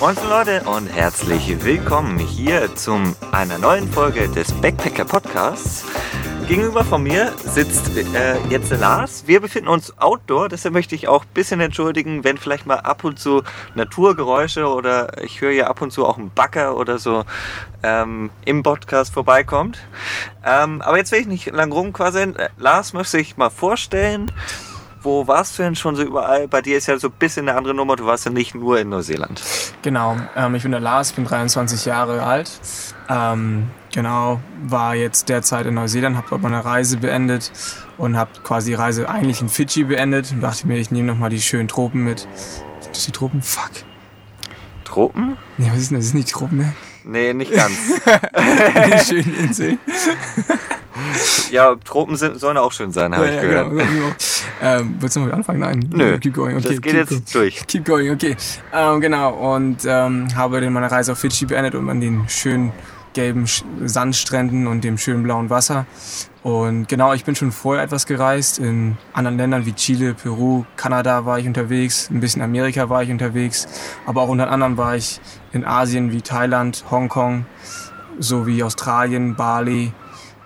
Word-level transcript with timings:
Moin 0.00 0.14
Leute 0.30 0.62
und 0.62 0.86
herzlich 0.86 1.64
willkommen 1.64 2.20
hier 2.20 2.72
zu 2.76 3.00
einer 3.32 3.58
neuen 3.58 3.90
Folge 3.90 4.28
des 4.28 4.52
Backpacker 4.52 5.04
Podcasts. 5.04 5.84
Gegenüber 6.46 6.84
von 6.84 7.02
mir 7.02 7.34
sitzt 7.38 7.96
äh, 7.96 8.38
jetzt 8.48 8.70
Lars. 8.70 9.26
Wir 9.26 9.40
befinden 9.40 9.68
uns 9.68 9.98
outdoor, 9.98 10.48
deshalb 10.48 10.72
möchte 10.72 10.94
ich 10.94 11.08
auch 11.08 11.24
ein 11.24 11.34
bisschen 11.34 11.60
entschuldigen, 11.60 12.22
wenn 12.22 12.38
vielleicht 12.38 12.64
mal 12.64 12.76
ab 12.76 13.02
und 13.02 13.18
zu 13.18 13.42
Naturgeräusche 13.74 14.68
oder 14.68 15.20
ich 15.20 15.40
höre 15.40 15.50
ja 15.50 15.66
ab 15.66 15.82
und 15.82 15.90
zu 15.90 16.06
auch 16.06 16.16
einen 16.16 16.30
Backer 16.30 16.76
oder 16.76 16.98
so 16.98 17.24
ähm, 17.82 18.30
im 18.44 18.62
Podcast 18.62 19.12
vorbeikommt. 19.12 19.80
Ähm, 20.44 20.80
aber 20.80 20.98
jetzt 20.98 21.10
will 21.10 21.20
ich 21.20 21.26
nicht 21.26 21.46
lang 21.50 21.72
rumquasseln. 21.72 22.36
Äh, 22.36 22.50
Lars 22.56 22.92
möchte 22.92 23.18
sich 23.18 23.36
mal 23.36 23.50
vorstellen. 23.50 24.30
Wo 25.02 25.26
warst 25.26 25.58
du 25.58 25.62
denn 25.62 25.76
schon 25.76 25.94
so 25.94 26.02
überall? 26.02 26.48
Bei 26.48 26.60
dir 26.60 26.76
ist 26.76 26.86
ja 26.86 26.98
so 26.98 27.08
ein 27.08 27.14
bisschen 27.18 27.48
eine 27.48 27.56
andere 27.56 27.74
Nummer. 27.74 27.94
Du 27.94 28.06
warst 28.06 28.24
ja 28.24 28.32
nicht 28.32 28.54
nur 28.54 28.80
in 28.80 28.88
Neuseeland. 28.88 29.42
Genau, 29.82 30.16
ähm, 30.34 30.54
ich 30.56 30.62
bin 30.62 30.72
der 30.72 30.80
Lars, 30.80 31.12
bin 31.12 31.24
23 31.24 31.84
Jahre 31.84 32.22
alt. 32.22 32.50
Ähm, 33.08 33.68
genau, 33.92 34.40
war 34.64 34.96
jetzt 34.96 35.28
derzeit 35.28 35.66
in 35.66 35.74
Neuseeland, 35.74 36.16
habe 36.16 36.26
dort 36.28 36.42
meine 36.42 36.64
Reise 36.64 36.96
beendet 36.96 37.52
und 37.96 38.16
habe 38.16 38.30
quasi 38.42 38.70
die 38.70 38.74
Reise 38.74 39.08
eigentlich 39.08 39.40
in 39.40 39.48
Fidschi 39.48 39.84
beendet 39.84 40.32
und 40.32 40.40
dachte 40.40 40.66
mir, 40.66 40.78
ich 40.78 40.90
nehme 40.90 41.06
nochmal 41.06 41.30
die 41.30 41.40
schönen 41.40 41.68
Tropen 41.68 42.02
mit. 42.02 42.20
Sind 42.80 42.94
das 42.94 43.06
die 43.06 43.12
Tropen? 43.12 43.40
Fuck. 43.40 43.70
Tropen? 44.84 45.36
Nee, 45.58 45.70
was 45.70 45.78
ist 45.78 45.90
denn 45.90 45.98
das? 45.98 46.06
Sind 46.08 46.16
nicht 46.16 46.30
Tropen, 46.30 46.58
ne? 46.58 46.74
Nee, 47.04 47.32
nicht 47.34 47.52
ganz. 47.52 47.72
die 48.04 49.04
schönen 49.04 49.34
Inseln. 49.36 49.78
ja, 51.50 51.74
Tropen 51.84 52.16
sind, 52.16 52.38
sollen 52.38 52.56
auch 52.56 52.72
schön 52.72 52.92
sein, 52.92 53.14
habe 53.14 53.26
Ja, 53.26 53.30
ich 53.30 53.36
ja, 53.36 53.42
gehört. 53.42 53.70
genau, 53.70 53.84
genau. 53.84 54.12
Ähm, 54.62 54.96
willst 55.00 55.16
du 55.16 55.20
noch 55.20 55.32
anfangen? 55.32 55.60
Nein. 55.60 55.90
Nö, 55.92 56.18
Keep 56.18 56.34
going. 56.34 56.56
Okay, 56.56 56.68
das 56.68 56.80
geht 56.80 56.94
jetzt 56.94 57.10
going. 57.10 57.24
durch. 57.32 57.66
Keep 57.66 57.84
going, 57.84 58.10
okay. 58.12 58.36
Ähm, 58.72 59.00
genau, 59.00 59.54
und 59.54 59.78
ähm, 59.86 60.28
habe 60.34 60.60
dann 60.60 60.72
meine 60.72 60.90
Reise 60.90 61.12
auf 61.12 61.18
Fidschi 61.18 61.46
beendet 61.46 61.74
und 61.74 61.88
an 61.88 62.00
den 62.00 62.28
schönen 62.28 62.72
gelben 63.14 63.46
Sandstränden 63.84 64.66
und 64.66 64.84
dem 64.84 64.98
schönen 64.98 65.22
blauen 65.22 65.50
Wasser. 65.50 65.86
Und 66.42 66.88
genau, 66.88 67.14
ich 67.14 67.24
bin 67.24 67.34
schon 67.34 67.50
vorher 67.52 67.82
etwas 67.82 68.06
gereist. 68.06 68.58
In 68.58 68.96
anderen 69.12 69.38
Ländern 69.38 69.66
wie 69.66 69.72
Chile, 69.72 70.14
Peru, 70.14 70.64
Kanada 70.76 71.24
war 71.26 71.38
ich 71.38 71.46
unterwegs, 71.46 72.10
ein 72.10 72.20
bisschen 72.20 72.42
Amerika 72.42 72.88
war 72.90 73.02
ich 73.02 73.10
unterwegs. 73.10 73.66
Aber 74.06 74.22
auch 74.22 74.28
unter 74.28 74.50
anderem 74.50 74.76
war 74.76 74.94
ich 74.94 75.20
in 75.52 75.64
Asien 75.64 76.12
wie 76.12 76.22
Thailand, 76.22 76.84
Hongkong, 76.90 77.44
sowie 78.20 78.62
Australien, 78.62 79.34
Bali, 79.34 79.92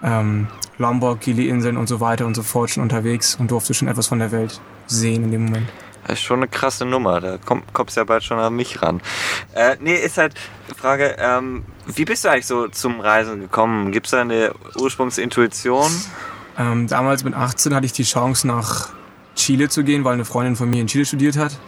ähm, 0.03 0.49
Lombok, 0.79 1.21
Gili-Inseln 1.21 1.77
und 1.77 1.87
so 1.87 2.01
weiter 2.01 2.27
und 2.27 2.35
so 2.35 2.43
fort 2.43 2.71
schon 2.71 2.83
unterwegs 2.83 3.37
und 3.37 3.51
durfte 3.51 3.75
schon 3.75 3.89
etwas 3.89 4.07
von 4.09 4.19
der 4.19 4.33
Welt 4.33 4.61
sehen 4.87 5.25
in 5.25 5.31
dem 5.31 5.45
Moment. 5.47 5.69
Das 6.07 6.19
ist 6.19 6.25
schon 6.25 6.41
eine 6.41 6.49
krasse 6.49 6.85
Nummer. 6.85 7.21
Da 7.21 7.39
komm, 7.45 7.63
kommst 7.73 7.97
ja 7.97 8.05
bald 8.05 8.25
schon 8.25 8.39
an 8.39 8.55
mich 8.55 8.83
ran. 8.83 9.01
Äh, 9.55 9.77
nee, 9.81 9.95
ist 9.95 10.19
halt 10.19 10.35
die 10.71 10.75
Frage, 10.75 11.17
ähm, 11.19 11.65
wie 11.87 12.05
bist 12.05 12.25
du 12.25 12.29
eigentlich 12.31 12.47
so 12.47 12.69
zum 12.69 13.01
Reisen 13.01 13.41
gekommen? 13.41 13.93
Gibt 13.93 14.07
es 14.07 14.11
da 14.11 14.23
eine 14.23 14.53
Ursprungsintuition? 14.77 15.91
Ähm, 16.59 16.89
damals 16.89 17.25
mit 17.25 17.35
18 17.35 17.75
hatte 17.75 17.87
ich 17.87 17.93
die 17.93 18.03
Chance 18.03 18.47
nach 18.47 18.91
Chile 19.35 19.69
zu 19.69 19.85
gehen, 19.85 20.05
weil 20.05 20.15
eine 20.15 20.25
Freundin 20.25 20.57
von 20.57 20.69
mir 20.69 20.81
in 20.81 20.87
Chile 20.87 21.05
studiert 21.05 21.37
hat. 21.37 21.59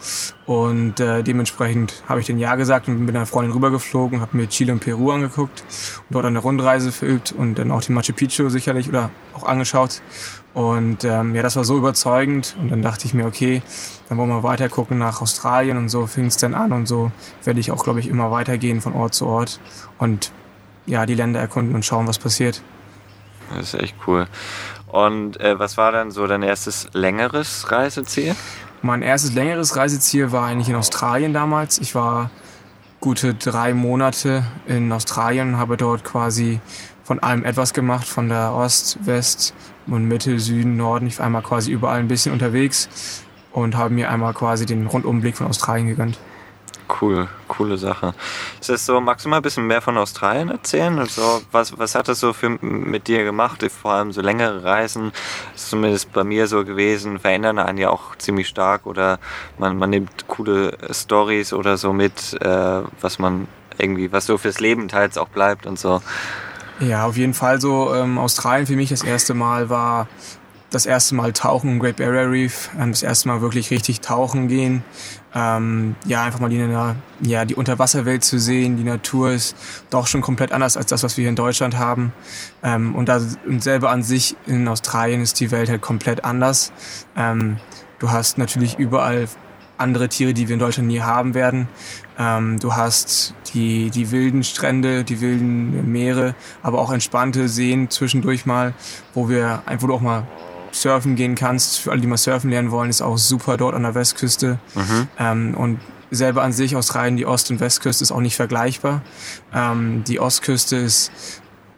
Und 0.45 0.99
äh, 0.99 1.23
dementsprechend 1.23 2.03
habe 2.07 2.19
ich 2.19 2.25
den 2.25 2.39
Ja 2.39 2.55
gesagt 2.55 2.87
und 2.87 2.95
bin 2.95 3.05
mit 3.05 3.15
einer 3.15 3.25
Freundin 3.25 3.53
rübergeflogen, 3.53 4.21
habe 4.21 4.37
mir 4.37 4.47
Chile 4.47 4.73
und 4.73 4.79
Peru 4.79 5.11
angeguckt 5.11 5.63
und 6.07 6.13
dort 6.13 6.25
eine 6.25 6.39
Rundreise 6.39 6.91
verübt 6.91 7.31
und 7.31 7.55
dann 7.55 7.71
auch 7.71 7.81
die 7.81 7.91
Machu 7.91 8.13
Picchu 8.13 8.49
sicherlich 8.49 8.87
oder 8.89 9.09
auch 9.33 9.43
angeschaut. 9.43 10.01
Und 10.53 11.03
ähm, 11.03 11.35
ja, 11.35 11.41
das 11.41 11.57
war 11.57 11.65
so 11.65 11.77
überzeugend 11.77 12.55
und 12.61 12.71
dann 12.71 12.81
dachte 12.81 13.05
ich 13.05 13.13
mir, 13.13 13.25
okay, 13.25 13.61
dann 14.07 14.17
wollen 14.17 14.29
wir 14.29 14.43
weiter 14.43 14.69
gucken 14.69 14.97
nach 14.97 15.21
Australien 15.21 15.77
und 15.77 15.89
so 15.89 16.07
fing 16.07 16.27
es 16.27 16.37
dann 16.37 16.53
an 16.53 16.71
und 16.71 16.87
so 16.87 17.11
werde 17.43 17.59
ich 17.59 17.71
auch, 17.71 17.83
glaube 17.83 17.99
ich, 17.99 18.07
immer 18.07 18.31
weitergehen 18.31 18.79
von 18.79 18.93
Ort 18.93 19.13
zu 19.13 19.25
Ort 19.25 19.59
und 19.97 20.31
ja, 20.85 21.05
die 21.05 21.15
Länder 21.15 21.39
erkunden 21.39 21.75
und 21.75 21.83
schauen, 21.83 22.07
was 22.07 22.19
passiert. 22.19 22.61
Das 23.53 23.73
ist 23.73 23.81
echt 23.81 23.95
cool. 24.07 24.27
Und 24.95 25.41
äh, 25.41 25.59
was 25.59 25.75
war 25.75 25.91
dann 25.91 26.09
so 26.09 26.25
dein 26.25 26.41
erstes 26.41 26.87
längeres 26.93 27.69
Reiseziel? 27.69 28.33
Mein 28.81 29.01
erstes 29.01 29.33
längeres 29.33 29.75
Reiseziel 29.75 30.31
war 30.31 30.45
eigentlich 30.45 30.69
in 30.69 30.75
Australien 30.75 31.33
damals. 31.33 31.79
Ich 31.79 31.95
war 31.95 32.29
gute 33.01 33.33
drei 33.33 33.73
Monate 33.73 34.45
in 34.67 34.89
Australien 34.93 35.57
habe 35.57 35.75
dort 35.75 36.05
quasi 36.05 36.61
von 37.03 37.19
allem 37.19 37.43
etwas 37.43 37.73
gemacht, 37.73 38.07
von 38.07 38.29
der 38.29 38.53
Ost, 38.53 39.05
West 39.05 39.53
und 39.85 40.07
Mitte, 40.07 40.39
Süden, 40.39 40.77
Norden. 40.77 41.07
Ich 41.07 41.19
war 41.19 41.25
einmal 41.25 41.41
quasi 41.41 41.73
überall 41.73 41.99
ein 41.99 42.07
bisschen 42.07 42.31
unterwegs 42.31 42.87
und 43.51 43.75
habe 43.75 43.93
mir 43.93 44.09
einmal 44.09 44.33
quasi 44.33 44.65
den 44.65 44.87
Rundumblick 44.87 45.35
von 45.35 45.47
Australien 45.47 45.87
gegönnt. 45.87 46.17
Cool, 46.87 47.27
coole 47.47 47.77
Sache. 47.77 48.13
Ist 48.59 48.69
das 48.69 48.85
so, 48.85 49.01
magst 49.01 49.25
du 49.25 49.29
mal 49.29 49.37
ein 49.37 49.41
bisschen 49.41 49.65
mehr 49.65 49.81
von 49.81 49.97
Australien 49.97 50.49
erzählen? 50.49 50.99
Also, 50.99 51.41
was, 51.51 51.77
was 51.79 51.95
hat 51.95 52.07
das 52.07 52.19
so 52.19 52.31
für, 52.31 52.49
mit 52.49 53.07
dir 53.07 53.23
gemacht? 53.23 53.65
Vor 53.71 53.93
allem 53.93 54.11
so 54.11 54.21
längere 54.21 54.63
Reisen, 54.63 55.11
ist 55.55 55.69
zumindest 55.69 56.13
bei 56.13 56.23
mir 56.23 56.47
so 56.47 56.63
gewesen, 56.63 57.19
verändern 57.19 57.57
einen 57.57 57.79
ja 57.79 57.89
auch 57.89 58.15
ziemlich 58.17 58.47
stark 58.47 58.85
oder 58.85 59.19
man, 59.57 59.77
man 59.77 59.89
nimmt 59.89 60.27
coole 60.27 60.77
Stories 60.91 61.53
oder 61.53 61.77
so 61.77 61.91
mit, 61.91 62.39
äh, 62.41 62.81
was 63.01 63.17
man 63.17 63.47
irgendwie, 63.77 64.11
was 64.11 64.27
so 64.27 64.37
fürs 64.37 64.59
Leben 64.59 64.87
teils 64.87 65.17
auch 65.17 65.29
bleibt 65.29 65.65
und 65.65 65.79
so. 65.79 66.01
Ja, 66.79 67.05
auf 67.05 67.17
jeden 67.17 67.33
Fall 67.33 67.59
so. 67.59 67.93
Ähm, 67.95 68.17
Australien 68.17 68.67
für 68.67 68.75
mich 68.75 68.89
das 68.89 69.01
erste 69.01 69.33
Mal 69.33 69.69
war 69.69 70.07
das 70.71 70.85
erste 70.85 71.15
Mal 71.15 71.31
tauchen 71.31 71.71
im 71.71 71.79
Great 71.79 71.97
Barrier 71.97 72.29
Reef, 72.29 72.69
ähm, 72.79 72.91
das 72.91 73.01
erste 73.01 73.29
Mal 73.29 73.41
wirklich 73.41 73.71
richtig 73.71 74.01
tauchen 74.01 74.47
gehen. 74.47 74.83
Ähm, 75.35 75.95
ja, 76.05 76.23
einfach 76.23 76.39
mal 76.39 76.49
die, 76.49 77.29
ja, 77.29 77.43
die 77.45 77.55
Unterwasserwelt 77.55 78.23
zu 78.23 78.39
sehen. 78.39 78.77
Die 78.77 78.85
Natur 78.85 79.31
ist 79.31 79.55
doch 79.89 80.07
schon 80.07 80.21
komplett 80.21 80.53
anders 80.53 80.77
als 80.77 80.87
das, 80.87 81.03
was 81.03 81.17
wir 81.17 81.23
hier 81.23 81.29
in 81.29 81.35
Deutschland 81.35 81.77
haben. 81.77 82.13
Ähm, 82.63 82.95
und, 82.95 83.09
da, 83.09 83.19
und 83.45 83.61
selber 83.61 83.91
an 83.91 84.01
sich 84.01 84.37
in 84.47 84.67
Australien 84.67 85.21
ist 85.21 85.39
die 85.41 85.51
Welt 85.51 85.69
halt 85.69 85.81
komplett 85.81 86.23
anders. 86.23 86.71
Ähm, 87.17 87.57
du 87.99 88.11
hast 88.11 88.37
natürlich 88.37 88.79
überall 88.79 89.27
andere 89.77 90.07
Tiere, 90.07 90.33
die 90.33 90.47
wir 90.47 90.53
in 90.53 90.59
Deutschland 90.59 90.87
nie 90.87 91.01
haben 91.01 91.33
werden. 91.33 91.67
Ähm, 92.17 92.59
du 92.59 92.73
hast 92.73 93.33
die, 93.53 93.89
die 93.89 94.11
wilden 94.11 94.43
Strände, 94.43 95.03
die 95.03 95.19
wilden 95.19 95.91
Meere, 95.91 96.33
aber 96.63 96.79
auch 96.79 96.91
entspannte 96.91 97.49
Seen 97.49 97.89
zwischendurch 97.89 98.45
mal, 98.45 98.73
wo 99.13 99.27
wir 99.27 99.63
du 99.67 99.93
auch 99.93 100.01
mal 100.01 100.25
surfen 100.75 101.15
gehen 101.15 101.35
kannst. 101.35 101.79
Für 101.79 101.91
alle, 101.91 102.01
die 102.01 102.07
mal 102.07 102.17
surfen 102.17 102.49
lernen 102.49 102.71
wollen, 102.71 102.89
ist 102.89 103.01
auch 103.01 103.17
super 103.17 103.57
dort 103.57 103.75
an 103.75 103.83
der 103.83 103.95
Westküste. 103.95 104.59
Mhm. 104.75 105.07
Ähm, 105.17 105.55
und 105.55 105.79
selber 106.11 106.43
an 106.43 106.53
sich 106.53 106.75
Australien, 106.75 107.17
die 107.17 107.25
Ost- 107.25 107.51
und 107.51 107.59
Westküste 107.59 108.03
ist 108.03 108.11
auch 108.11 108.21
nicht 108.21 108.35
vergleichbar. 108.35 109.01
Ähm, 109.53 110.03
die 110.05 110.19
Ostküste 110.19 110.77
ist 110.77 111.11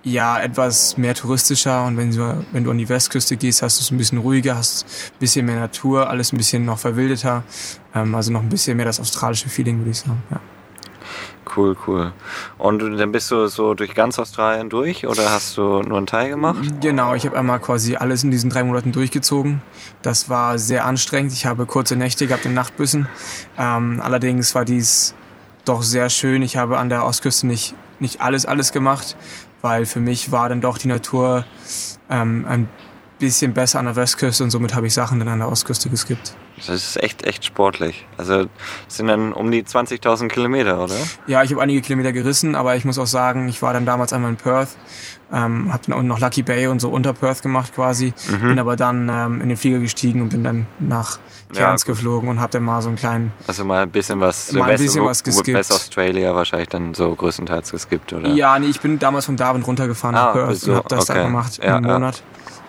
ja 0.03 0.39
etwas 0.39 0.97
mehr 0.97 1.15
touristischer 1.15 1.85
und 1.85 1.97
wenn 1.97 2.11
du, 2.11 2.45
wenn 2.51 2.63
du 2.63 2.71
an 2.71 2.77
die 2.77 2.87
Westküste 2.87 3.35
gehst, 3.35 3.61
hast 3.61 3.79
du 3.79 3.83
es 3.83 3.91
ein 3.91 3.97
bisschen 3.97 4.19
ruhiger, 4.19 4.55
hast 4.55 4.85
ein 4.85 5.19
bisschen 5.19 5.45
mehr 5.45 5.59
Natur, 5.59 6.09
alles 6.09 6.31
ein 6.31 6.37
bisschen 6.37 6.65
noch 6.65 6.79
verwildeter. 6.79 7.43
Ähm, 7.93 8.15
also 8.15 8.31
noch 8.31 8.41
ein 8.41 8.49
bisschen 8.49 8.77
mehr 8.77 8.85
das 8.85 8.99
australische 8.99 9.49
Feeling, 9.49 9.79
würde 9.79 9.91
ich 9.91 9.99
sagen. 9.99 10.23
Ja. 10.31 10.39
Cool, 11.55 11.75
cool. 11.87 12.11
Und 12.57 12.79
dann 12.97 13.11
bist 13.11 13.31
du 13.31 13.47
so 13.47 13.73
durch 13.73 13.93
ganz 13.93 14.19
Australien 14.19 14.69
durch 14.69 15.07
oder 15.07 15.31
hast 15.31 15.57
du 15.57 15.81
nur 15.81 15.97
einen 15.97 16.07
Teil 16.07 16.29
gemacht? 16.29 16.59
Genau, 16.81 17.13
ich 17.15 17.25
habe 17.25 17.37
einmal 17.37 17.59
quasi 17.59 17.95
alles 17.95 18.23
in 18.23 18.31
diesen 18.31 18.49
drei 18.49 18.63
Monaten 18.63 18.91
durchgezogen. 18.91 19.61
Das 20.01 20.29
war 20.29 20.59
sehr 20.59 20.85
anstrengend. 20.85 21.31
Ich 21.31 21.45
habe 21.45 21.65
kurze 21.65 21.95
Nächte 21.95 22.27
gehabt 22.27 22.45
in 22.45 22.53
Nachtbüssen. 22.53 23.07
Ähm, 23.57 24.01
allerdings 24.03 24.53
war 24.55 24.65
dies 24.65 25.15
doch 25.65 25.83
sehr 25.83 26.09
schön. 26.09 26.41
Ich 26.41 26.57
habe 26.57 26.77
an 26.77 26.89
der 26.89 27.05
Ostküste 27.05 27.47
nicht, 27.47 27.75
nicht 27.99 28.21
alles, 28.21 28.45
alles 28.45 28.71
gemacht, 28.71 29.15
weil 29.61 29.85
für 29.85 29.99
mich 29.99 30.31
war 30.31 30.49
dann 30.49 30.61
doch 30.61 30.77
die 30.77 30.87
Natur 30.87 31.45
ähm, 32.09 32.45
ein 32.47 32.69
bisschen 33.19 33.53
besser 33.53 33.79
an 33.79 33.85
der 33.85 33.95
Westküste 33.95 34.43
und 34.43 34.51
somit 34.51 34.75
habe 34.75 34.87
ich 34.87 34.93
Sachen 34.93 35.19
dann 35.19 35.27
an 35.27 35.39
der 35.39 35.49
Ostküste 35.49 35.89
geskippt. 35.89 36.33
Das 36.57 36.69
ist 36.69 37.01
echt, 37.03 37.23
echt 37.23 37.45
sportlich. 37.45 38.05
Also 38.17 38.45
sind 38.87 39.07
dann 39.07 39.31
um 39.33 39.51
die 39.51 39.63
20.000 39.63 40.27
Kilometer, 40.27 40.83
oder? 40.83 40.95
Ja, 41.27 41.43
ich 41.43 41.51
habe 41.51 41.61
einige 41.61 41.81
Kilometer 41.81 42.11
gerissen, 42.11 42.55
aber 42.55 42.75
ich 42.75 42.83
muss 42.85 42.97
auch 42.97 43.05
sagen, 43.07 43.47
ich 43.47 43.61
war 43.61 43.73
dann 43.73 43.85
damals 43.85 44.11
einmal 44.11 44.31
in 44.31 44.37
Perth, 44.37 44.69
ähm, 45.31 45.71
habe 45.71 45.83
dann 45.85 45.93
unten 45.95 46.07
noch 46.07 46.19
Lucky 46.19 46.41
Bay 46.41 46.67
und 46.67 46.79
so 46.79 46.89
unter 46.89 47.13
Perth 47.13 47.41
gemacht 47.43 47.75
quasi, 47.75 48.13
Mhm. 48.29 48.47
bin 48.49 48.59
aber 48.59 48.75
dann 48.75 49.07
ähm, 49.09 49.41
in 49.41 49.49
den 49.49 49.57
Flieger 49.57 49.79
gestiegen 49.79 50.21
und 50.21 50.29
bin 50.29 50.43
dann 50.43 50.65
nach 50.79 51.19
Ja, 51.53 51.59
Cairns 51.65 51.85
gut. 51.85 51.95
geflogen 51.95 52.27
und 52.29 52.39
habe 52.39 52.51
dann 52.51 52.63
mal 52.63 52.81
so 52.81 52.87
einen 52.89 52.97
kleinen, 52.97 53.31
Also 53.45 53.63
mal 53.63 53.83
ein 53.83 53.91
bisschen 53.91 54.19
was. 54.19 54.51
Mal 54.51 54.63
ein 54.71 54.77
bisschen 54.79 55.03
was 55.03 55.23
West 55.25 55.25
geskippt. 55.25 55.71
Australia 55.71 56.33
wahrscheinlich 56.35 56.69
dann 56.69 56.93
so 56.95 57.13
größtenteils 57.13 57.71
geskippt, 57.71 58.13
oder? 58.13 58.29
ja, 58.29 58.57
nee, 58.57 58.67
ich 58.67 58.81
bin 58.81 58.97
damals 58.99 59.25
von 59.27 59.37
Darwin 59.37 59.61
runtergefahren 59.61 60.15
nach 60.15 60.29
Ah, 60.29 60.31
Perth 60.33 60.57
so, 60.57 60.71
und 60.71 60.77
habe 60.77 60.89
das 60.89 61.07
okay. 61.09 61.19
dann 61.19 61.27
gemacht 61.27 61.59
Ja, 61.63 61.75
einen 61.77 61.85
ja. 61.87 62.11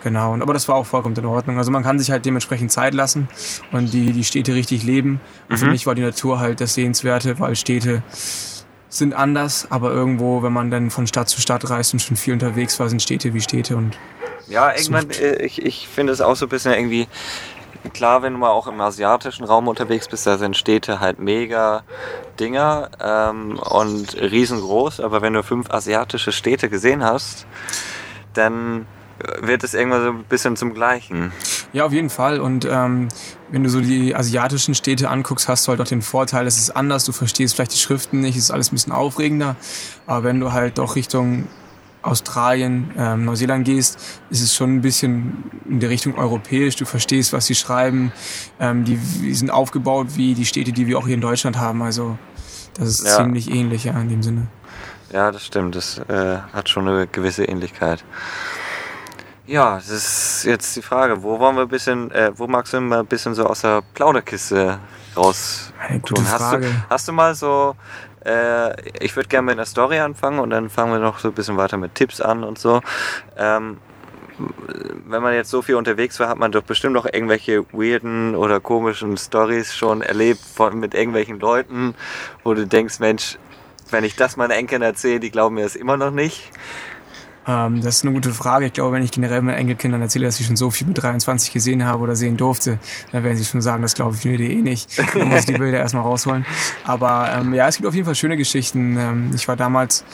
Genau, 0.03 0.31
und, 0.33 0.41
aber 0.41 0.53
das 0.53 0.67
war 0.69 0.75
auch 0.75 0.85
vollkommen 0.85 1.15
in 1.15 1.25
Ordnung. 1.25 1.57
Also 1.57 1.71
man 1.71 1.83
kann 1.83 1.99
sich 1.99 2.09
halt 2.09 2.25
dementsprechend 2.25 2.71
Zeit 2.71 2.93
lassen 2.93 3.27
und 3.71 3.91
die, 3.93 4.13
die 4.13 4.23
Städte 4.23 4.53
richtig 4.53 4.83
leben. 4.83 5.19
Und 5.49 5.57
für 5.57 5.65
Mhm. 5.65 5.71
mich 5.71 5.85
war 5.85 5.95
die 5.95 6.01
Natur 6.01 6.39
halt 6.39 6.61
das 6.61 6.73
Sehenswerte, 6.73 7.37
weil 7.39 7.55
Städte 7.55 8.01
sind 8.87 9.13
anders, 9.13 9.67
aber 9.69 9.91
irgendwo, 9.91 10.41
wenn 10.41 10.53
man 10.53 10.71
dann 10.71 10.89
von 10.89 11.05
Stadt 11.05 11.29
zu 11.29 11.41
Stadt 11.41 11.69
reist 11.69 11.93
und 11.93 11.99
schon 11.99 12.15
viel 12.17 12.33
unterwegs 12.33 12.79
war, 12.79 12.89
sind 12.89 13.01
Städte 13.01 13.33
wie 13.33 13.41
Städte 13.41 13.75
und 13.75 13.97
Ja, 14.47 14.71
irgendwann, 14.73 15.09
äh, 15.11 15.43
ich, 15.43 15.61
ich 15.63 15.87
finde 15.87 16.13
es 16.13 16.21
auch 16.21 16.35
so 16.35 16.45
ein 16.47 16.49
bisschen 16.49 16.73
irgendwie, 16.73 17.07
klar, 17.93 18.23
wenn 18.23 18.33
du 18.33 18.39
mal 18.39 18.49
auch 18.49 18.65
im 18.67 18.79
asiatischen 18.81 19.43
Raum 19.43 19.67
unterwegs 19.67 20.07
bist, 20.07 20.25
da 20.25 20.37
sind 20.39 20.57
Städte 20.57 20.99
halt 21.01 21.19
mega 21.19 21.83
Dinger 22.39 22.89
ähm, 23.03 23.59
und 23.59 24.15
riesengroß. 24.19 25.01
Aber 25.01 25.21
wenn 25.21 25.33
du 25.33 25.43
fünf 25.43 25.69
asiatische 25.69 26.31
Städte 26.31 26.67
gesehen 26.69 27.03
hast, 27.03 27.45
dann 28.33 28.87
wird 29.41 29.63
es 29.63 29.73
irgendwann 29.73 30.03
so 30.03 30.09
ein 30.09 30.23
bisschen 30.23 30.55
zum 30.55 30.73
Gleichen. 30.73 31.31
Ja, 31.73 31.85
auf 31.85 31.93
jeden 31.93 32.09
Fall. 32.09 32.39
Und 32.39 32.65
ähm, 32.69 33.09
wenn 33.51 33.63
du 33.63 33.69
so 33.69 33.81
die 33.81 34.15
asiatischen 34.15 34.75
Städte 34.75 35.09
anguckst, 35.09 35.47
hast 35.47 35.67
du 35.67 35.69
halt 35.69 35.81
auch 35.81 35.87
den 35.87 36.01
Vorteil, 36.01 36.47
es 36.47 36.57
ist 36.57 36.75
anders, 36.75 37.05
du 37.05 37.11
verstehst 37.11 37.55
vielleicht 37.55 37.73
die 37.73 37.77
Schriften 37.77 38.21
nicht, 38.21 38.35
es 38.35 38.45
ist 38.45 38.51
alles 38.51 38.71
ein 38.71 38.75
bisschen 38.75 38.93
aufregender. 38.93 39.55
Aber 40.07 40.23
wenn 40.23 40.39
du 40.39 40.53
halt 40.53 40.77
doch 40.77 40.95
Richtung 40.95 41.47
Australien, 42.01 42.91
ähm, 42.97 43.25
Neuseeland 43.25 43.65
gehst, 43.65 43.99
ist 44.29 44.41
es 44.41 44.55
schon 44.55 44.75
ein 44.75 44.81
bisschen 44.81 45.51
in 45.67 45.79
der 45.79 45.89
Richtung 45.89 46.15
europäisch. 46.15 46.77
Du 46.77 46.85
verstehst, 46.85 47.33
was 47.33 47.45
sie 47.45 47.55
schreiben. 47.55 48.13
Ähm, 48.59 48.85
die, 48.85 48.95
die 48.95 49.33
sind 49.33 49.51
aufgebaut 49.51 50.07
wie 50.15 50.33
die 50.33 50.45
Städte, 50.45 50.71
die 50.71 50.87
wir 50.87 50.97
auch 50.97 51.05
hier 51.05 51.15
in 51.15 51.21
Deutschland 51.21 51.57
haben. 51.57 51.81
Also 51.81 52.17
das 52.75 52.87
ist 52.87 53.05
ja. 53.05 53.17
ziemlich 53.17 53.51
ähnlich 53.51 53.83
ja, 53.83 53.99
in 53.99 54.09
dem 54.09 54.23
Sinne. 54.23 54.47
Ja, 55.11 55.31
das 55.31 55.45
stimmt. 55.45 55.75
Das 55.75 55.97
äh, 55.97 56.37
hat 56.53 56.69
schon 56.69 56.87
eine 56.87 57.07
gewisse 57.07 57.43
Ähnlichkeit. 57.43 58.03
Ja, 59.49 59.77
das 59.77 59.89
ist 59.89 60.43
jetzt 60.45 60.75
die 60.75 60.83
Frage, 60.83 61.23
wo 61.23 61.39
wollen 61.39 61.55
wir 61.55 61.63
ein 61.63 61.69
bisschen, 61.69 62.11
äh, 62.11 62.31
wo 62.35 62.45
magst 62.45 62.71
du 62.71 62.79
mal 62.81 62.99
ein 62.99 63.07
bisschen 63.07 63.33
so 63.33 63.47
aus 63.47 63.61
der 63.61 63.81
Plauderkiste 63.95 64.77
raus 65.17 65.73
tun? 66.05 66.23
Hast 66.29 66.53
du, 66.53 66.59
hast 66.87 67.07
du 67.07 67.13
mal 67.13 67.33
so, 67.33 67.75
äh, 68.23 68.79
ich 69.03 69.15
würde 69.15 69.27
gerne 69.27 69.47
mit 69.47 69.53
einer 69.53 69.65
Story 69.65 69.97
anfangen 69.97 70.37
und 70.37 70.51
dann 70.51 70.69
fangen 70.69 70.91
wir 70.91 70.99
noch 70.99 71.17
so 71.17 71.29
ein 71.29 71.33
bisschen 71.33 71.57
weiter 71.57 71.77
mit 71.77 71.95
Tipps 71.95 72.21
an 72.21 72.43
und 72.43 72.59
so. 72.59 72.81
Ähm, 73.37 73.79
wenn 75.07 75.23
man 75.23 75.33
jetzt 75.33 75.49
so 75.49 75.63
viel 75.63 75.75
unterwegs 75.75 76.19
war, 76.19 76.29
hat 76.29 76.37
man 76.37 76.51
doch 76.51 76.61
bestimmt 76.61 76.93
noch 76.93 77.07
irgendwelche 77.11 77.65
weirden 77.73 78.35
oder 78.35 78.59
komischen 78.59 79.17
Stories 79.17 79.75
schon 79.75 80.03
erlebt 80.03 80.41
von, 80.41 80.79
mit 80.79 80.93
irgendwelchen 80.93 81.39
Leuten, 81.39 81.95
wo 82.43 82.53
du 82.53 82.67
denkst, 82.67 82.99
Mensch, 82.99 83.39
wenn 83.89 84.03
ich 84.03 84.15
das 84.15 84.37
meinen 84.37 84.51
Enkeln 84.51 84.83
erzähle, 84.83 85.19
die 85.19 85.31
glauben 85.31 85.55
mir 85.55 85.63
das 85.63 85.75
immer 85.75 85.97
noch 85.97 86.11
nicht. 86.11 86.51
Ähm, 87.49 87.81
das 87.81 87.97
ist 87.97 88.05
eine 88.05 88.13
gute 88.13 88.31
Frage. 88.31 88.67
Ich 88.67 88.73
glaube, 88.73 88.95
wenn 88.95 89.03
ich 89.03 89.09
generell 89.09 89.41
meinen 89.41 89.57
Enkelkindern 89.57 90.01
erzähle, 90.01 90.25
dass 90.25 90.39
ich 90.39 90.45
schon 90.45 90.55
so 90.55 90.69
viel 90.69 90.85
mit 90.85 91.01
23 91.01 91.51
gesehen 91.51 91.83
habe 91.83 92.03
oder 92.03 92.15
sehen 92.15 92.37
durfte, 92.37 92.77
dann 93.11 93.23
werden 93.23 93.37
sie 93.37 93.45
schon 93.45 93.61
sagen, 93.61 93.81
das 93.81 93.95
glaube 93.95 94.15
ich 94.15 94.23
mir 94.23 94.39
eh 94.39 94.61
nicht. 94.61 94.99
Dann 95.15 95.29
muss 95.29 95.47
die 95.47 95.53
Bilder 95.53 95.79
erstmal 95.79 96.03
rausholen. 96.03 96.45
Aber 96.83 97.29
ähm, 97.33 97.55
ja, 97.55 97.67
es 97.67 97.77
gibt 97.77 97.87
auf 97.87 97.95
jeden 97.95 98.05
Fall 98.05 98.13
schöne 98.13 98.37
Geschichten. 98.37 98.97
Ähm, 98.97 99.31
ich 99.33 99.47
war 99.47 99.55
damals 99.55 100.05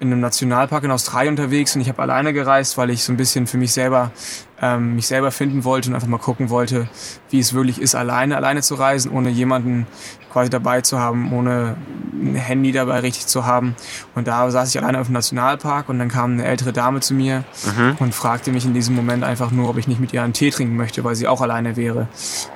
in 0.00 0.10
einem 0.10 0.20
Nationalpark 0.20 0.84
in 0.84 0.90
Australien 0.90 1.32
unterwegs 1.32 1.74
und 1.74 1.82
ich 1.82 1.88
habe 1.88 2.00
alleine 2.00 2.32
gereist, 2.32 2.78
weil 2.78 2.88
ich 2.90 3.04
so 3.04 3.12
ein 3.12 3.16
bisschen 3.16 3.46
für 3.46 3.58
mich 3.58 3.72
selber 3.72 4.12
ähm, 4.60 4.96
mich 4.96 5.06
selber 5.06 5.30
finden 5.30 5.64
wollte 5.64 5.88
und 5.88 5.94
einfach 5.94 6.08
mal 6.08 6.18
gucken 6.18 6.50
wollte, 6.50 6.88
wie 7.30 7.38
es 7.38 7.54
wirklich 7.54 7.80
ist, 7.80 7.94
alleine 7.94 8.36
alleine 8.36 8.62
zu 8.62 8.74
reisen, 8.74 9.10
ohne 9.10 9.30
jemanden 9.30 9.86
quasi 10.32 10.50
dabei 10.50 10.80
zu 10.82 10.98
haben, 10.98 11.32
ohne 11.32 11.76
ein 12.12 12.34
Handy 12.34 12.72
dabei 12.72 13.00
richtig 13.00 13.26
zu 13.26 13.46
haben. 13.46 13.74
Und 14.14 14.28
da 14.28 14.50
saß 14.50 14.68
ich 14.68 14.78
alleine 14.78 15.00
auf 15.00 15.06
dem 15.06 15.14
Nationalpark 15.14 15.88
und 15.88 15.98
dann 15.98 16.08
kam 16.08 16.32
eine 16.32 16.44
ältere 16.44 16.72
Dame 16.72 17.00
zu 17.00 17.14
mir 17.14 17.44
mhm. 17.76 17.96
und 17.98 18.14
fragte 18.14 18.52
mich 18.52 18.64
in 18.64 18.74
diesem 18.74 18.94
Moment 18.94 19.24
einfach 19.24 19.50
nur, 19.50 19.68
ob 19.68 19.78
ich 19.78 19.88
nicht 19.88 20.00
mit 20.00 20.12
ihr 20.12 20.22
einen 20.22 20.32
Tee 20.32 20.50
trinken 20.50 20.76
möchte, 20.76 21.04
weil 21.04 21.14
sie 21.14 21.28
auch 21.28 21.40
alleine 21.40 21.76
wäre. 21.76 22.08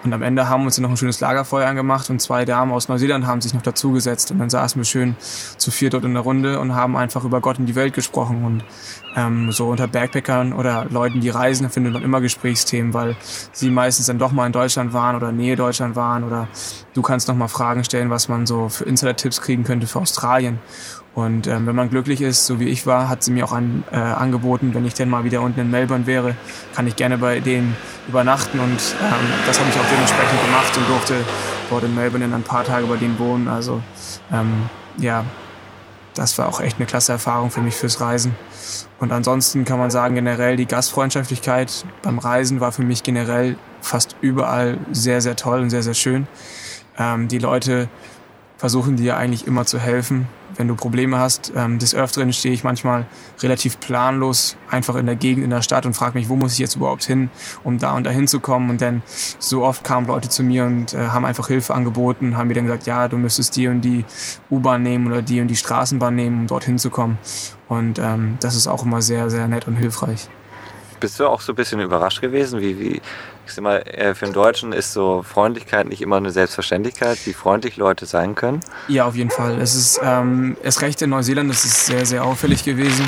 Und 0.04 0.12
am 0.12 0.22
Ende 0.22 0.48
haben 0.48 0.62
wir 0.62 0.66
uns 0.66 0.76
dann 0.76 0.82
noch 0.82 0.90
ein 0.90 0.96
schönes 0.96 1.20
Lagerfeuer 1.20 1.68
angemacht 1.68 2.10
und 2.10 2.20
zwei 2.20 2.44
Damen 2.44 2.72
aus 2.72 2.88
Neuseeland 2.88 3.26
haben 3.26 3.40
sich 3.40 3.54
noch 3.54 3.62
dazugesetzt 3.62 4.30
und 4.30 4.38
dann 4.38 4.50
saßen 4.50 4.80
wir 4.80 4.84
schön 4.84 5.16
zu 5.56 5.70
vier 5.70 5.90
dort 5.90 6.04
in 6.04 6.14
der 6.14 6.22
Runde 6.22 6.60
und 6.60 6.74
haben 6.74 6.96
einfach 6.96 7.24
über 7.24 7.40
Gott 7.40 7.58
und 7.58 7.66
die 7.66 7.74
Welt 7.74 7.94
gesprochen 7.94 8.44
und 8.44 8.64
ähm, 9.16 9.52
so 9.52 9.68
unter 9.68 9.88
Backpackern 9.88 10.52
oder 10.52 10.86
Leuten, 10.90 11.20
die 11.20 11.28
reisen, 11.28 11.68
findet 11.70 11.91
man 11.92 12.02
immer 12.02 12.20
Gesprächsthemen, 12.20 12.94
weil 12.94 13.16
sie 13.52 13.70
meistens 13.70 14.06
dann 14.06 14.18
doch 14.18 14.32
mal 14.32 14.46
in 14.46 14.52
Deutschland 14.52 14.92
waren 14.92 15.16
oder 15.16 15.32
Nähe 15.32 15.56
Deutschland 15.56 15.96
waren 15.96 16.24
oder 16.24 16.48
du 16.94 17.02
kannst 17.02 17.28
noch 17.28 17.36
mal 17.36 17.48
Fragen 17.48 17.84
stellen, 17.84 18.10
was 18.10 18.28
man 18.28 18.46
so 18.46 18.68
für 18.68 18.84
Insider-Tipps 18.84 19.40
kriegen 19.40 19.64
könnte 19.64 19.86
für 19.86 20.00
Australien. 20.00 20.58
Und 21.14 21.46
ähm, 21.46 21.66
wenn 21.66 21.76
man 21.76 21.90
glücklich 21.90 22.22
ist, 22.22 22.46
so 22.46 22.58
wie 22.58 22.68
ich 22.68 22.86
war, 22.86 23.08
hat 23.08 23.22
sie 23.22 23.32
mir 23.32 23.44
auch 23.44 23.52
an, 23.52 23.84
äh, 23.92 23.96
angeboten, 23.96 24.72
wenn 24.72 24.86
ich 24.86 24.94
denn 24.94 25.10
mal 25.10 25.24
wieder 25.24 25.42
unten 25.42 25.60
in 25.60 25.70
Melbourne 25.70 26.06
wäre, 26.06 26.36
kann 26.74 26.86
ich 26.86 26.96
gerne 26.96 27.18
bei 27.18 27.40
denen 27.40 27.76
übernachten. 28.08 28.58
Und 28.58 28.70
ähm, 28.70 29.26
das 29.46 29.60
habe 29.60 29.68
ich 29.68 29.78
auch 29.78 29.90
dementsprechend 29.92 30.42
gemacht 30.42 30.76
und 30.76 30.88
durfte 30.88 31.14
dort 31.68 31.84
in 31.84 31.94
Melbourne 31.94 32.24
in 32.24 32.32
ein 32.32 32.42
paar 32.42 32.64
Tage 32.64 32.86
bei 32.86 32.96
denen 32.96 33.18
wohnen. 33.18 33.48
Also 33.48 33.82
ähm, 34.32 34.70
ja, 34.96 35.24
das 36.14 36.36
war 36.38 36.48
auch 36.48 36.60
echt 36.60 36.76
eine 36.76 36.86
klasse 36.86 37.12
Erfahrung 37.12 37.50
für 37.50 37.60
mich 37.60 37.74
fürs 37.74 38.00
Reisen. 38.00 38.34
Und 39.00 39.12
ansonsten 39.12 39.64
kann 39.64 39.78
man 39.78 39.90
sagen, 39.90 40.14
generell 40.14 40.56
die 40.56 40.66
Gastfreundschaftlichkeit 40.66 41.84
beim 42.02 42.18
Reisen 42.18 42.60
war 42.60 42.72
für 42.72 42.82
mich 42.82 43.02
generell 43.02 43.56
fast 43.80 44.16
überall 44.20 44.78
sehr, 44.92 45.20
sehr 45.20 45.36
toll 45.36 45.60
und 45.60 45.70
sehr, 45.70 45.82
sehr 45.82 45.94
schön. 45.94 46.26
Ähm, 46.98 47.28
die 47.28 47.38
Leute 47.38 47.88
versuchen 48.58 48.96
dir 48.96 49.16
eigentlich 49.16 49.46
immer 49.46 49.66
zu 49.66 49.78
helfen, 49.78 50.28
wenn 50.56 50.68
du 50.68 50.74
Probleme 50.74 51.18
hast. 51.18 51.52
Ähm, 51.56 51.78
des 51.78 51.94
Öfteren 51.94 52.32
stehe 52.32 52.54
ich 52.54 52.64
manchmal 52.64 53.06
relativ 53.40 53.80
planlos 53.80 54.56
einfach 54.70 54.96
in 54.96 55.06
der 55.06 55.16
Gegend, 55.16 55.44
in 55.44 55.50
der 55.50 55.62
Stadt 55.62 55.86
und 55.86 55.94
frage 55.94 56.18
mich, 56.18 56.28
wo 56.28 56.36
muss 56.36 56.54
ich 56.54 56.58
jetzt 56.58 56.76
überhaupt 56.76 57.04
hin, 57.04 57.30
um 57.64 57.78
da 57.78 57.94
und 57.94 58.04
dahin 58.04 58.28
zu 58.28 58.40
kommen. 58.40 58.70
Und 58.70 58.80
dann 58.80 59.02
so 59.38 59.64
oft 59.64 59.84
kamen 59.84 60.06
Leute 60.06 60.28
zu 60.28 60.42
mir 60.42 60.64
und 60.64 60.94
äh, 60.94 61.08
haben 61.08 61.24
einfach 61.24 61.48
Hilfe 61.48 61.74
angeboten, 61.74 62.36
haben 62.36 62.48
mir 62.48 62.54
dann 62.54 62.66
gesagt, 62.66 62.86
ja, 62.86 63.08
du 63.08 63.18
müsstest 63.18 63.56
die 63.56 63.68
und 63.68 63.82
die 63.82 64.04
U-Bahn 64.50 64.82
nehmen 64.82 65.06
oder 65.06 65.22
die 65.22 65.40
und 65.40 65.48
die 65.48 65.56
Straßenbahn 65.56 66.14
nehmen, 66.14 66.40
um 66.40 66.46
dorthin 66.46 66.78
zu 66.78 66.90
kommen. 66.90 67.18
Und 67.68 67.98
ähm, 67.98 68.36
das 68.40 68.54
ist 68.54 68.66
auch 68.66 68.84
immer 68.84 69.02
sehr, 69.02 69.30
sehr 69.30 69.48
nett 69.48 69.66
und 69.66 69.76
hilfreich. 69.76 70.28
Bist 71.02 71.18
du 71.18 71.26
auch 71.26 71.40
so 71.40 71.52
ein 71.52 71.56
bisschen 71.56 71.80
überrascht 71.80 72.20
gewesen, 72.20 72.60
wie, 72.60 72.78
wie 72.78 73.02
ich 73.44 73.52
sag 73.52 73.64
mal, 73.64 73.78
äh, 73.78 74.14
für 74.14 74.26
einen 74.26 74.34
Deutschen 74.34 74.72
ist 74.72 74.92
so 74.92 75.22
Freundlichkeit 75.22 75.88
nicht 75.88 76.00
immer 76.00 76.16
eine 76.16 76.30
Selbstverständlichkeit, 76.30 77.18
wie 77.26 77.32
freundlich 77.32 77.76
Leute 77.76 78.06
sein 78.06 78.36
können? 78.36 78.60
Ja, 78.86 79.06
auf 79.06 79.16
jeden 79.16 79.30
Fall. 79.30 79.60
Es 79.60 79.74
ist 79.74 80.00
ähm, 80.02 80.56
erst 80.62 80.80
recht 80.80 81.02
in 81.02 81.10
Neuseeland, 81.10 81.50
es 81.50 81.64
ist 81.64 81.86
sehr, 81.86 82.06
sehr 82.06 82.24
auffällig 82.24 82.64
gewesen, 82.64 83.04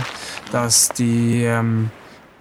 dass 0.50 0.88
die 0.88 1.44
ähm, 1.44 1.90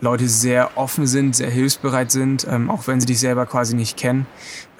Leute 0.02 0.28
sehr 0.28 0.76
offen 0.76 1.06
sind, 1.06 1.36
sehr 1.36 1.50
hilfsbereit 1.50 2.12
sind, 2.12 2.46
ähm, 2.50 2.70
auch 2.70 2.88
wenn 2.88 3.00
sie 3.00 3.06
dich 3.06 3.20
selber 3.20 3.46
quasi 3.46 3.76
nicht 3.76 3.96
kennen, 3.96 4.26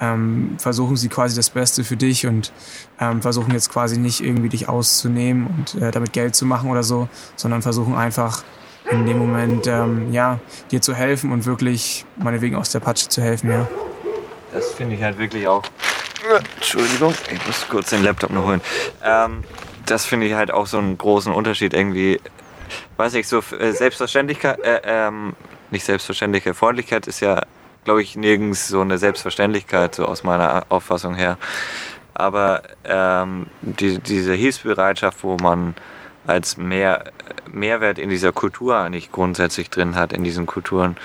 ähm, 0.00 0.56
versuchen 0.58 0.96
sie 0.96 1.08
quasi 1.08 1.36
das 1.36 1.50
Beste 1.50 1.84
für 1.84 1.96
dich 1.96 2.26
und 2.26 2.52
ähm, 3.00 3.22
versuchen 3.22 3.52
jetzt 3.52 3.70
quasi 3.70 3.96
nicht 3.96 4.20
irgendwie 4.22 4.50
dich 4.50 4.68
auszunehmen 4.68 5.46
und 5.46 5.80
äh, 5.80 5.92
damit 5.92 6.12
Geld 6.12 6.34
zu 6.34 6.46
machen 6.46 6.68
oder 6.68 6.82
so, 6.82 7.08
sondern 7.36 7.62
versuchen 7.62 7.94
einfach 7.94 8.42
in 8.90 9.06
dem 9.06 9.18
Moment 9.18 9.66
ähm, 9.66 10.12
ja, 10.12 10.38
dir 10.70 10.80
zu 10.80 10.94
helfen 10.94 11.32
und 11.32 11.46
wirklich 11.46 12.04
meinetwegen 12.16 12.56
aus 12.56 12.70
der 12.70 12.80
Patsche 12.80 13.08
zu 13.08 13.22
helfen, 13.22 13.50
ja. 13.50 13.66
Das 14.52 14.72
finde 14.72 14.94
ich 14.94 15.02
halt 15.02 15.18
wirklich 15.18 15.48
auch. 15.48 15.62
Entschuldigung, 16.56 17.14
ich 17.30 17.46
muss 17.46 17.66
kurz 17.68 17.90
den 17.90 18.02
Laptop 18.02 18.30
noch 18.30 18.46
holen. 18.46 18.60
Ähm, 19.04 19.42
das 19.86 20.06
finde 20.06 20.26
ich 20.26 20.34
halt 20.34 20.50
auch 20.50 20.66
so 20.66 20.78
einen 20.78 20.96
großen 20.96 21.32
Unterschied 21.32 21.74
irgendwie. 21.74 22.20
Weiß 22.96 23.14
ich, 23.14 23.28
so 23.28 23.42
äh, 23.58 23.72
Selbstverständlichkeit, 23.72 24.58
äh, 24.60 24.80
ähm, 24.84 25.34
nicht 25.70 25.84
Selbstverständlichkeit, 25.84 26.56
Freundlichkeit 26.56 27.06
ist 27.06 27.20
ja, 27.20 27.42
glaube 27.84 28.02
ich, 28.02 28.16
nirgends 28.16 28.68
so 28.68 28.80
eine 28.80 28.96
Selbstverständlichkeit, 28.96 29.94
so 29.94 30.06
aus 30.06 30.24
meiner 30.24 30.64
Auffassung 30.68 31.14
her. 31.14 31.36
Aber 32.14 32.62
ähm, 32.84 33.46
die, 33.60 33.98
diese 33.98 34.34
Hilfsbereitschaft, 34.34 35.22
wo 35.22 35.36
man 35.36 35.74
als 36.26 36.56
mehr, 36.56 37.04
Mehrwert 37.52 37.98
in 37.98 38.08
dieser 38.08 38.32
Kultur 38.32 38.76
eigentlich 38.76 39.12
grundsätzlich 39.12 39.70
drin 39.70 39.94
hat, 39.94 40.12
in 40.12 40.24
diesen 40.24 40.46
Kulturen. 40.46 40.96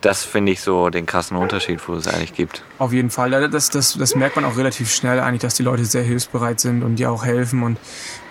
Das 0.00 0.24
finde 0.24 0.52
ich 0.52 0.62
so 0.62 0.88
den 0.88 1.04
krassen 1.04 1.36
Unterschied, 1.36 1.86
wo 1.86 1.94
es 1.94 2.08
eigentlich 2.08 2.32
gibt. 2.32 2.62
Auf 2.78 2.92
jeden 2.92 3.10
Fall. 3.10 3.50
Das, 3.50 3.68
das, 3.68 3.98
das 3.98 4.14
merkt 4.14 4.36
man 4.36 4.46
auch 4.46 4.56
relativ 4.56 4.90
schnell 4.90 5.20
eigentlich, 5.20 5.42
dass 5.42 5.54
die 5.54 5.62
Leute 5.62 5.84
sehr 5.84 6.02
hilfsbereit 6.02 6.58
sind 6.58 6.82
und 6.82 6.96
dir 6.96 7.10
auch 7.10 7.24
helfen. 7.24 7.62
Und 7.62 7.78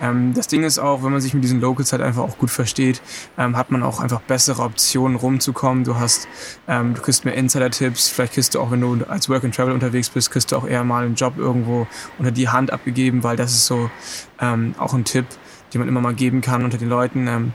ähm, 0.02 0.34
das 0.34 0.48
Ding 0.48 0.64
ist 0.64 0.80
auch, 0.80 1.04
wenn 1.04 1.12
man 1.12 1.20
sich 1.20 1.32
mit 1.32 1.44
diesen 1.44 1.60
Locals 1.60 1.92
halt 1.92 2.02
einfach 2.02 2.22
auch 2.22 2.38
gut 2.38 2.50
versteht, 2.50 3.00
ähm, 3.38 3.56
hat 3.56 3.70
man 3.70 3.84
auch 3.84 4.00
einfach 4.00 4.20
bessere 4.20 4.62
Optionen 4.62 5.16
rumzukommen. 5.16 5.84
Du 5.84 5.94
hast, 5.94 6.26
ähm, 6.66 6.94
du 6.94 7.02
kriegst 7.02 7.24
mehr 7.24 7.34
Insider-Tipps. 7.34 8.08
Vielleicht 8.08 8.34
kriegst 8.34 8.54
du 8.56 8.60
auch, 8.60 8.72
wenn 8.72 8.80
du 8.80 9.04
als 9.08 9.28
Work 9.28 9.44
and 9.44 9.54
Travel 9.54 9.72
unterwegs 9.72 10.10
bist, 10.10 10.32
kriegst 10.32 10.50
du 10.50 10.56
auch 10.56 10.66
eher 10.66 10.82
mal 10.82 11.04
einen 11.04 11.14
Job 11.14 11.34
irgendwo 11.38 11.86
unter 12.18 12.32
die 12.32 12.48
Hand 12.48 12.72
abgegeben, 12.72 13.22
weil 13.22 13.36
das 13.36 13.52
ist 13.52 13.66
so 13.66 13.90
ähm, 14.40 14.74
auch 14.78 14.94
ein 14.94 15.04
Tipp 15.04 15.26
die 15.72 15.78
man 15.78 15.88
immer 15.88 16.00
mal 16.00 16.14
geben 16.14 16.40
kann 16.40 16.64
unter 16.64 16.78
den 16.78 16.88
Leuten. 16.88 17.26
Ähm, 17.26 17.52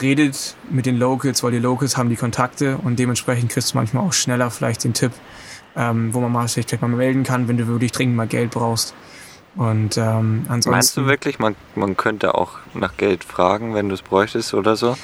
redet 0.00 0.56
mit 0.70 0.86
den 0.86 0.96
Locals, 0.96 1.42
weil 1.42 1.52
die 1.52 1.58
Locals 1.58 1.96
haben 1.96 2.08
die 2.08 2.16
Kontakte 2.16 2.78
und 2.78 2.98
dementsprechend 2.98 3.50
kriegst 3.50 3.72
du 3.72 3.78
manchmal 3.78 4.04
auch 4.04 4.12
schneller 4.12 4.50
vielleicht 4.50 4.84
den 4.84 4.92
Tipp, 4.92 5.12
ähm, 5.76 6.12
wo 6.12 6.20
man 6.20 6.32
mal 6.32 6.48
sich 6.48 6.66
vielleicht 6.66 6.82
mal 6.82 6.88
melden 6.88 7.22
kann, 7.22 7.48
wenn 7.48 7.56
du 7.56 7.66
wirklich 7.66 7.92
dringend 7.92 8.16
mal 8.16 8.26
Geld 8.26 8.50
brauchst. 8.50 8.94
Und 9.56 9.96
ähm, 9.96 10.46
ansonsten. 10.48 10.70
Meinst 10.70 10.96
du 10.96 11.06
wirklich, 11.06 11.38
man, 11.38 11.54
man 11.76 11.96
könnte 11.96 12.34
auch 12.34 12.58
nach 12.74 12.96
Geld 12.96 13.22
fragen, 13.22 13.74
wenn 13.74 13.88
du 13.88 13.94
es 13.94 14.02
bräuchtest 14.02 14.52
oder 14.54 14.74
so? 14.74 14.96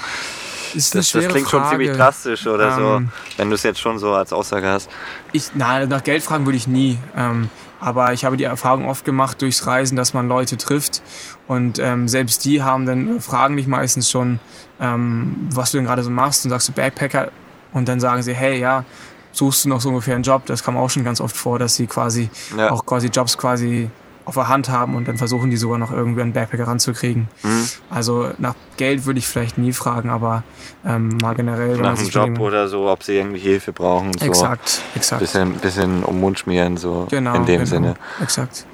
Ist 0.75 0.95
das, 0.95 1.11
das 1.11 1.29
klingt 1.29 1.49
Frage. 1.49 1.65
schon 1.65 1.71
ziemlich 1.71 1.97
drastisch 1.97 2.47
oder 2.47 2.77
ähm, 2.79 3.11
so, 3.11 3.39
wenn 3.39 3.49
du 3.49 3.55
es 3.55 3.63
jetzt 3.63 3.81
schon 3.81 3.99
so 3.99 4.13
als 4.13 4.33
Aussage 4.33 4.69
hast. 4.69 4.89
Ich, 5.33 5.55
nein, 5.55 5.89
nach 5.89 6.05
Geld 6.05 6.23
fragen 6.23 6.47
würde 6.47 6.57
ich 6.57 6.69
nie. 6.69 6.99
Ähm, 7.17 7.49
aber 7.81 8.13
ich 8.13 8.25
habe 8.25 8.37
die 8.37 8.45
Erfahrung 8.45 8.89
oft 8.89 9.05
gemacht 9.05 9.41
durchs 9.43 9.67
Reisen, 9.67 9.97
dass 9.97 10.15
man 10.15 10.29
Leute 10.29 10.57
trifft 10.57 11.03
und 11.49 11.79
ähm, 11.79 12.07
selbst 12.09 12.45
die 12.45 12.63
haben 12.63 12.87
dann 12.87 13.17
äh, 13.17 13.21
fragen 13.21 13.57
dich 13.57 13.67
meistens 13.67 14.11
schon, 14.11 14.39
ähm, 14.81 15.49
was 15.51 15.71
du 15.73 15.79
denn 15.79 15.87
gerade 15.87 16.03
so 16.03 16.11
machst 16.11 16.45
und 16.45 16.51
sagst 16.51 16.69
du 16.69 16.73
Backpacker 16.73 17.31
und 17.73 17.89
dann 17.89 18.01
sagen 18.01 18.23
sie, 18.23 18.35
hey, 18.35 18.59
ja, 18.61 18.85
suchst 19.33 19.65
du 19.65 19.69
noch 19.69 19.81
so 19.81 19.91
ungefähr 19.91 20.15
einen 20.15 20.25
Job. 20.25 20.45
Das 20.47 20.65
kam 20.65 20.77
auch 20.77 20.91
schon 20.91 21.05
ganz 21.05 21.21
oft 21.21 21.37
vor, 21.37 21.59
dass 21.59 21.77
sie 21.77 21.87
quasi 21.87 22.29
Ja. 22.57 22.71
auch 22.71 22.85
quasi 22.85 23.09
Jobs 23.09 23.39
quasi 23.39 23.89
auf 24.25 24.35
der 24.35 24.49
Hand 24.49 24.69
haben 24.69 24.95
und 24.95 25.09
dann 25.09 25.19
versuchen 25.19 25.51
die 25.51 25.57
sogar 25.57 25.79
noch 25.79 25.91
irgendwie 25.91 26.23
einen 26.23 26.33
Backpacker 26.33 26.67
ranzukriegen. 26.67 27.29
Mhm. 27.43 27.69
Also 27.89 28.31
nach 28.39 28.55
Geld 28.77 29.07
würde 29.07 29.19
ich 29.19 29.27
vielleicht 29.27 29.59
nie 29.59 29.73
fragen, 29.73 30.11
aber 30.11 30.43
ähm, 30.85 31.19
mal 31.21 31.35
generell. 31.35 31.77
Nach 31.77 31.89
einem 31.89 31.97
sich 31.97 32.15
Job 32.15 32.39
oder 32.39 32.69
so, 32.69 32.89
ob 32.89 33.03
sie 33.03 33.17
irgendwie 33.17 33.41
Hilfe 33.41 33.73
brauchen. 33.73 34.13
So. 34.19 34.27
Exakt, 34.27 34.83
exakt. 34.95 35.21
Bisschen, 35.21 35.55
bisschen 35.55 36.05
um 36.05 36.21
Mund 36.21 36.39
schmieren, 36.39 36.77
so 36.77 37.07
Genau, 37.11 37.35
in 37.35 37.47
dem 37.47 37.65
genau, 37.65 37.67
Sinne. 37.71 37.95
Exakt. 38.21 38.67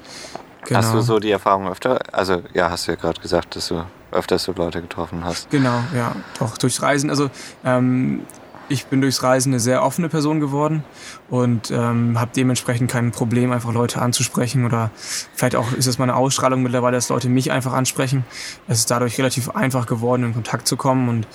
Genau. 0.65 0.79
Hast 0.79 0.93
du 0.93 1.01
so 1.01 1.19
die 1.19 1.31
Erfahrung 1.31 1.69
öfter? 1.69 1.99
Also, 2.11 2.41
ja, 2.53 2.69
hast 2.69 2.87
du 2.87 2.91
ja 2.91 2.97
gerade 2.97 3.21
gesagt, 3.21 3.55
dass 3.55 3.69
du 3.69 3.83
öfters 4.11 4.43
so 4.43 4.53
Leute 4.53 4.81
getroffen 4.81 5.23
hast. 5.23 5.49
Genau, 5.49 5.79
ja, 5.95 6.13
doch 6.39 6.57
durchs 6.57 6.81
Reisen. 6.81 7.09
Also 7.09 7.29
ähm, 7.63 8.21
ich 8.69 8.87
bin 8.87 9.01
durchs 9.01 9.23
Reisen 9.23 9.53
eine 9.53 9.59
sehr 9.59 9.83
offene 9.83 10.09
Person 10.09 10.39
geworden 10.39 10.83
und 11.29 11.71
ähm, 11.71 12.19
habe 12.19 12.31
dementsprechend 12.35 12.91
kein 12.91 13.11
Problem, 13.11 13.51
einfach 13.51 13.73
Leute 13.73 14.01
anzusprechen 14.01 14.65
oder 14.65 14.91
vielleicht 15.35 15.55
auch 15.55 15.71
ist 15.73 15.87
es 15.87 15.99
meine 15.99 16.15
Ausstrahlung 16.15 16.63
mittlerweile, 16.63 16.97
dass 16.97 17.09
Leute 17.09 17.29
mich 17.29 17.51
einfach 17.51 17.73
ansprechen. 17.73 18.25
Es 18.67 18.79
ist 18.79 18.91
dadurch 18.91 19.17
relativ 19.17 19.49
einfach 19.49 19.85
geworden, 19.85 20.23
in 20.23 20.33
Kontakt 20.33 20.67
zu 20.67 20.77
kommen 20.77 21.09
und 21.09 21.27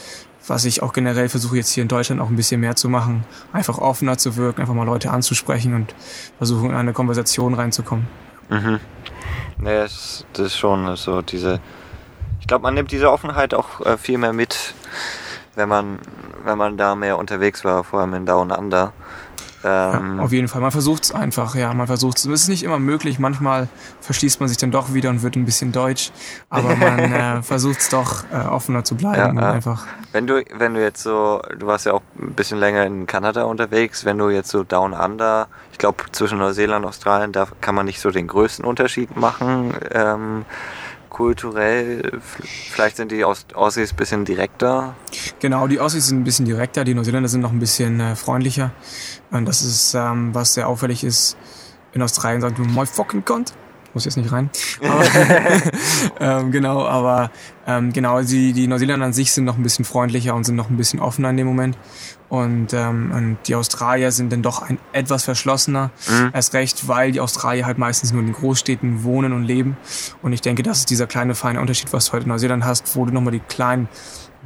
was 0.47 0.65
ich 0.65 0.83
auch 0.83 0.93
generell 0.93 1.29
versuche 1.29 1.57
jetzt 1.57 1.71
hier 1.71 1.83
in 1.83 1.89
Deutschland 1.89 2.21
auch 2.21 2.29
ein 2.29 2.37
bisschen 2.37 2.61
mehr 2.61 2.75
zu 2.77 2.89
machen, 2.89 3.25
einfach 3.53 3.79
offener 3.79 4.19
zu 4.19 4.37
wirken, 4.37 4.61
einfach 4.61 4.75
mal 4.75 4.85
Leute 4.85 5.11
anzusprechen 5.11 5.75
und 5.75 5.95
versuchen 6.39 6.71
in 6.71 6.77
eine 6.77 6.93
Konversation 6.93 7.55
reinzukommen. 7.55 8.07
Mhm. 8.49 8.81
Das, 9.63 10.27
das 10.33 10.47
ist 10.47 10.59
schon 10.59 10.97
so 10.97 11.23
diese. 11.23 11.61
Ich 12.41 12.49
glaube, 12.49 12.63
man 12.63 12.75
nimmt 12.75 12.91
diese 12.91 13.11
Offenheit 13.11 13.55
auch 13.55 13.81
äh, 13.87 13.97
viel 13.97 14.19
mehr 14.19 14.33
mit, 14.33 14.75
wenn 15.55 15.69
man, 15.69 15.99
wenn 16.45 16.59
man 16.59 16.77
da 16.77 16.95
mehr 16.95 17.19
unterwegs 17.19 17.65
war, 17.65 17.85
vor 17.85 18.01
allem 18.01 18.15
in 18.15 18.27
Down 18.27 18.51
Under. 18.51 18.93
Ähm, 19.65 20.19
Ja, 20.19 20.25
auf 20.25 20.33
jeden 20.33 20.49
Fall. 20.49 20.61
Man 20.61 20.73
versucht 20.73 21.05
es 21.05 21.13
einfach, 21.13 21.55
ja, 21.55 21.73
man 21.73 21.87
versucht 21.87 22.19
es. 22.19 22.25
Es 22.25 22.43
ist 22.43 22.49
nicht 22.49 22.63
immer 22.65 22.79
möglich. 22.79 23.19
Manchmal 23.19 23.69
verschließt 24.01 24.41
man 24.41 24.49
sich 24.49 24.59
dann 24.59 24.71
doch 24.71 24.93
wieder 24.93 25.11
und 25.11 25.23
wird 25.23 25.37
ein 25.37 25.45
bisschen 25.45 25.73
deutsch. 25.73 26.11
Aber 26.51 26.75
man 26.77 26.99
äh, 26.99 27.43
versucht 27.43 27.79
es 27.79 27.89
doch, 27.89 28.25
äh, 28.33 28.47
offener 28.47 28.85
zu 28.85 28.97
bleiben. 28.97 29.37
Ja, 29.37 29.43
ja. 29.43 29.53
einfach. 29.53 29.87
Wenn 30.11 30.27
du, 30.27 30.43
wenn 30.55 30.75
du 30.75 30.83
jetzt 30.83 31.03
so, 31.03 31.41
du 31.57 31.67
warst 31.67 31.87
ja 31.87 31.93
auch 31.93 32.03
ein 32.19 32.33
bisschen 32.33 32.59
länger 32.59 32.85
in 32.87 33.07
Kanada 33.07 33.45
unterwegs, 33.45 34.05
wenn 34.05 34.19
du 34.19 34.31
jetzt 34.31 34.51
so 34.51 34.65
Down 34.65 34.93
Under, 34.93 35.49
ich 35.71 35.79
glaube 35.79 36.05
zwischen 36.13 36.39
Neuseeland 36.39 36.85
und 36.85 36.89
Australien, 36.89 37.33
da 37.33 37.47
kann 37.61 37.75
man 37.75 37.87
nicht 37.87 38.01
so 38.01 38.11
den 38.11 38.27
größten 38.27 38.65
Unterschied 38.65 39.17
machen. 39.17 39.75
Ähm, 39.93 40.45
kulturell, 41.13 42.21
vielleicht 42.71 42.97
sind 42.97 43.13
die 43.13 43.25
Aus- 43.25 43.45
Aussies 43.55 43.93
ein 43.93 43.97
bisschen 43.97 44.25
direkter. 44.25 44.97
Genau, 45.41 45.67
die 45.69 45.79
Aussies 45.79 46.07
sind 46.09 46.21
ein 46.21 46.25
bisschen 46.25 46.47
direkter, 46.47 46.85
die 46.85 46.95
Neuseeländer 46.95 47.29
sind 47.29 47.43
noch 47.43 47.53
ein 47.53 47.59
bisschen 47.59 48.01
äh, 48.01 48.17
freundlicher. 48.17 48.73
Und 49.31 49.45
das 49.47 49.63
ist, 49.63 49.95
ähm, 49.95 50.35
was 50.35 50.55
sehr 50.55 50.69
auffällig 50.69 51.05
ist. 51.05 51.37
In 51.93 52.01
Australien 52.03 52.41
sagt 52.41 52.59
man, 52.59 52.75
my 52.75 52.87
fucking 52.87 53.25
cunt. 53.25 53.53
Muss 53.95 54.07
jetzt 54.07 54.17
nicht 54.17 54.33
rein. 54.33 54.49
Aber, 54.83 55.05
ähm, 56.21 56.51
genau, 56.51 56.87
aber 56.87 57.31
ähm, 57.67 57.93
genau, 57.93 58.23
die, 58.23 58.55
die 58.55 58.67
Neuseeländer 58.67 59.05
an 59.05 59.13
sich 59.13 59.33
sind 59.33 59.45
noch 59.45 59.59
ein 59.59 59.63
bisschen 59.63 59.85
freundlicher 59.85 60.35
und 60.35 60.45
sind 60.45 60.57
noch 60.57 60.71
ein 60.71 60.79
bisschen 60.79 60.99
offener 61.01 61.29
in 61.29 61.37
dem 61.37 61.47
Moment. 61.47 61.77
Und, 62.33 62.73
ähm, 62.73 63.13
und 63.15 63.37
die 63.47 63.55
Australier 63.55 64.11
sind 64.11 64.33
dann 64.33 64.41
doch 64.41 64.63
ein, 64.63 64.79
etwas 64.95 65.23
verschlossener. 65.23 65.91
Mhm. 66.09 66.31
Erst 66.33 66.55
recht, 66.55 66.89
weil 66.89 67.13
die 67.13 67.21
Australier 67.21 67.67
halt 67.67 67.77
meistens 67.77 68.11
nur 68.11 68.23
in 68.23 68.29
den 68.29 68.35
Großstädten 68.35 69.05
wohnen 69.05 69.35
und 69.35 69.45
leben. 69.45 69.77
Und 70.23 70.33
ich 70.33 70.41
denke, 70.41 70.63
das 70.63 70.79
ist 70.79 70.89
dieser 70.89 71.07
kleine 71.07 71.35
feine 71.35 71.61
Unterschied, 71.61 71.93
was 71.93 72.07
du 72.07 72.13
heute 72.15 72.23
in 72.23 72.31
Neuseeland 72.31 72.65
hast, 72.65 72.97
wo 72.97 73.05
du 73.05 73.13
nochmal 73.13 73.33
die 73.33 73.41
kleinen 73.41 73.87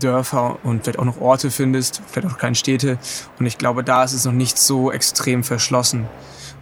Dörfer 0.01 0.59
und 0.65 0.83
vielleicht 0.83 0.99
auch 0.99 1.05
noch 1.05 1.21
Orte 1.21 1.53
findest, 1.53 2.03
vielleicht 2.09 2.27
auch 2.27 2.39
kleine 2.39 2.57
Städte. 2.57 2.99
Und 3.39 3.47
ich 3.47 3.57
glaube, 3.57 3.85
da 3.85 4.03
ist 4.03 4.15
es 4.15 4.25
noch 4.25 4.33
nicht 4.33 4.59
so 4.59 4.91
extrem 4.91 5.45
verschlossen. 5.45 6.09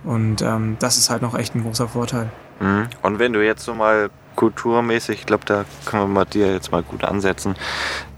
Und 0.05 0.43
ähm, 0.43 0.77
das 0.79 0.99
ist 0.99 1.09
halt 1.09 1.23
noch 1.23 1.35
echt 1.35 1.55
ein 1.55 1.63
großer 1.63 1.89
Vorteil. 1.89 2.31
Mhm. 2.61 2.89
Und 3.01 3.19
wenn 3.19 3.33
du 3.33 3.43
jetzt 3.43 3.65
so 3.65 3.75
mal 3.75 4.11
kulturmäßig, 4.37 5.21
ich 5.21 5.27
glaube, 5.27 5.45
da 5.45 5.65
können 5.85 6.03
wir 6.03 6.09
mal 6.09 6.25
dir 6.25 6.53
jetzt 6.53 6.73
mal 6.73 6.83
gut 6.83 7.05
ansetzen, 7.05 7.55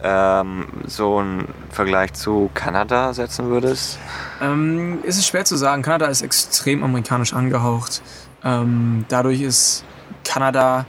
ähm, 0.03 0.67
so 0.87 1.19
einen 1.19 1.49
Vergleich 1.71 2.13
zu 2.15 2.51
Kanada 2.55 3.13
setzen 3.15 3.49
würdest. 3.49 3.99
Ähm, 4.41 4.99
ist 5.03 5.19
es 5.19 5.27
schwer 5.27 5.45
zu 5.45 5.57
sagen. 5.57 5.83
Kanada 5.83 6.07
ist 6.07 6.23
extrem 6.23 6.83
amerikanisch 6.83 7.33
angehaucht. 7.33 8.03
Ähm, 8.45 9.05
dadurch 9.09 9.41
ist 9.41 9.85
Kanada. 10.25 10.87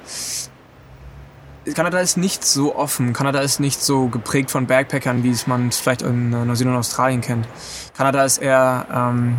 Kanada 1.76 2.00
ist 2.00 2.16
nicht 2.18 2.46
so 2.46 2.76
offen. 2.76 3.12
Kanada 3.12 3.40
ist 3.40 3.60
nicht 3.60 3.82
so 3.82 4.08
geprägt 4.08 4.52
von 4.52 4.68
Backpackern, 4.68 5.24
wie 5.24 5.32
es 5.32 5.48
man 5.48 5.72
vielleicht 5.72 6.02
in 6.02 6.32
äh, 6.32 6.46
Neuseeland 6.46 6.76
und 6.76 6.80
Australien 6.80 7.22
kennt. 7.22 7.48
Kanada 7.96 8.24
ist 8.24 8.38
eher, 8.38 8.86
ähm, 8.94 9.38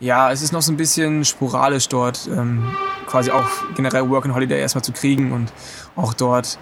ja, 0.00 0.32
es 0.32 0.42
ist 0.42 0.52
noch 0.52 0.62
so 0.62 0.72
ein 0.72 0.76
bisschen 0.76 1.24
sporadisch 1.24 1.88
dort, 1.88 2.28
ähm, 2.34 2.74
quasi 3.06 3.30
auch 3.30 3.46
generell 3.76 4.08
Work 4.08 4.24
and 4.24 4.34
Holiday 4.34 4.58
erstmal 4.58 4.82
zu 4.82 4.92
kriegen 4.92 5.32
und 5.32 5.52
auch 5.94 6.14
dort 6.14 6.58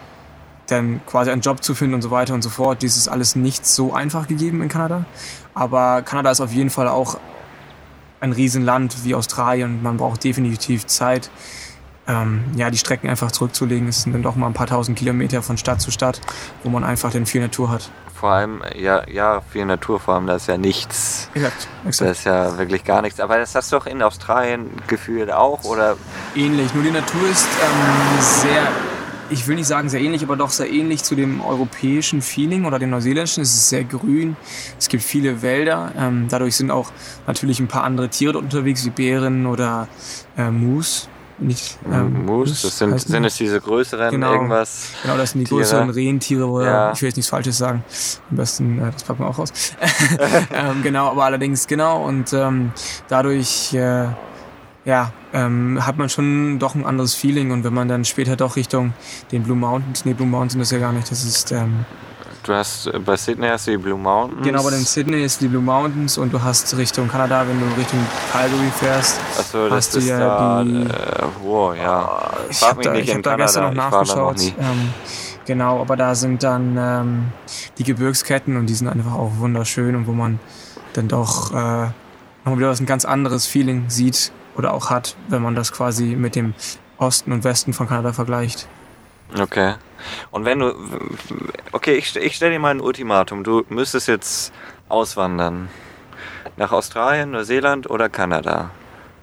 dann 0.66 1.00
quasi 1.06 1.30
einen 1.30 1.40
Job 1.40 1.62
zu 1.62 1.74
finden 1.74 1.94
und 1.94 2.02
so 2.02 2.10
weiter 2.10 2.34
und 2.34 2.42
so 2.42 2.50
fort. 2.50 2.82
Dies 2.82 2.96
ist 2.96 3.08
alles 3.08 3.36
nicht 3.36 3.64
so 3.64 3.94
einfach 3.94 4.26
gegeben 4.26 4.60
in 4.60 4.68
Kanada. 4.68 5.04
Aber 5.54 6.02
Kanada 6.02 6.30
ist 6.30 6.40
auf 6.40 6.52
jeden 6.52 6.70
Fall 6.70 6.88
auch 6.88 7.18
ein 8.20 8.32
Riesenland 8.32 9.04
wie 9.04 9.14
Australien. 9.14 9.82
Man 9.82 9.96
braucht 9.96 10.24
definitiv 10.24 10.86
Zeit, 10.86 11.30
ähm, 12.06 12.44
ja, 12.56 12.70
die 12.70 12.78
Strecken 12.78 13.08
einfach 13.08 13.32
zurückzulegen. 13.32 13.88
Es 13.88 14.02
sind 14.02 14.12
dann 14.12 14.22
doch 14.22 14.34
mal 14.34 14.48
ein 14.48 14.54
paar 14.54 14.66
tausend 14.66 14.98
Kilometer 14.98 15.42
von 15.42 15.56
Stadt 15.56 15.80
zu 15.80 15.90
Stadt, 15.90 16.20
wo 16.64 16.70
man 16.70 16.84
einfach 16.84 17.12
dann 17.12 17.24
viel 17.24 17.40
Natur 17.40 17.70
hat. 17.70 17.90
Vor 18.18 18.30
allem, 18.30 18.62
ja, 18.74 19.08
ja, 19.08 19.40
viel 19.48 19.64
Natur, 19.64 20.00
vor 20.00 20.14
allem, 20.14 20.26
da 20.26 20.34
ist 20.34 20.48
ja 20.48 20.56
nichts. 20.58 21.30
Exakt, 21.34 21.68
Das 21.84 22.00
exakt. 22.00 22.10
ist 22.10 22.24
ja 22.24 22.58
wirklich 22.58 22.82
gar 22.82 23.00
nichts. 23.00 23.20
Aber 23.20 23.38
das 23.38 23.54
hast 23.54 23.70
du 23.70 23.76
doch 23.76 23.86
in 23.86 24.02
Australien 24.02 24.70
gefühlt 24.88 25.30
auch, 25.30 25.62
oder? 25.62 25.96
Ähnlich, 26.34 26.74
nur 26.74 26.82
die 26.82 26.90
Natur 26.90 27.28
ist 27.30 27.46
ähm, 27.62 28.20
sehr, 28.20 28.66
ich 29.30 29.46
will 29.46 29.54
nicht 29.54 29.68
sagen 29.68 29.88
sehr 29.88 30.00
ähnlich, 30.00 30.24
aber 30.24 30.34
doch 30.34 30.50
sehr 30.50 30.68
ähnlich 30.68 31.04
zu 31.04 31.14
dem 31.14 31.40
europäischen 31.40 32.20
Feeling 32.20 32.64
oder 32.64 32.80
dem 32.80 32.90
neuseeländischen. 32.90 33.44
Es 33.44 33.54
ist 33.54 33.68
sehr 33.68 33.84
grün, 33.84 34.36
es 34.80 34.88
gibt 34.88 35.04
viele 35.04 35.40
Wälder. 35.42 35.92
Ähm, 35.96 36.26
dadurch 36.28 36.56
sind 36.56 36.72
auch 36.72 36.90
natürlich 37.28 37.60
ein 37.60 37.68
paar 37.68 37.84
andere 37.84 38.08
Tiere 38.08 38.38
unterwegs, 38.38 38.84
wie 38.84 38.90
Bären 38.90 39.46
oder 39.46 39.86
äh, 40.36 40.50
Moose. 40.50 41.06
Nicht, 41.40 41.78
ähm, 41.90 42.26
Moose, 42.26 42.50
das 42.66 42.78
sind, 42.78 43.00
sind 43.00 43.24
es 43.24 43.36
diese 43.36 43.60
größeren 43.60 44.10
Genau. 44.10 44.32
irgendwas? 44.32 44.90
Genau, 45.02 45.16
das 45.16 45.30
sind 45.30 45.40
die 45.40 45.44
Tiere. 45.44 45.60
größeren 45.60 45.90
Rentiere, 45.90 46.46
oder 46.48 46.66
Ja. 46.66 46.92
ich 46.92 47.00
will 47.00 47.08
jetzt 47.10 47.16
nichts 47.16 47.30
Falsches 47.30 47.58
sagen. 47.58 47.84
Am 48.30 48.36
besten, 48.36 48.78
äh, 48.80 48.90
das 48.90 49.04
packen 49.04 49.20
wir 49.20 49.28
auch 49.28 49.38
raus. 49.38 49.52
ähm, 50.52 50.82
genau, 50.82 51.08
aber 51.10 51.24
allerdings, 51.24 51.68
genau, 51.68 52.04
und 52.04 52.32
ähm, 52.32 52.72
dadurch, 53.08 53.72
äh, 53.72 54.06
ja, 54.84 55.12
ähm, 55.32 55.78
hat 55.86 55.96
man 55.96 56.08
schon 56.08 56.58
doch 56.58 56.74
ein 56.74 56.84
anderes 56.84 57.14
Feeling 57.14 57.52
und 57.52 57.62
wenn 57.62 57.74
man 57.74 57.86
dann 57.88 58.04
später 58.04 58.34
doch 58.34 58.56
Richtung 58.56 58.92
den 59.30 59.44
Blue 59.44 59.56
Mountains, 59.56 60.04
nee, 60.04 60.14
Blue 60.14 60.26
Mountains 60.26 60.52
sind 60.54 60.60
das 60.60 60.70
ja 60.72 60.78
gar 60.78 60.92
nicht, 60.92 61.08
das 61.10 61.24
ist, 61.24 61.52
ähm, 61.52 61.84
Du 62.48 62.54
hast 62.54 62.86
äh, 62.86 62.98
bei 62.98 63.14
Sydney 63.14 63.46
hast 63.48 63.66
du 63.66 63.72
die 63.72 63.76
Blue 63.76 63.98
Mountains. 63.98 64.42
genau, 64.42 64.62
bei 64.62 64.70
dem 64.70 64.80
Sydney 64.82 65.22
ist 65.22 65.40
die 65.42 65.48
Blue 65.48 65.60
Mountains 65.62 66.16
und 66.16 66.32
du 66.32 66.42
hast 66.42 66.74
Richtung 66.78 67.06
Kanada, 67.06 67.46
wenn 67.46 67.60
du 67.60 67.66
Richtung 67.78 68.00
Calgary 68.32 68.70
fährst. 68.74 69.20
Das 69.36 69.52
hast 69.70 69.94
du 69.94 69.98
ja 70.00 70.18
da. 70.18 70.64
die- 70.64 70.86
Äh, 70.86 71.24
wow, 71.42 71.76
ja. 71.76 72.30
Ich 72.48 72.56
Frag 72.56 72.70
habe 72.70 72.82
da, 72.84 72.94
ich 72.94 73.14
hab 73.14 73.22
da 73.22 73.36
gestern 73.36 73.64
noch 73.64 73.70
ich 73.72 73.76
nachgeschaut. 73.76 74.40
Ähm, 74.58 74.88
genau, 75.44 75.80
aber 75.82 75.96
da 75.96 76.14
sind 76.14 76.42
dann 76.42 76.76
ähm, 76.78 77.24
die 77.76 77.84
Gebirgsketten 77.84 78.56
und 78.56 78.64
die 78.66 78.74
sind 78.74 78.88
einfach 78.88 79.12
auch 79.12 79.32
wunderschön 79.36 79.94
und 79.94 80.06
wo 80.06 80.12
man 80.12 80.40
dann 80.94 81.06
doch 81.08 81.50
äh, 81.52 81.54
nochmal 82.44 82.58
wieder 82.58 82.70
was 82.70 82.80
ein 82.80 82.86
ganz 82.86 83.04
anderes 83.04 83.46
Feeling 83.46 83.90
sieht 83.90 84.32
oder 84.56 84.72
auch 84.72 84.88
hat, 84.88 85.16
wenn 85.28 85.42
man 85.42 85.54
das 85.54 85.70
quasi 85.70 86.16
mit 86.16 86.34
dem 86.34 86.54
Osten 86.96 87.30
und 87.32 87.44
Westen 87.44 87.74
von 87.74 87.86
Kanada 87.88 88.14
vergleicht. 88.14 88.68
Okay. 89.36 89.74
Und 90.30 90.44
wenn 90.44 90.60
du. 90.60 90.74
Okay, 91.72 91.94
ich, 91.94 92.14
ich 92.16 92.36
stelle 92.36 92.52
dir 92.52 92.58
mal 92.58 92.70
ein 92.70 92.80
Ultimatum. 92.80 93.44
Du 93.44 93.64
müsstest 93.68 94.08
jetzt 94.08 94.52
auswandern. 94.88 95.68
Nach 96.56 96.72
Australien, 96.72 97.32
Neuseeland 97.32 97.90
oder 97.90 98.08
Kanada. 98.08 98.70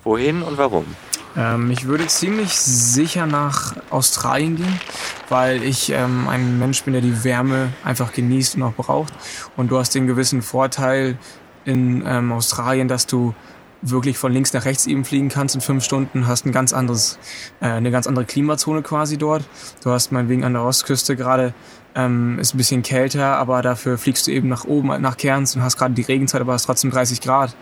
Wohin 0.04 0.42
und 0.42 0.58
warum? 0.58 0.86
Ähm, 1.36 1.72
ich 1.72 1.86
würde 1.86 2.08
ziemlich 2.08 2.58
sicher 2.58 3.26
nach 3.26 3.76
Australien 3.90 4.56
gehen, 4.56 4.80
weil 5.30 5.64
ich 5.64 5.92
ähm, 5.92 6.28
ein 6.28 6.60
Mensch 6.60 6.84
bin, 6.84 6.94
der 6.94 7.02
die 7.02 7.24
Wärme 7.24 7.74
einfach 7.84 8.14
genießt 8.14 8.56
und 8.56 8.64
auch 8.64 8.74
braucht. 8.74 9.14
Und 9.58 9.72
du 9.72 9.78
hast 9.78 9.96
den 9.96 10.08
gewissen 10.08 10.42
Vorteil 10.42 11.18
in 11.66 12.04
ähm, 12.06 12.32
Australien, 12.32 12.88
dass 12.88 13.08
du 13.08 13.34
wirklich 13.82 14.18
von 14.18 14.32
links 14.32 14.54
nach 14.54 14.66
rechts 14.66 14.88
eben 14.88 15.06
fliegen 15.06 15.30
kannst 15.30 15.56
in 15.56 15.62
fünf 15.62 15.84
Stunden, 15.84 16.28
hast 16.28 16.46
ein 16.46 16.52
ganz 16.52 16.74
anderes, 16.74 17.20
äh, 17.62 17.68
eine 17.68 17.92
ganz 17.92 18.08
andere 18.08 18.26
Klimazone 18.26 18.82
quasi 18.82 19.18
dort. 19.18 19.44
Du 19.84 19.92
hast 19.92 20.12
meinetwegen 20.12 20.44
an 20.44 20.54
der 20.54 20.64
Ostküste 20.64 21.16
gerade 21.16 21.54
ähm, 21.96 22.38
ist 22.40 22.54
ein 22.54 22.58
bisschen 22.58 22.84
kälter, 22.84 23.38
aber 23.38 23.62
dafür 23.62 23.98
fliegst 23.98 24.28
du 24.28 24.32
eben 24.32 24.50
nach 24.50 24.66
oben, 24.66 25.02
nach 25.02 25.18
Cairns 25.18 25.56
und 25.56 25.64
hast 25.64 25.78
gerade 25.78 25.94
die 25.94 26.02
Regenzeit, 26.02 26.42
aber 26.42 26.54
hast 26.54 26.66
trotzdem 26.66 26.92
30 26.92 27.22
Grad 27.22 27.56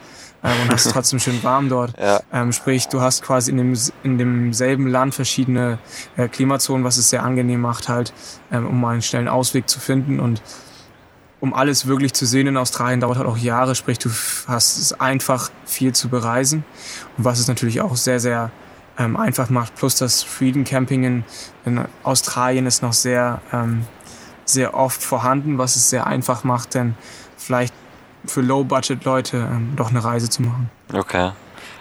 ähm, 0.44 0.52
und 0.64 0.72
hast 0.72 0.90
trotzdem 0.92 1.20
schön 1.20 1.42
warm 1.44 1.70
dort. 1.70 1.94
Ja. 2.00 2.20
Ähm, 2.32 2.52
sprich, 2.52 2.88
du 2.88 3.00
hast 3.00 3.22
quasi 3.22 3.52
in, 3.52 3.58
dem, 3.58 3.78
in 4.04 4.18
demselben 4.18 4.88
Land 4.88 5.14
verschiedene 5.14 5.78
äh, 6.18 6.28
Klimazonen, 6.28 6.84
was 6.84 6.98
es 6.98 7.12
sehr 7.12 7.24
angenehm 7.24 7.62
macht, 7.62 7.90
halt, 7.90 8.12
ähm, 8.52 8.68
um 8.68 8.82
mal 8.82 8.94
einen 8.94 9.02
schnellen 9.04 9.28
Ausweg 9.28 9.70
zu 9.70 9.80
finden. 9.80 10.20
Und 10.20 10.42
um 11.44 11.54
alles 11.54 11.88
wirklich 11.88 12.14
zu 12.14 12.26
sehen 12.26 12.48
in 12.48 12.56
Australien, 12.56 13.02
dauert 13.02 13.18
halt 13.18 13.28
auch 13.28 13.38
Jahre, 13.38 13.76
sprich 13.76 14.00
du 14.00 14.10
hast 14.48 14.78
es 14.78 14.98
einfach 14.98 15.52
viel 15.66 15.92
zu 15.92 16.08
bereisen. 16.08 16.64
Und 17.18 17.26
was 17.26 17.38
es 17.38 17.50
natürlich 17.50 17.82
auch 17.82 17.98
sehr, 17.98 18.22
sehr 18.22 18.50
ähm, 18.98 19.18
einfach 19.18 19.50
macht, 19.50 19.76
plus 19.76 19.98
das 19.98 20.24
Freedom 20.24 20.64
Camping 20.64 21.04
in, 21.04 21.24
in 21.66 21.84
Australien 22.04 22.66
ist 22.66 22.82
noch 22.82 22.94
sehr, 22.94 23.42
ähm, 23.52 23.86
sehr 24.46 24.74
oft 24.74 25.04
vorhanden, 25.04 25.58
was 25.58 25.76
es 25.76 25.90
sehr 25.90 26.08
einfach 26.08 26.46
macht, 26.46 26.76
denn 26.76 26.96
vielleicht 27.36 27.74
für 28.26 28.40
Low-Budget-Leute 28.40 29.36
ähm, 29.36 29.74
doch 29.76 29.90
eine 29.90 30.02
Reise 30.02 30.30
zu 30.30 30.44
machen. 30.44 30.70
Okay. 30.94 31.32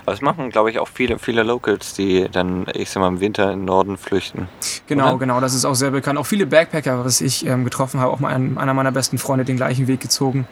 Aber 0.04 0.14
es 0.14 0.20
machen, 0.20 0.50
glaube 0.50 0.70
ich, 0.70 0.78
auch 0.80 0.88
viele, 0.88 1.18
viele 1.18 1.42
Locals, 1.44 1.94
die 1.94 2.28
dann, 2.30 2.66
ich 2.74 2.90
sag 2.90 3.00
mal, 3.00 3.08
im 3.08 3.20
Winter 3.20 3.52
in 3.52 3.60
den 3.60 3.64
Norden 3.66 3.96
flüchten. 3.96 4.48
Genau, 4.88 5.10
Oder? 5.10 5.18
genau, 5.18 5.40
das 5.40 5.54
ist 5.54 5.64
auch 5.64 5.74
sehr 5.76 5.92
bekannt. 5.92 6.18
Auch 6.18 6.26
viele 6.26 6.44
Backpacker, 6.46 7.04
was 7.04 7.20
ich 7.20 7.46
ähm, 7.46 7.64
getroffen 7.64 8.00
habe, 8.00 8.12
auch 8.12 8.18
mal 8.18 8.34
ein, 8.34 8.58
einer 8.58 8.74
meiner 8.74 8.90
besten 8.90 9.18
Freunde 9.18 9.44
den 9.44 9.56
gleichen 9.56 9.86
Weg 9.86 10.00
gezogen. 10.00 10.46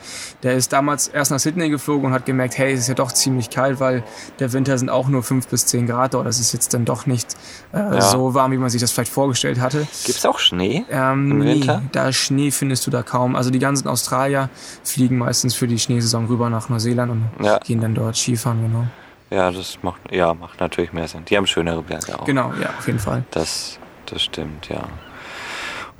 Der 0.44 0.54
ist 0.54 0.72
damals 0.72 1.08
erst 1.08 1.32
nach 1.32 1.40
Sydney 1.40 1.68
geflogen 1.68 2.06
und 2.06 2.12
hat 2.12 2.26
gemerkt, 2.26 2.58
hey, 2.58 2.72
es 2.72 2.80
ist 2.80 2.88
ja 2.88 2.94
doch 2.94 3.10
ziemlich 3.10 3.50
kalt, 3.50 3.80
weil 3.80 4.04
der 4.38 4.52
Winter 4.52 4.78
sind 4.78 4.88
auch 4.88 5.08
nur 5.08 5.22
fünf 5.24 5.48
bis 5.48 5.66
zehn 5.66 5.86
Grad 5.86 6.14
dort. 6.14 6.26
Das 6.26 6.38
ist 6.38 6.52
jetzt 6.52 6.72
dann 6.72 6.84
doch 6.84 7.06
nicht 7.06 7.34
äh, 7.72 7.78
Ja. 7.78 8.00
so 8.00 8.34
warm, 8.34 8.52
wie 8.52 8.58
man 8.58 8.70
sich 8.70 8.80
das 8.80 8.92
vielleicht 8.92 9.12
vorgestellt 9.12 9.60
hatte. 9.60 9.78
Gibt 10.04 10.18
es 10.18 10.24
auch 10.26 10.38
Schnee? 10.38 10.84
Ähm, 10.90 11.30
Im 11.32 11.38
nee, 11.40 11.54
Winter? 11.54 11.82
da 11.92 12.12
Schnee 12.12 12.52
findest 12.52 12.86
du 12.86 12.90
da 12.92 13.02
kaum. 13.02 13.34
Also 13.34 13.50
die 13.50 13.58
ganzen 13.58 13.88
Australier 13.88 14.48
fliegen 14.84 15.18
meistens 15.18 15.54
für 15.54 15.66
die 15.66 15.78
Schneesaison 15.78 16.26
rüber 16.26 16.50
nach 16.50 16.68
Neuseeland 16.68 17.10
und 17.10 17.44
Ja. 17.44 17.58
gehen 17.58 17.80
dann 17.80 17.94
dort 17.96 18.16
Skifahren, 18.16 18.62
genau. 18.62 18.84
Ja, 19.30 19.50
das 19.50 19.78
macht, 19.82 20.00
ja, 20.10 20.34
macht 20.34 20.60
natürlich 20.60 20.92
mehr 20.92 21.06
Sinn. 21.06 21.24
Die 21.24 21.36
haben 21.36 21.46
schönere 21.46 21.82
Berge 21.82 22.18
auch. 22.18 22.24
Genau, 22.24 22.52
ja, 22.60 22.70
auf 22.76 22.86
jeden 22.86 22.98
Fall. 22.98 23.24
Das, 23.30 23.78
das 24.06 24.22
stimmt, 24.22 24.68
ja. 24.68 24.88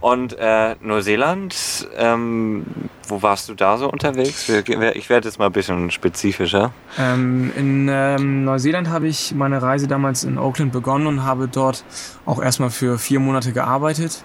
Und 0.01 0.37
äh, 0.39 0.77
Neuseeland, 0.81 1.89
ähm, 1.97 2.65
wo 3.07 3.23
warst 3.23 3.51
du 3.51 3.55
da 3.55 3.77
so 3.77 3.91
unterwegs? 3.91 4.49
Ich 4.49 5.11
werde 5.11 5.29
jetzt 5.29 5.39
mal 5.39 5.47
ein 5.47 5.53
bisschen 5.53 5.91
spezifischer. 5.91 6.73
Ähm, 6.99 7.53
in 7.55 7.89
ähm, 7.91 8.45
Neuseeland 8.45 8.89
habe 8.89 9.09
ich 9.09 9.35
meine 9.35 9.61
Reise 9.61 9.89
damals 9.89 10.25
in 10.25 10.39
Auckland 10.39 10.73
begonnen 10.73 11.07
und 11.07 11.25
habe 11.25 11.49
dort 11.49 11.85
auch 12.25 12.43
erstmal 12.43 12.71
für 12.71 12.99
vier 12.99 13.21
Monate 13.21 13.53
gearbeitet 13.53 14.25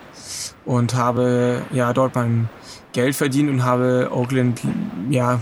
und 0.63 0.95
habe 0.95 1.63
ja 1.71 1.91
dort 1.91 2.15
mein 2.15 2.49
Geld 2.95 3.13
verdient 3.13 3.49
und 3.49 3.63
habe 3.65 4.09
Auckland 4.09 4.61
ja 5.09 5.41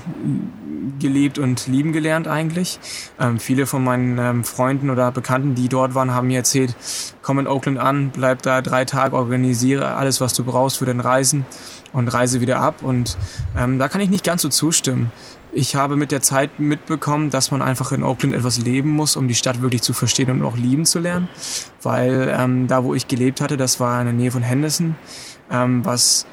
gelebt 1.00 1.38
und 1.38 1.68
lieben 1.68 1.94
gelernt 1.94 2.28
eigentlich. 2.28 2.80
Ähm, 3.20 3.40
viele 3.40 3.68
von 3.68 3.84
meinen 3.84 4.18
ähm, 4.18 4.44
Freunden 4.44 4.90
oder 4.90 5.12
Bekannten, 5.12 5.54
die 5.54 5.70
dort 5.70 5.94
waren, 5.94 6.12
haben 6.12 6.28
mir 6.28 6.40
erzählt, 6.40 6.76
komm 7.22 7.38
in 7.38 7.46
Auckland 7.46 7.78
an, 7.78 8.10
bleib 8.10 8.42
da 8.42 8.64
drei 8.64 8.86
Tage, 8.86 9.16
organisiere 9.16 9.96
alles, 9.96 10.20
was 10.20 10.34
du 10.34 10.44
brauchst 10.44 10.78
für 10.78 10.86
dein 10.86 11.00
Reisen 11.00 11.46
und 11.94 12.08
reise 12.08 12.42
wieder 12.42 12.60
ab. 12.60 12.82
Und 12.82 13.18
ähm, 13.56 13.78
da 13.78 13.88
kann 13.88 14.02
ich 14.02 14.10
nicht 14.10 14.24
ganz 14.24 14.42
so 14.42 14.50
zustimmen. 14.50 15.12
Ich 15.52 15.76
habe 15.76 15.96
mit 15.96 16.12
der 16.12 16.24
Zeit 16.24 16.60
mitbekommen, 16.60 17.30
dass 17.30 17.52
man 17.52 17.62
einfach 17.62 17.92
in 17.92 18.02
Auckland 18.02 18.34
etwas 18.34 18.60
leben 18.60 18.90
muss, 18.90 19.16
um 19.16 19.28
die 19.28 19.36
Stadt 19.36 19.62
wirklich 19.62 19.84
zu 19.84 19.94
verstehen 19.94 20.32
und 20.32 20.44
auch 20.44 20.58
lieben 20.58 20.86
zu 20.86 20.98
lernen. 20.98 21.28
Weil 21.84 22.34
ähm, 22.36 22.68
da, 22.68 22.84
wo 22.84 22.96
ich 22.96 23.08
gelebt 23.08 23.42
hatte, 23.42 23.58
das 23.58 23.80
war 23.80 24.00
in 24.00 24.08
der 24.08 24.16
Nähe 24.16 24.32
von 24.32 24.42
Henderson, 24.42 24.96
ähm, 25.52 25.86
was 25.86 26.26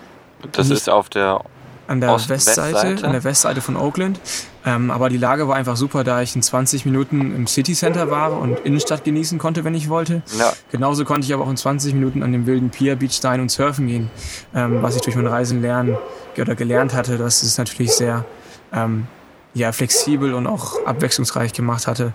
Das 0.52 0.70
ist 0.70 0.88
auf 0.88 1.09
der. 1.09 1.40
an 1.88 2.00
der 2.00 2.12
Ost- 2.12 2.28
Westseite, 2.28 2.73
Westseite? 2.75 3.06
an 3.06 3.12
der 3.12 3.25
Westseite 3.25 3.61
von 3.61 3.76
Oakland. 3.76 4.20
Ähm, 4.64 4.90
aber 4.90 5.09
die 5.09 5.16
Lage 5.16 5.49
war 5.49 5.56
einfach 5.56 5.76
super, 5.76 6.04
da 6.04 6.20
ich 6.23 6.37
in 6.37 6.42
20 6.42 6.85
Minuten 6.85 7.35
im 7.35 7.47
City 7.47 7.73
Center 7.73 8.11
war 8.11 8.38
und 8.38 8.61
Innenstadt 8.61 9.04
genießen 9.04 9.38
konnte, 9.38 9.64
wenn 9.64 9.75
ich 9.75 9.88
wollte. 9.88 10.23
Ja, 10.38 10.52
Genauso 10.70 11.04
konnte 11.06 11.26
ich 11.26 11.32
aber 11.32 11.44
auch 11.44 11.50
in 11.50 11.56
20 11.56 11.94
Minuten 11.94 12.23
an 12.23 12.32
dem 12.32 12.47
wilden 12.47 12.68
Pier 12.70 12.97
Beach 12.97 13.18
sein 13.20 13.40
und 13.40 13.50
surfen 13.50 13.87
gehen, 13.87 14.11
ähm, 14.54 14.82
was 14.82 14.97
ich 14.97 15.02
durch 15.02 15.16
mein 15.16 15.26
Reisen 15.26 15.62
lernen 15.62 15.97
oder 16.38 16.54
gelernt 16.54 16.92
hatte. 16.94 17.16
Das 17.16 17.42
ist 17.42 17.56
natürlich 17.59 17.92
sehr 17.92 18.25
ähm, 18.73 19.06
ja, 19.54 19.73
flexibel 19.73 20.35
und 20.35 20.47
auch 20.47 20.85
abwechslungsreich 20.87 21.52
gemacht 21.54 21.87
hatte. 21.87 22.12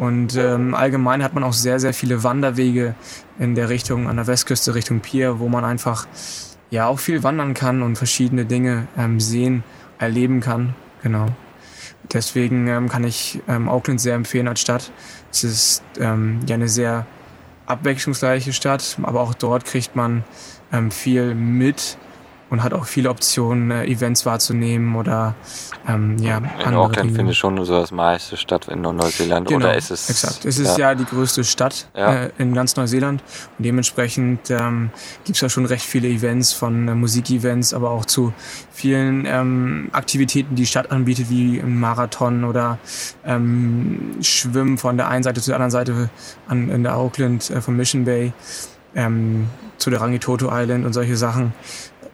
Und 0.00 0.34
ähm, 0.36 0.74
allgemein 0.74 1.22
hat 1.22 1.34
man 1.34 1.44
auch 1.44 1.52
sehr, 1.52 1.78
sehr 1.78 1.92
viele 1.94 2.24
Wanderwege 2.24 2.94
in 3.38 3.54
der 3.54 3.68
Richtung, 3.68 4.08
an 4.08 4.16
der 4.16 4.26
Westküste 4.26 4.74
Richtung 4.74 5.00
Pier, 5.00 5.38
wo 5.38 5.48
man 5.48 5.64
einfach 5.64 6.06
ja 6.72 6.86
auch 6.86 6.98
viel 6.98 7.22
wandern 7.22 7.54
kann 7.54 7.82
und 7.82 7.96
verschiedene 7.96 8.46
Dinge 8.46 8.88
ähm, 8.96 9.20
sehen, 9.20 9.62
erleben 9.98 10.40
kann. 10.40 10.74
Genau. 11.02 11.26
Deswegen 12.12 12.66
ähm, 12.66 12.88
kann 12.88 13.04
ich 13.04 13.40
ähm, 13.46 13.68
Auckland 13.68 14.00
sehr 14.00 14.14
empfehlen 14.14 14.48
als 14.48 14.60
Stadt. 14.60 14.90
Es 15.30 15.44
ist 15.44 15.82
ähm, 16.00 16.40
ja 16.46 16.54
eine 16.54 16.68
sehr 16.68 17.06
abwechslungsreiche 17.66 18.54
Stadt, 18.54 18.96
aber 19.02 19.20
auch 19.20 19.34
dort 19.34 19.66
kriegt 19.66 19.94
man 19.94 20.24
ähm, 20.72 20.90
viel 20.90 21.34
mit 21.34 21.98
und 22.52 22.62
hat 22.62 22.74
auch 22.74 22.84
viele 22.84 23.08
Optionen, 23.08 23.70
äh, 23.70 23.86
Events 23.86 24.26
wahrzunehmen 24.26 24.94
oder 24.94 25.34
ähm, 25.88 26.18
ja, 26.18 26.36
in 26.36 26.74
Auckland 26.74 27.06
Dinge. 27.08 27.16
finde 27.16 27.32
ich 27.32 27.38
schon 27.38 27.64
so 27.64 27.72
das 27.80 27.90
meiste 27.92 28.36
statt 28.36 28.68
in 28.68 28.82
Neuseeland. 28.82 29.48
Genau, 29.48 29.60
Oder 29.66 29.74
ist 29.76 29.90
es. 29.90 30.10
Exakt. 30.10 30.44
Es 30.44 30.58
ist 30.58 30.76
ja, 30.76 30.94
die 30.94 31.06
größte 31.06 31.44
Stadt 31.44 31.88
Ja. 31.96 32.24
äh, 32.24 32.30
in 32.36 32.52
ganz 32.52 32.76
Neuseeland 32.76 33.22
und 33.56 33.64
dementsprechend 33.64 34.50
ähm, 34.50 34.90
gibt 35.24 35.36
es 35.36 35.40
ja 35.40 35.48
schon 35.48 35.64
recht 35.64 35.86
viele 35.86 36.08
Events 36.08 36.52
von 36.52 36.88
äh, 36.88 36.94
Musikevents, 36.94 37.72
aber 37.72 37.90
auch 37.90 38.04
zu 38.04 38.34
vielen 38.70 39.24
ähm, 39.24 39.88
Aktivitäten, 39.92 40.54
die 40.54 40.62
die 40.62 40.66
Stadt 40.66 40.92
anbietet, 40.92 41.30
wie 41.30 41.58
ein 41.58 41.80
Marathon 41.80 42.44
oder 42.44 42.78
ähm, 43.24 44.18
Schwimmen 44.20 44.76
von 44.76 44.98
der 44.98 45.08
einen 45.08 45.22
Seite 45.22 45.40
zur 45.40 45.54
anderen 45.54 45.70
Seite 45.70 46.10
an, 46.48 46.68
in 46.68 46.82
der 46.82 46.98
Auckland 46.98 47.48
äh, 47.50 47.62
von 47.62 47.76
Mission 47.76 48.04
Bay 48.04 48.34
ähm, 48.94 49.48
zu 49.78 49.90
der 49.90 50.00
Rangitoto 50.02 50.50
Island 50.52 50.84
und 50.84 50.92
solche 50.92 51.16
Sachen. 51.16 51.54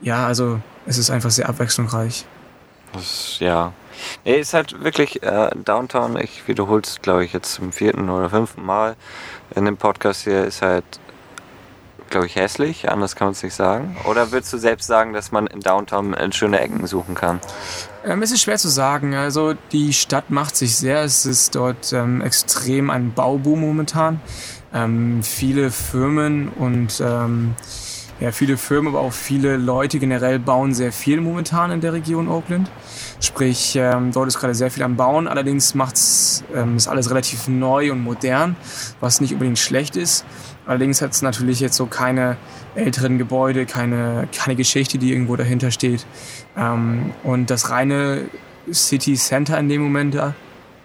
Ja, 0.01 0.27
also 0.27 0.61
es 0.87 0.99
ist 0.99 1.11
einfach 1.11 1.31
sehr 1.31 1.49
abwechslungsreich. 1.49 2.25
Das, 2.93 3.37
ja. 3.41 3.73
Nee, 4.25 4.39
ist 4.39 4.55
halt 4.55 4.83
wirklich 4.83 5.23
äh, 5.23 5.51
Downtown, 5.65 6.17
ich 6.17 6.47
wiederhole 6.47 6.83
es, 6.83 7.01
glaube 7.03 7.25
ich, 7.25 7.33
jetzt 7.33 7.55
zum 7.55 7.73
vierten 7.73 8.09
oder 8.09 8.31
fünften 8.31 8.65
Mal 8.65 8.97
in 9.55 9.65
dem 9.65 9.77
Podcast 9.77 10.23
hier, 10.23 10.45
ist 10.45 10.63
halt, 10.63 10.85
glaube 12.11 12.27
ich, 12.27 12.37
hässlich, 12.37 12.89
anders 12.89 13.17
kann 13.17 13.27
man 13.27 13.33
es 13.33 13.43
nicht 13.43 13.55
sagen. 13.55 13.97
Oder 14.05 14.31
würdest 14.31 14.53
du 14.53 14.59
selbst 14.59 14.87
sagen, 14.87 15.13
dass 15.13 15.33
man 15.33 15.47
in 15.49 15.61
Downtown 15.61 16.15
äh, 16.15 16.33
schöne 16.33 16.61
Ecken 16.61 16.87
suchen 16.87 17.15
kann? 17.15 17.41
Ähm, 18.05 18.23
es 18.23 18.31
ist 18.31 18.43
schwer 18.43 18.57
zu 18.57 18.69
sagen. 18.69 19.15
Also 19.15 19.55
die 19.73 19.93
Stadt 19.93 20.31
macht 20.31 20.57
sich 20.57 20.77
sehr. 20.77 21.03
Es 21.03 21.27
ist 21.27 21.55
dort 21.55 21.93
ähm, 21.93 22.21
extrem 22.21 22.91
ein 22.91 23.13
Bauboom 23.13 23.61
momentan. 23.61 24.21
Ähm, 24.73 25.23
viele 25.23 25.71
Firmen 25.71 26.49
und 26.51 27.01
ähm, 27.01 27.55
ja, 28.21 28.33
viele 28.33 28.57
Firmen, 28.57 28.95
aber 28.95 29.05
auch 29.05 29.13
viele 29.13 29.57
Leute 29.57 30.01
generell 30.01 30.41
bauen 30.41 30.75
sehr 30.75 30.91
viel 30.91 31.21
momentan 31.21 31.71
in 31.71 31.81
der 31.81 31.93
Region 31.93 32.29
Oakland. 32.29 32.69
Sprich, 33.21 33.77
ähm, 33.77 34.11
dort 34.13 34.27
ist 34.27 34.41
gerade 34.41 34.55
sehr 34.55 34.71
viel 34.73 34.83
am 34.83 34.97
Bauen. 34.97 35.29
Allerdings 35.29 35.75
macht's, 35.75 36.43
ähm, 36.53 36.77
ist 36.77 36.89
alles 36.89 37.11
relativ 37.11 37.47
neu 37.47 37.93
und 37.93 38.03
modern, 38.03 38.57
was 39.01 39.21
nicht 39.21 39.33
unbedingt 39.33 39.59
schlecht 39.59 39.97
ist. 39.97 40.25
Allerdings 40.67 41.01
hat 41.01 41.13
es 41.13 41.23
natürlich 41.23 41.61
jetzt 41.61 41.77
so 41.77 41.87
keine 41.87 42.37
älteren 42.75 43.19
Gebäude, 43.19 43.67
keine, 43.67 44.29
keine 44.37 44.57
Geschichte, 44.57 44.99
die 44.99 45.13
irgendwo 45.13 45.37
dahinter 45.37 45.71
steht. 45.71 46.05
Ähm, 46.57 47.13
und 47.23 47.51
das 47.51 47.71
reine 47.71 48.29
City 48.73 49.15
Center 49.15 49.59
in 49.59 49.69
dem 49.69 49.81
Moment 49.81 50.15
da, 50.15 50.35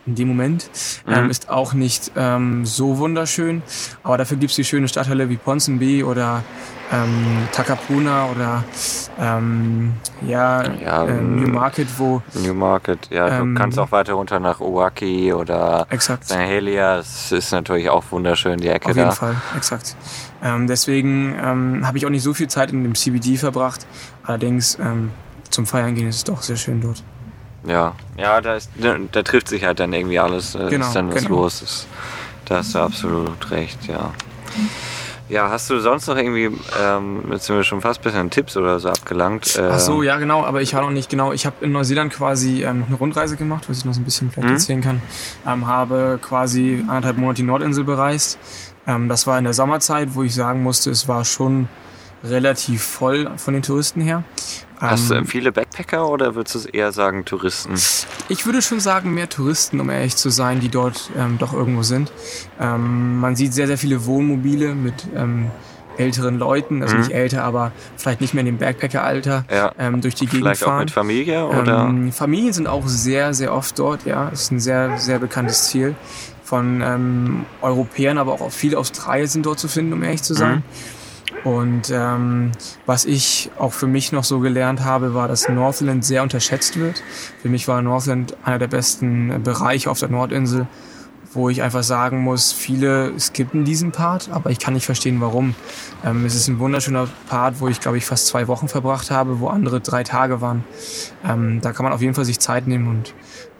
in 0.05 0.15
dem 0.15 0.27
Moment, 0.27 0.69
ähm, 1.07 1.25
Mhm. 1.25 1.29
ist 1.29 1.49
auch 1.49 1.73
nicht 1.73 2.11
ähm, 2.15 2.65
so 2.65 2.97
wunderschön. 2.97 3.61
Aber 4.03 4.17
dafür 4.17 4.37
gibt 4.37 4.51
es 4.51 4.55
die 4.57 4.63
schöne 4.65 4.87
Stadtteile 4.87 5.29
wie 5.29 5.37
Ponsonby 5.37 6.03
oder 6.03 6.43
ähm, 6.91 7.47
Takapuna 7.53 8.25
oder 8.29 8.63
ähm, 9.19 9.93
ja, 10.27 10.63
Ja, 10.79 11.03
ähm, 11.05 11.09
ähm, 11.09 11.35
Newmarket, 11.37 11.87
wo 11.97 12.21
Newmarket, 12.33 13.09
ja, 13.11 13.39
Ähm, 13.39 13.55
du 13.55 13.61
kannst 13.61 13.79
auch 13.79 13.91
weiter 13.91 14.13
runter 14.13 14.39
nach 14.39 14.59
Owaki 14.59 15.31
oder 15.33 15.87
exakt 15.89 16.25
St. 16.25 16.35
Helias, 16.35 17.31
ist 17.31 17.51
natürlich 17.51 17.89
auch 17.89 18.03
wunderschön, 18.11 18.59
die 18.59 18.67
Ecke 18.67 18.89
Auf 18.89 18.95
da. 18.95 18.99
jeden 19.01 19.11
Fall, 19.13 19.35
exakt. 19.55 19.95
Ähm, 20.43 20.67
deswegen 20.67 21.33
ähm, 21.41 21.87
habe 21.87 21.97
ich 21.97 22.05
auch 22.05 22.09
nicht 22.09 22.23
so 22.23 22.33
viel 22.33 22.49
Zeit 22.49 22.71
in 22.71 22.83
dem 22.83 22.95
CBD 22.95 23.37
verbracht. 23.37 23.85
Allerdings 24.23 24.77
ähm, 24.79 25.11
zum 25.49 25.65
Feiern 25.65 25.95
gehen 25.95 26.07
ist 26.09 26.17
es 26.17 26.23
doch 26.25 26.41
sehr 26.41 26.57
schön 26.57 26.81
dort. 26.81 27.03
Ja, 27.65 27.93
ja, 28.17 28.41
da, 28.41 28.55
ist, 28.55 28.69
da, 28.75 28.95
da 29.11 29.23
trifft 29.23 29.47
sich 29.47 29.63
halt 29.63 29.79
dann 29.79 29.93
irgendwie 29.93 30.19
alles, 30.19 30.51
da 30.53 30.67
Genau, 30.69 30.85
ist 30.87 30.95
dann 30.95 31.09
was 31.13 31.23
genau. 31.23 31.29
los. 31.41 31.61
Ist, 31.61 31.87
da 32.45 32.57
hast 32.57 32.75
du 32.75 32.79
absolut 32.79 33.51
recht, 33.51 33.87
ja. 33.87 34.11
Ja, 35.29 35.49
hast 35.49 35.69
du 35.69 35.79
sonst 35.79 36.07
noch 36.07 36.17
irgendwie, 36.17 36.51
ähm, 36.81 37.23
jetzt 37.31 37.45
sind 37.45 37.55
wir 37.55 37.63
schon 37.63 37.79
fast 37.81 38.01
ein 38.01 38.03
bisschen 38.03 38.29
Tipps 38.29 38.57
oder 38.57 38.79
so 38.79 38.89
abgelangt. 38.89 39.55
Äh, 39.55 39.69
Ach 39.71 39.79
so, 39.79 40.03
ja 40.03 40.17
genau, 40.17 40.43
aber 40.43 40.61
ich 40.61 40.73
war 40.73 40.81
noch 40.81 40.89
nicht 40.91 41.09
genau. 41.09 41.31
Ich 41.31 41.45
habe 41.45 41.55
in 41.61 41.71
Neuseeland 41.71 42.11
quasi 42.13 42.63
ähm, 42.63 42.81
noch 42.81 42.87
eine 42.87 42.97
Rundreise 42.97 43.37
gemacht, 43.37 43.63
was 43.69 43.77
ich 43.79 43.85
noch 43.85 43.93
so 43.93 44.01
ein 44.01 44.03
bisschen 44.03 44.29
vielleicht 44.29 44.49
Mhm. 44.49 44.53
erzählen 44.55 44.81
kann. 44.81 45.01
Ähm, 45.47 45.65
habe 45.65 46.19
quasi 46.21 46.83
anderthalb 46.87 47.17
Monate 47.17 47.37
die 47.37 47.43
Nordinsel 47.47 47.85
bereist. 47.85 48.37
Ähm, 48.85 49.07
das 49.07 49.25
war 49.25 49.37
in 49.37 49.45
der 49.45 49.53
Sommerzeit, 49.53 50.09
wo 50.13 50.23
ich 50.23 50.35
sagen 50.35 50.61
musste, 50.61 50.91
es 50.91 51.07
war 51.07 51.23
schon 51.23 51.69
relativ 52.23 52.83
voll 52.83 53.29
von 53.37 53.53
den 53.53 53.63
Touristen 53.63 54.01
her. 54.01 54.23
Hast 54.79 55.09
du 55.09 55.15
Ähm, 55.15 55.25
viele 55.25 55.51
Backpacker 55.51 56.09
oder 56.09 56.35
würdest 56.35 56.55
du 56.55 56.69
eher 56.69 56.91
sagen 56.91 57.23
Touristen? 57.25 57.73
Ich 58.29 58.45
würde 58.45 58.61
schon 58.61 58.79
sagen, 58.79 59.13
mehr 59.13 59.29
Touristen, 59.29 59.79
um 59.79 59.89
ehrlich 59.89 60.15
zu 60.15 60.29
sein, 60.29 60.59
die 60.59 60.69
dort 60.69 61.09
ähm, 61.17 61.37
doch 61.37 61.53
irgendwo 61.53 61.83
sind. 61.83 62.11
Ähm, 62.59 63.19
man 63.19 63.35
sieht 63.35 63.53
sehr, 63.53 63.67
sehr 63.67 63.77
viele 63.77 64.05
Wohnmobile 64.05 64.75
mit 64.75 64.93
ähm, 65.15 65.51
älteren 65.97 66.37
Leuten, 66.39 66.81
also 66.81 66.95
Mhm. 66.95 67.01
nicht 67.03 67.11
älter, 67.13 67.43
aber 67.43 67.71
vielleicht 67.97 68.19
nicht 68.19 68.33
mehr 68.33 68.41
in 68.41 68.47
dem 68.47 68.57
Backpacker-Alter, 68.57 69.45
Ja. 69.53 69.71
ähm, 69.77 70.01
durch 70.01 70.15
die 70.15 70.25
Gegend 70.25 70.41
Vielleicht 70.43 70.63
auch 70.63 70.67
fahren. 70.67 70.79
mit 70.79 70.91
Familie 70.91 71.45
oder? 71.45 71.85
Ähm, 71.87 72.11
Familien 72.11 72.51
sind 72.51 72.67
auch 72.67 72.87
sehr, 72.87 73.33
sehr 73.33 73.53
oft 73.53 73.77
dort, 73.79 74.05
ja. 74.05 74.29
Es 74.33 74.43
ist 74.43 74.51
ein 74.51 74.59
sehr, 74.59 74.97
sehr 74.97 75.19
bekanntes 75.19 75.65
Ziel 75.65 75.95
von 76.43 76.81
ähm, 76.81 77.45
Europäern, 77.61 78.17
aber 78.17 78.33
auch 78.33 78.51
viele 78.51 78.77
Australier 78.79 79.27
sind 79.27 79.45
dort 79.45 79.59
zu 79.59 79.67
finden, 79.67 79.93
um 79.93 80.03
ehrlich 80.03 80.23
zu 80.23 80.33
sein. 80.33 80.63
Und 81.43 81.91
ähm, 81.91 82.51
was 82.85 83.05
ich 83.05 83.51
auch 83.59 83.73
für 83.73 83.87
mich 83.87 84.11
noch 84.11 84.23
so 84.23 84.39
gelernt 84.39 84.83
habe, 84.85 85.13
war, 85.13 85.27
dass 85.27 85.49
Northland 85.49 86.05
sehr 86.05 86.23
unterschätzt 86.23 86.79
wird. 86.79 87.03
Für 87.41 87.49
mich 87.49 87.67
war 87.67 87.81
Northland 87.81 88.37
einer 88.45 88.59
der 88.59 88.67
besten 88.67 89.43
Bereiche 89.43 89.91
auf 89.91 89.99
der 89.99 90.09
Nordinsel, 90.09 90.67
wo 91.33 91.49
ich 91.49 91.61
einfach 91.61 91.83
sagen 91.83 92.21
muss, 92.21 92.51
viele 92.53 93.19
skippen 93.19 93.65
diesen 93.65 93.91
Part, 93.91 94.29
aber 94.31 94.51
ich 94.51 94.59
kann 94.59 94.73
nicht 94.73 94.85
verstehen, 94.85 95.19
warum. 95.19 95.55
Ähm, 96.05 96.25
es 96.25 96.35
ist 96.35 96.47
ein 96.47 96.59
wunderschöner 96.59 97.07
Part, 97.27 97.59
wo 97.59 97.67
ich, 97.67 97.79
glaube 97.79 97.97
ich, 97.97 98.05
fast 98.05 98.27
zwei 98.27 98.47
Wochen 98.47 98.67
verbracht 98.67 99.11
habe, 99.11 99.39
wo 99.39 99.47
andere 99.47 99.81
drei 99.81 100.03
Tage 100.03 100.41
waren. 100.41 100.63
Ähm, 101.27 101.59
da 101.61 101.73
kann 101.73 101.83
man 101.83 101.91
auf 101.91 102.01
jeden 102.01 102.13
Fall 102.13 102.25
sich 102.25 102.39
Zeit 102.39 102.67
nehmen 102.67 102.87
und 102.87 103.13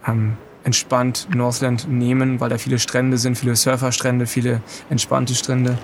ähm, 0.08 0.38
entspannt 0.64 1.28
Northland 1.34 1.90
nehmen, 1.90 2.40
weil 2.40 2.50
da 2.50 2.58
viele 2.58 2.80
Strände 2.80 3.18
sind, 3.18 3.38
viele 3.38 3.56
Surferstrände, 3.56 4.28
viele 4.28 4.62
entspannte 4.90 5.36
Strände. 5.36 5.78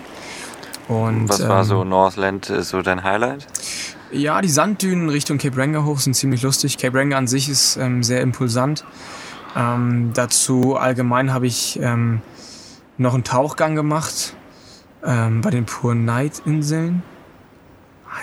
Und, 0.90 1.30
Was 1.30 1.48
war 1.48 1.60
ähm, 1.62 1.66
so 1.66 1.84
Northland 1.84 2.50
äh, 2.50 2.64
so 2.64 2.82
dein 2.82 3.04
Highlight? 3.04 3.48
ja, 4.12 4.42
die 4.42 4.50
Sanddünen 4.50 5.10
Richtung 5.10 5.38
Cape 5.38 5.56
Ranga 5.56 5.84
hoch 5.84 6.00
sind 6.00 6.16
ziemlich 6.16 6.42
lustig. 6.42 6.80
Cape 6.80 6.98
Ranga 6.98 7.16
an 7.16 7.28
sich 7.28 7.48
ist 7.48 7.78
ähm, 7.78 8.02
sehr 8.04 8.22
impulsant. 8.22 8.84
Ähm, 9.56 10.12
dazu 10.16 10.76
allgemein 10.78 11.32
habe 11.32 11.46
ich 11.46 11.80
ähm, 11.82 12.22
noch 12.98 13.14
einen 13.14 13.24
Tauchgang 13.24 13.76
gemacht 13.76 14.36
ähm, 15.06 15.42
bei 15.42 15.52
den 15.52 15.66
Poor 15.66 15.94
Night 15.94 16.42
Inseln. 16.46 17.04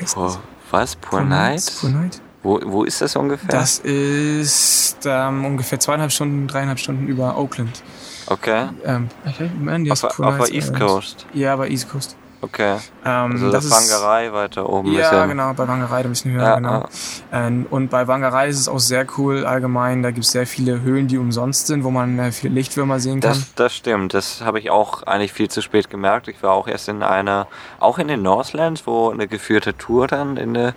Heißt 0.00 0.14
Pur, 0.14 0.26
das? 0.26 0.38
was? 0.72 0.96
Pur 0.96 1.22
Night? 1.22 1.72
Poor 1.80 1.90
Night? 1.90 2.20
Wo, 2.42 2.60
wo 2.64 2.84
ist 2.84 3.00
das 3.00 3.14
ungefähr? 3.14 3.48
Das 3.48 3.78
ist 3.78 4.98
ähm, 5.04 5.44
ungefähr 5.44 5.78
zweieinhalb 5.78 6.10
Stunden, 6.12 6.48
dreieinhalb 6.48 6.80
Stunden 6.80 7.06
über 7.06 7.36
Oakland. 7.38 7.82
okay. 8.26 8.68
Ähm, 8.84 9.08
okay, 9.24 9.50
man, 9.60 9.84
die 9.84 9.92
Auf, 9.92 10.02
Poor 10.16 10.36
der 10.36 10.52
East. 10.52 10.74
Coast. 10.74 11.26
Ja, 11.32 11.54
bei 11.54 11.68
East 11.68 11.88
Coast. 11.88 12.16
Okay. 12.42 12.76
Ähm, 13.04 13.32
Also 13.32 13.50
das 13.50 13.68
das 13.68 13.80
ist- 13.88 13.92
Wangerei 14.00 14.32
weiter 14.32 14.68
oben. 14.68 14.92
Ja, 14.92 15.10
bisschen. 15.10 15.28
genau, 15.30 15.52
bei 15.54 15.66
Wangerei 15.66 16.00
ein 16.02 16.08
bisschen 16.10 16.32
höher, 16.32 16.42
Ja, 16.42 16.54
genau. 16.56 16.84
Ähm, 17.32 17.66
und 17.70 17.88
bei 17.88 18.06
Wangerei 18.06 18.48
ist 18.48 18.60
es 18.60 18.68
auch 18.68 18.78
sehr 18.78 19.06
cool 19.16 19.46
allgemein. 19.46 20.02
Da 20.02 20.10
gibt 20.10 20.24
es 20.26 20.32
sehr 20.32 20.46
viele 20.46 20.82
Höhlen, 20.82 21.08
die 21.08 21.18
umsonst 21.18 21.66
sind, 21.66 21.82
wo 21.82 21.90
man 21.90 22.18
äh, 22.18 22.32
viele 22.32 22.54
Lichtwürmer 22.54 23.00
sehen 23.00 23.20
kann. 23.20 23.30
Das, 23.30 23.54
das 23.54 23.74
stimmt, 23.74 24.12
das 24.14 24.42
habe 24.42 24.58
ich 24.60 24.70
auch 24.70 25.02
eigentlich 25.04 25.32
viel 25.32 25.48
zu 25.48 25.62
spät 25.62 25.88
gemerkt. 25.90 26.28
Ich 26.28 26.42
war 26.42 26.52
auch 26.52 26.68
erst 26.68 26.88
in 26.88 27.02
einer, 27.02 27.46
auch 27.80 27.98
in 27.98 28.08
den 28.08 28.22
Northlands, 28.22 28.86
wo 28.86 29.10
eine 29.10 29.26
geführte 29.28 29.76
Tour 29.76 30.06
dann 30.06 30.36
in 30.36 30.54
der 30.54 30.74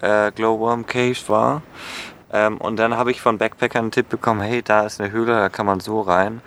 äh, 0.00 0.32
Glowworm 0.32 0.86
Cave 0.86 1.16
war. 1.28 1.62
Ähm, 2.32 2.58
und 2.58 2.76
dann 2.76 2.96
habe 2.96 3.12
ich 3.12 3.20
von 3.20 3.38
Backpackern 3.38 3.82
einen 3.84 3.90
Tipp 3.92 4.08
bekommen, 4.08 4.40
hey, 4.40 4.60
da 4.60 4.80
ist 4.82 5.00
eine 5.00 5.12
Höhle, 5.12 5.32
da 5.38 5.48
kann 5.48 5.64
man 5.64 5.78
so 5.78 6.00
rein. 6.00 6.42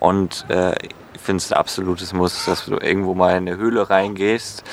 Und 0.00 0.44
äh, 0.48 0.72
finde 1.20 1.38
es 1.38 1.52
ein 1.52 1.58
absolutes 1.58 2.12
Muss, 2.12 2.44
dass 2.46 2.64
du 2.66 2.76
irgendwo 2.76 3.14
mal 3.14 3.30
in 3.30 3.48
eine 3.48 3.56
Höhle 3.56 3.88
reingehst, 3.90 4.64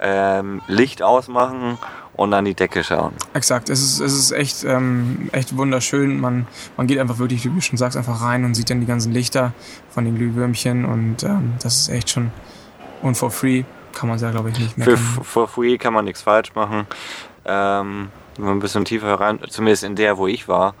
ähm, 0.00 0.62
Licht 0.68 1.02
ausmachen 1.02 1.78
und 2.14 2.32
an 2.32 2.44
die 2.44 2.54
Decke 2.54 2.82
schauen. 2.82 3.12
Exakt, 3.34 3.68
es 3.68 3.82
ist, 3.82 4.00
es 4.00 4.14
ist 4.14 4.32
echt, 4.32 4.64
ähm, 4.64 5.28
echt 5.32 5.56
wunderschön. 5.56 6.18
Man, 6.20 6.46
man 6.76 6.86
geht 6.86 6.98
einfach 6.98 7.18
wirklich, 7.18 7.44
wie 7.44 7.48
du 7.50 7.60
schon 7.60 7.76
sagst, 7.76 7.96
einfach 7.96 8.22
rein 8.22 8.44
und 8.44 8.54
sieht 8.54 8.70
dann 8.70 8.80
die 8.80 8.86
ganzen 8.86 9.12
Lichter 9.12 9.52
von 9.90 10.04
den 10.04 10.16
Glühwürmchen 10.16 10.84
und 10.84 11.22
ähm, 11.22 11.54
das 11.62 11.76
ist 11.80 11.88
echt 11.88 12.10
schon. 12.10 12.30
Und 13.02 13.16
for 13.16 13.30
free 13.30 13.64
kann 13.92 14.08
man 14.08 14.16
es 14.16 14.22
ja, 14.22 14.30
glaube 14.30 14.50
ich, 14.50 14.58
nicht 14.58 14.74
Für 14.74 14.80
meckern. 14.90 14.98
for 15.22 15.48
free 15.48 15.78
kann 15.78 15.92
man 15.94 16.04
nichts 16.04 16.22
falsch 16.22 16.54
machen. 16.54 16.86
Ähm, 17.44 18.08
wenn 18.36 18.44
man 18.44 18.56
ein 18.56 18.60
bisschen 18.60 18.84
tiefer 18.84 19.14
rein, 19.14 19.38
zumindest 19.48 19.84
in 19.84 19.96
der, 19.96 20.18
wo 20.18 20.26
ich 20.26 20.48
war, 20.48 20.74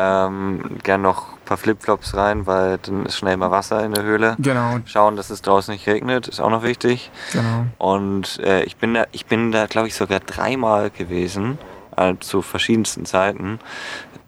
ähm, 0.00 0.78
gern 0.82 1.02
noch 1.02 1.32
ein 1.32 1.44
paar 1.44 1.56
Flipflops 1.58 2.14
rein, 2.14 2.46
weil 2.46 2.78
dann 2.78 3.04
ist 3.04 3.16
schnell 3.16 3.36
mal 3.36 3.50
Wasser 3.50 3.84
in 3.84 3.92
der 3.92 4.02
Höhle. 4.02 4.36
Genau, 4.38 4.78
Schauen, 4.86 5.16
dass 5.16 5.28
es 5.30 5.42
draußen 5.42 5.72
nicht 5.72 5.86
regnet, 5.86 6.26
ist 6.26 6.40
auch 6.40 6.48
noch 6.50 6.62
wichtig. 6.62 7.10
genau. 7.32 7.66
Und 7.78 8.38
äh, 8.40 8.62
ich 8.62 8.76
bin 8.76 8.94
da, 8.94 9.06
ich 9.12 9.26
bin 9.26 9.52
da, 9.52 9.66
glaube 9.66 9.88
ich, 9.88 9.94
sogar 9.94 10.20
dreimal 10.20 10.90
gewesen, 10.90 11.58
äh, 11.96 12.14
zu 12.20 12.40
verschiedensten 12.40 13.04
Zeiten. 13.04 13.58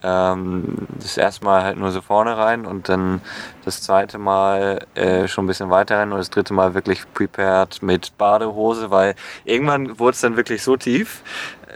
Ähm, 0.03 0.87
das 0.99 1.17
erste 1.17 1.45
Mal 1.45 1.63
halt 1.63 1.79
nur 1.79 1.91
so 1.91 2.01
vorne 2.01 2.37
rein 2.37 2.67
und 2.67 2.89
dann 2.89 3.21
das 3.65 3.83
zweite 3.83 4.19
Mal 4.19 4.87
äh, 4.95 5.29
schon 5.29 5.45
ein 5.45 5.49
bisschen 5.49 5.71
weiter 5.71 5.99
rein 5.99 6.13
und 6.13 6.19
das 6.19 6.31
dritte 6.31 6.55
Mal 6.55 6.75
wirklich 6.75 7.03
prepared 7.15 7.83
mit 7.83 8.17
Badehose, 8.19 8.91
weil 8.91 9.15
irgendwann 9.45 9.99
wurde 9.99 10.15
es 10.15 10.21
dann 10.21 10.37
wirklich 10.37 10.63
so 10.63 10.77
tief, 10.77 11.23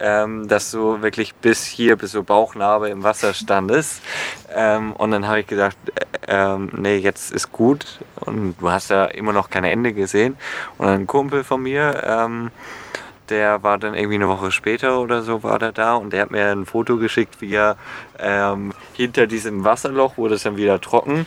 ähm, 0.00 0.48
dass 0.48 0.70
du 0.70 1.02
wirklich 1.02 1.34
bis 1.34 1.64
hier, 1.64 1.96
bis 1.96 2.12
so 2.12 2.22
Bauchnarbe 2.22 2.88
im 2.88 3.02
Wasser 3.02 3.34
standest. 3.34 4.02
Ähm, 4.54 4.92
und 4.92 5.10
dann 5.10 5.26
habe 5.26 5.40
ich 5.40 5.46
gedacht, 5.46 5.76
äh, 5.94 6.04
ähm, 6.28 6.70
nee, 6.76 6.96
jetzt 6.96 7.32
ist 7.32 7.52
gut. 7.52 8.00
Und 8.20 8.56
du 8.60 8.70
hast 8.70 8.90
ja 8.90 9.06
immer 9.06 9.32
noch 9.32 9.50
keine 9.50 9.70
Ende 9.70 9.92
gesehen. 9.92 10.36
Und 10.78 10.88
ein 10.88 11.06
Kumpel 11.06 11.44
von 11.44 11.62
mir, 11.62 12.02
ähm, 12.04 12.50
der 13.28 13.62
war 13.62 13.78
dann 13.78 13.94
irgendwie 13.94 14.16
eine 14.16 14.28
Woche 14.28 14.50
später 14.52 15.00
oder 15.00 15.22
so 15.22 15.42
war 15.42 15.58
der 15.58 15.72
da 15.72 15.94
und 15.94 16.12
der 16.12 16.22
hat 16.22 16.30
mir 16.30 16.50
ein 16.50 16.66
Foto 16.66 16.96
geschickt, 16.96 17.40
wie 17.40 17.54
er 17.54 17.76
ähm, 18.18 18.72
hinter 18.94 19.26
diesem 19.26 19.64
Wasserloch 19.64 20.16
wurde 20.16 20.34
es 20.36 20.42
dann 20.42 20.56
wieder 20.56 20.80
trocken. 20.80 21.26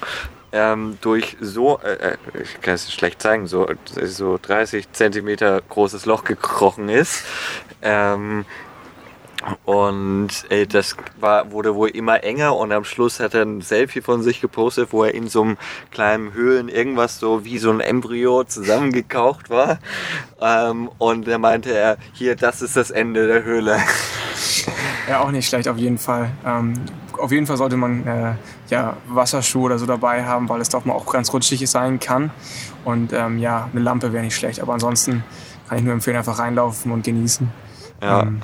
Ähm, 0.51 0.97
durch 1.01 1.37
so, 1.39 1.79
äh, 1.83 2.13
äh, 2.13 2.17
ich 2.41 2.59
kann 2.61 2.73
es 2.73 2.91
schlecht 2.91 3.21
zeigen, 3.21 3.45
so, 3.45 3.69
so 3.85 4.39
30 4.41 4.91
Zentimeter 4.93 5.61
großes 5.69 6.05
Loch 6.07 6.23
gekrochen 6.23 6.89
ist. 6.89 7.23
Ähm, 7.83 8.45
und 9.63 10.29
äh, 10.49 10.65
das 10.65 10.95
war, 11.19 11.51
wurde 11.51 11.75
wohl 11.75 11.89
immer 11.89 12.23
enger 12.23 12.55
und 12.57 12.71
am 12.71 12.83
Schluss 12.83 13.19
hat 13.19 13.33
er 13.33 13.43
ein 13.43 13.61
Selfie 13.61 14.01
von 14.01 14.21
sich 14.21 14.41
gepostet, 14.41 14.89
wo 14.91 15.03
er 15.03 15.13
in 15.13 15.27
so 15.29 15.43
einem 15.43 15.57
kleinen 15.91 16.33
Höhlen 16.33 16.67
irgendwas 16.67 17.19
so 17.19 17.45
wie 17.45 17.57
so 17.57 17.71
ein 17.71 17.79
Embryo 17.79 18.43
zusammengekaucht 18.43 19.49
war. 19.49 19.79
Ähm, 20.41 20.89
und 20.97 21.27
da 21.27 21.37
meinte 21.37 21.71
er, 21.71 21.97
hier, 22.13 22.35
das 22.35 22.61
ist 22.61 22.75
das 22.75 22.91
Ende 22.91 23.27
der 23.27 23.43
Höhle. 23.43 23.77
Ja, 25.07 25.21
auch 25.21 25.31
nicht 25.31 25.47
schlecht 25.47 25.67
auf 25.67 25.77
jeden 25.77 25.97
Fall. 25.97 26.29
Ähm, 26.45 26.73
auf 27.17 27.31
jeden 27.31 27.47
Fall 27.47 27.57
sollte 27.57 27.77
man 27.77 28.05
äh, 28.07 28.33
ja, 28.69 28.95
Wasserschuhe 29.07 29.63
oder 29.63 29.79
so 29.79 29.85
dabei 29.85 30.23
haben, 30.25 30.47
weil 30.49 30.61
es 30.61 30.69
doch 30.69 30.85
mal 30.85 30.93
auch 30.93 31.11
ganz 31.11 31.33
rutschig 31.33 31.69
sein 31.69 31.99
kann. 31.99 32.31
Und 32.85 33.13
ähm, 33.13 33.39
ja, 33.39 33.69
eine 33.71 33.81
Lampe 33.81 34.13
wäre 34.13 34.23
nicht 34.23 34.35
schlecht. 34.35 34.61
Aber 34.61 34.73
ansonsten 34.73 35.23
kann 35.67 35.77
ich 35.77 35.83
nur 35.83 35.93
empfehlen, 35.93 36.17
einfach 36.17 36.39
reinlaufen 36.39 36.91
und 36.91 37.03
genießen. 37.03 37.49
Ja, 38.01 38.21
Ähm, 38.21 38.41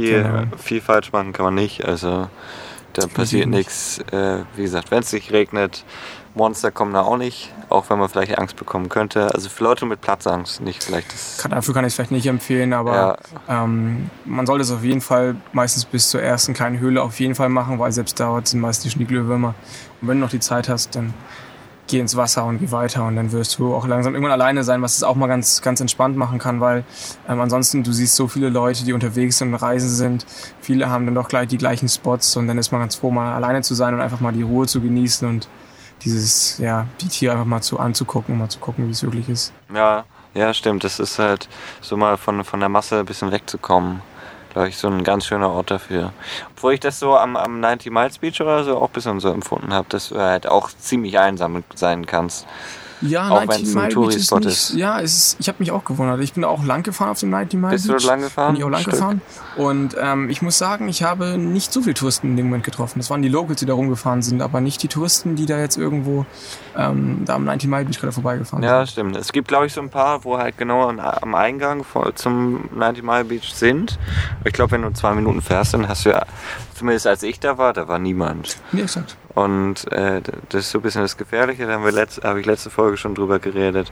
viel, 0.00 0.22
genau. 0.22 0.56
viel 0.56 0.80
falsch 0.80 1.12
machen 1.12 1.32
kann 1.32 1.44
man 1.44 1.54
nicht. 1.54 1.84
Also 1.84 2.28
da 2.92 3.06
passiert 3.06 3.48
nicht. 3.48 3.58
nichts. 3.58 3.98
Äh, 4.12 4.44
wie 4.54 4.62
gesagt, 4.62 4.90
wenn 4.90 5.00
es 5.00 5.12
nicht 5.12 5.32
regnet, 5.32 5.84
Monster 6.34 6.70
kommen 6.70 6.92
da 6.92 7.00
auch 7.00 7.16
nicht, 7.16 7.50
auch 7.70 7.88
wenn 7.88 7.98
man 7.98 8.08
vielleicht 8.10 8.38
Angst 8.38 8.56
bekommen 8.56 8.90
könnte. 8.90 9.34
Also 9.34 9.48
für 9.48 9.64
Leute 9.64 9.86
mit 9.86 10.02
Platzangst 10.02 10.60
nicht 10.60 10.84
vielleicht 10.84 11.12
das. 11.12 11.38
Kann, 11.38 11.50
dafür 11.50 11.72
kann 11.72 11.84
ich 11.84 11.88
es 11.88 11.94
vielleicht 11.94 12.10
nicht 12.10 12.26
empfehlen, 12.26 12.74
aber 12.74 13.18
ähm, 13.48 14.10
man 14.26 14.46
sollte 14.46 14.62
es 14.62 14.70
auf 14.70 14.84
jeden 14.84 15.00
Fall 15.00 15.36
meistens 15.52 15.86
bis 15.86 16.10
zur 16.10 16.22
ersten 16.22 16.52
kleinen 16.52 16.78
Höhle 16.78 17.02
auf 17.02 17.18
jeden 17.20 17.34
Fall 17.34 17.48
machen, 17.48 17.78
weil 17.78 17.90
selbst 17.90 18.20
dort 18.20 18.48
sind 18.48 18.60
meistens 18.60 18.94
die 18.94 19.04
Glühwürmer. 19.06 19.54
Und 20.00 20.08
wenn 20.08 20.18
du 20.18 20.24
noch 20.24 20.30
die 20.30 20.40
Zeit 20.40 20.68
hast, 20.68 20.94
dann 20.94 21.14
geh 21.86 22.00
ins 22.00 22.16
Wasser 22.16 22.44
und 22.44 22.58
geh 22.58 22.70
weiter 22.70 23.04
und 23.04 23.16
dann 23.16 23.32
wirst 23.32 23.58
du 23.58 23.74
auch 23.74 23.86
langsam 23.86 24.14
irgendwann 24.14 24.32
alleine 24.32 24.64
sein, 24.64 24.82
was 24.82 24.96
es 24.96 25.02
auch 25.02 25.14
mal 25.14 25.26
ganz, 25.26 25.62
ganz 25.62 25.80
entspannt 25.80 26.16
machen 26.16 26.38
kann, 26.38 26.60
weil 26.60 26.84
ähm, 27.28 27.40
ansonsten 27.40 27.82
du 27.82 27.92
siehst 27.92 28.16
so 28.16 28.28
viele 28.28 28.48
Leute, 28.48 28.84
die 28.84 28.92
unterwegs 28.92 29.38
sind 29.38 29.48
und 29.48 29.54
reisen 29.54 29.88
sind. 29.88 30.26
Viele 30.60 30.90
haben 30.90 31.06
dann 31.06 31.14
doch 31.14 31.28
gleich 31.28 31.48
die 31.48 31.58
gleichen 31.58 31.88
Spots 31.88 32.36
und 32.36 32.48
dann 32.48 32.58
ist 32.58 32.72
man 32.72 32.80
ganz 32.80 32.96
froh, 32.96 33.10
mal 33.10 33.34
alleine 33.34 33.62
zu 33.62 33.74
sein 33.74 33.94
und 33.94 34.00
einfach 34.00 34.20
mal 34.20 34.32
die 34.32 34.42
Ruhe 34.42 34.66
zu 34.66 34.80
genießen 34.80 35.28
und 35.28 35.48
dieses, 36.02 36.58
ja, 36.58 36.86
die 37.00 37.08
Tiere 37.08 37.32
einfach 37.32 37.46
mal 37.46 37.62
zu 37.62 37.78
anzugucken 37.78 38.38
mal 38.38 38.48
zu 38.48 38.58
gucken, 38.58 38.86
wie 38.86 38.92
es 38.92 39.02
wirklich 39.02 39.28
ist. 39.28 39.52
Ja, 39.74 40.04
ja, 40.34 40.52
stimmt. 40.52 40.84
Das 40.84 41.00
ist 41.00 41.18
halt 41.18 41.48
so 41.80 41.96
mal 41.96 42.16
von, 42.16 42.44
von 42.44 42.60
der 42.60 42.68
Masse 42.68 42.98
ein 42.98 43.06
bisschen 43.06 43.32
wegzukommen. 43.32 44.02
Glaube 44.56 44.70
ich, 44.70 44.78
so 44.78 44.88
ein 44.88 45.04
ganz 45.04 45.26
schöner 45.26 45.50
Ort 45.50 45.70
dafür. 45.70 46.14
Obwohl 46.56 46.72
ich 46.72 46.80
das 46.80 46.98
so 46.98 47.14
am, 47.14 47.36
am 47.36 47.60
90 47.60 47.92
Miles 47.92 48.16
Beach 48.16 48.40
oder 48.40 48.64
so 48.64 48.78
auch 48.78 48.86
ein 48.86 48.92
bisschen 48.94 49.20
so 49.20 49.30
empfunden 49.30 49.74
habe, 49.74 49.86
dass 49.90 50.08
du 50.08 50.18
halt 50.18 50.46
auch 50.46 50.70
ziemlich 50.70 51.18
einsam 51.18 51.62
sein 51.74 52.06
kannst. 52.06 52.46
Ja, 53.02 53.28
Auch 53.28 53.44
90 53.44 53.48
wenn's 53.48 53.68
ein 53.68 53.74
Mile 53.74 53.84
Beach 53.86 53.94
Touri-Spot 53.94 54.38
nicht- 54.38 54.46
ist. 54.48 54.74
Ja, 54.74 55.00
es 55.00 55.16
ist, 55.16 55.36
ich 55.40 55.48
habe 55.48 55.56
mich 55.60 55.70
auch 55.70 55.84
gewundert. 55.84 56.20
Ich 56.20 56.32
bin 56.32 56.44
auch 56.44 56.64
lang 56.64 56.82
gefahren 56.82 57.10
auf 57.10 57.20
dem 57.20 57.30
90 57.30 57.60
Mile 57.60 57.72
Bist 57.72 57.88
du 57.88 57.92
Beach. 57.92 58.04
lang 58.06 58.20
gefahren? 58.22 58.52
Bin 58.52 58.56
ich 58.60 58.64
auch 58.64 58.70
lang 58.70 58.80
Stück? 58.80 58.94
gefahren. 58.94 59.20
Und 59.56 59.96
ähm, 60.00 60.30
ich 60.30 60.40
muss 60.42 60.56
sagen, 60.58 60.88
ich 60.88 61.02
habe 61.02 61.36
nicht 61.38 61.72
so 61.72 61.82
viele 61.82 61.94
Touristen 61.94 62.28
in 62.28 62.36
dem 62.36 62.46
Moment 62.46 62.64
getroffen. 62.64 62.98
Das 62.98 63.10
waren 63.10 63.22
die 63.22 63.28
Locals, 63.28 63.60
die 63.60 63.66
da 63.66 63.74
rumgefahren 63.74 64.22
sind, 64.22 64.40
aber 64.42 64.60
nicht 64.60 64.82
die 64.82 64.88
Touristen, 64.88 65.36
die 65.36 65.46
da 65.46 65.58
jetzt 65.58 65.76
irgendwo 65.76 66.24
ähm, 66.76 67.22
da 67.24 67.34
am 67.34 67.44
90 67.44 67.68
Mile 67.68 67.84
Beach 67.84 67.98
gerade 68.00 68.12
vorbeigefahren 68.12 68.62
Ja, 68.64 68.78
sind. 68.86 68.92
stimmt. 68.92 69.16
Es 69.16 69.32
gibt, 69.32 69.48
glaube 69.48 69.66
ich, 69.66 69.72
so 69.72 69.80
ein 69.80 69.90
paar, 69.90 70.24
wo 70.24 70.38
halt 70.38 70.56
genau 70.58 70.86
an, 70.88 70.98
am 71.00 71.34
Eingang 71.34 71.84
vor, 71.84 72.14
zum 72.14 72.68
90 72.74 73.04
Mile 73.04 73.24
Beach 73.24 73.52
sind. 73.54 73.98
Ich 74.44 74.52
glaube, 74.52 74.72
wenn 74.72 74.82
du 74.82 74.90
zwei 74.92 75.12
Minuten 75.14 75.42
fährst, 75.42 75.74
dann 75.74 75.88
hast 75.88 76.04
du 76.06 76.10
ja, 76.10 76.24
zumindest 76.76 77.06
als 77.06 77.22
ich 77.22 77.40
da 77.40 77.58
war, 77.58 77.72
da 77.72 77.88
war 77.88 77.98
niemand. 77.98 78.58
Nee, 78.72 78.82
exakt. 78.82 79.16
Und 79.34 79.90
äh, 79.92 80.20
das 80.48 80.62
ist 80.64 80.70
so 80.70 80.78
ein 80.78 80.82
bisschen 80.82 81.02
das 81.02 81.16
Gefährliche, 81.16 81.66
da 81.66 81.74
haben 81.74 81.84
wir 81.84 81.92
letzt, 81.92 82.22
habe 82.24 82.40
ich 82.40 82.46
letzte 82.46 82.70
Folge 82.70 82.96
schon 82.96 83.14
drüber 83.14 83.38
geredet. 83.38 83.90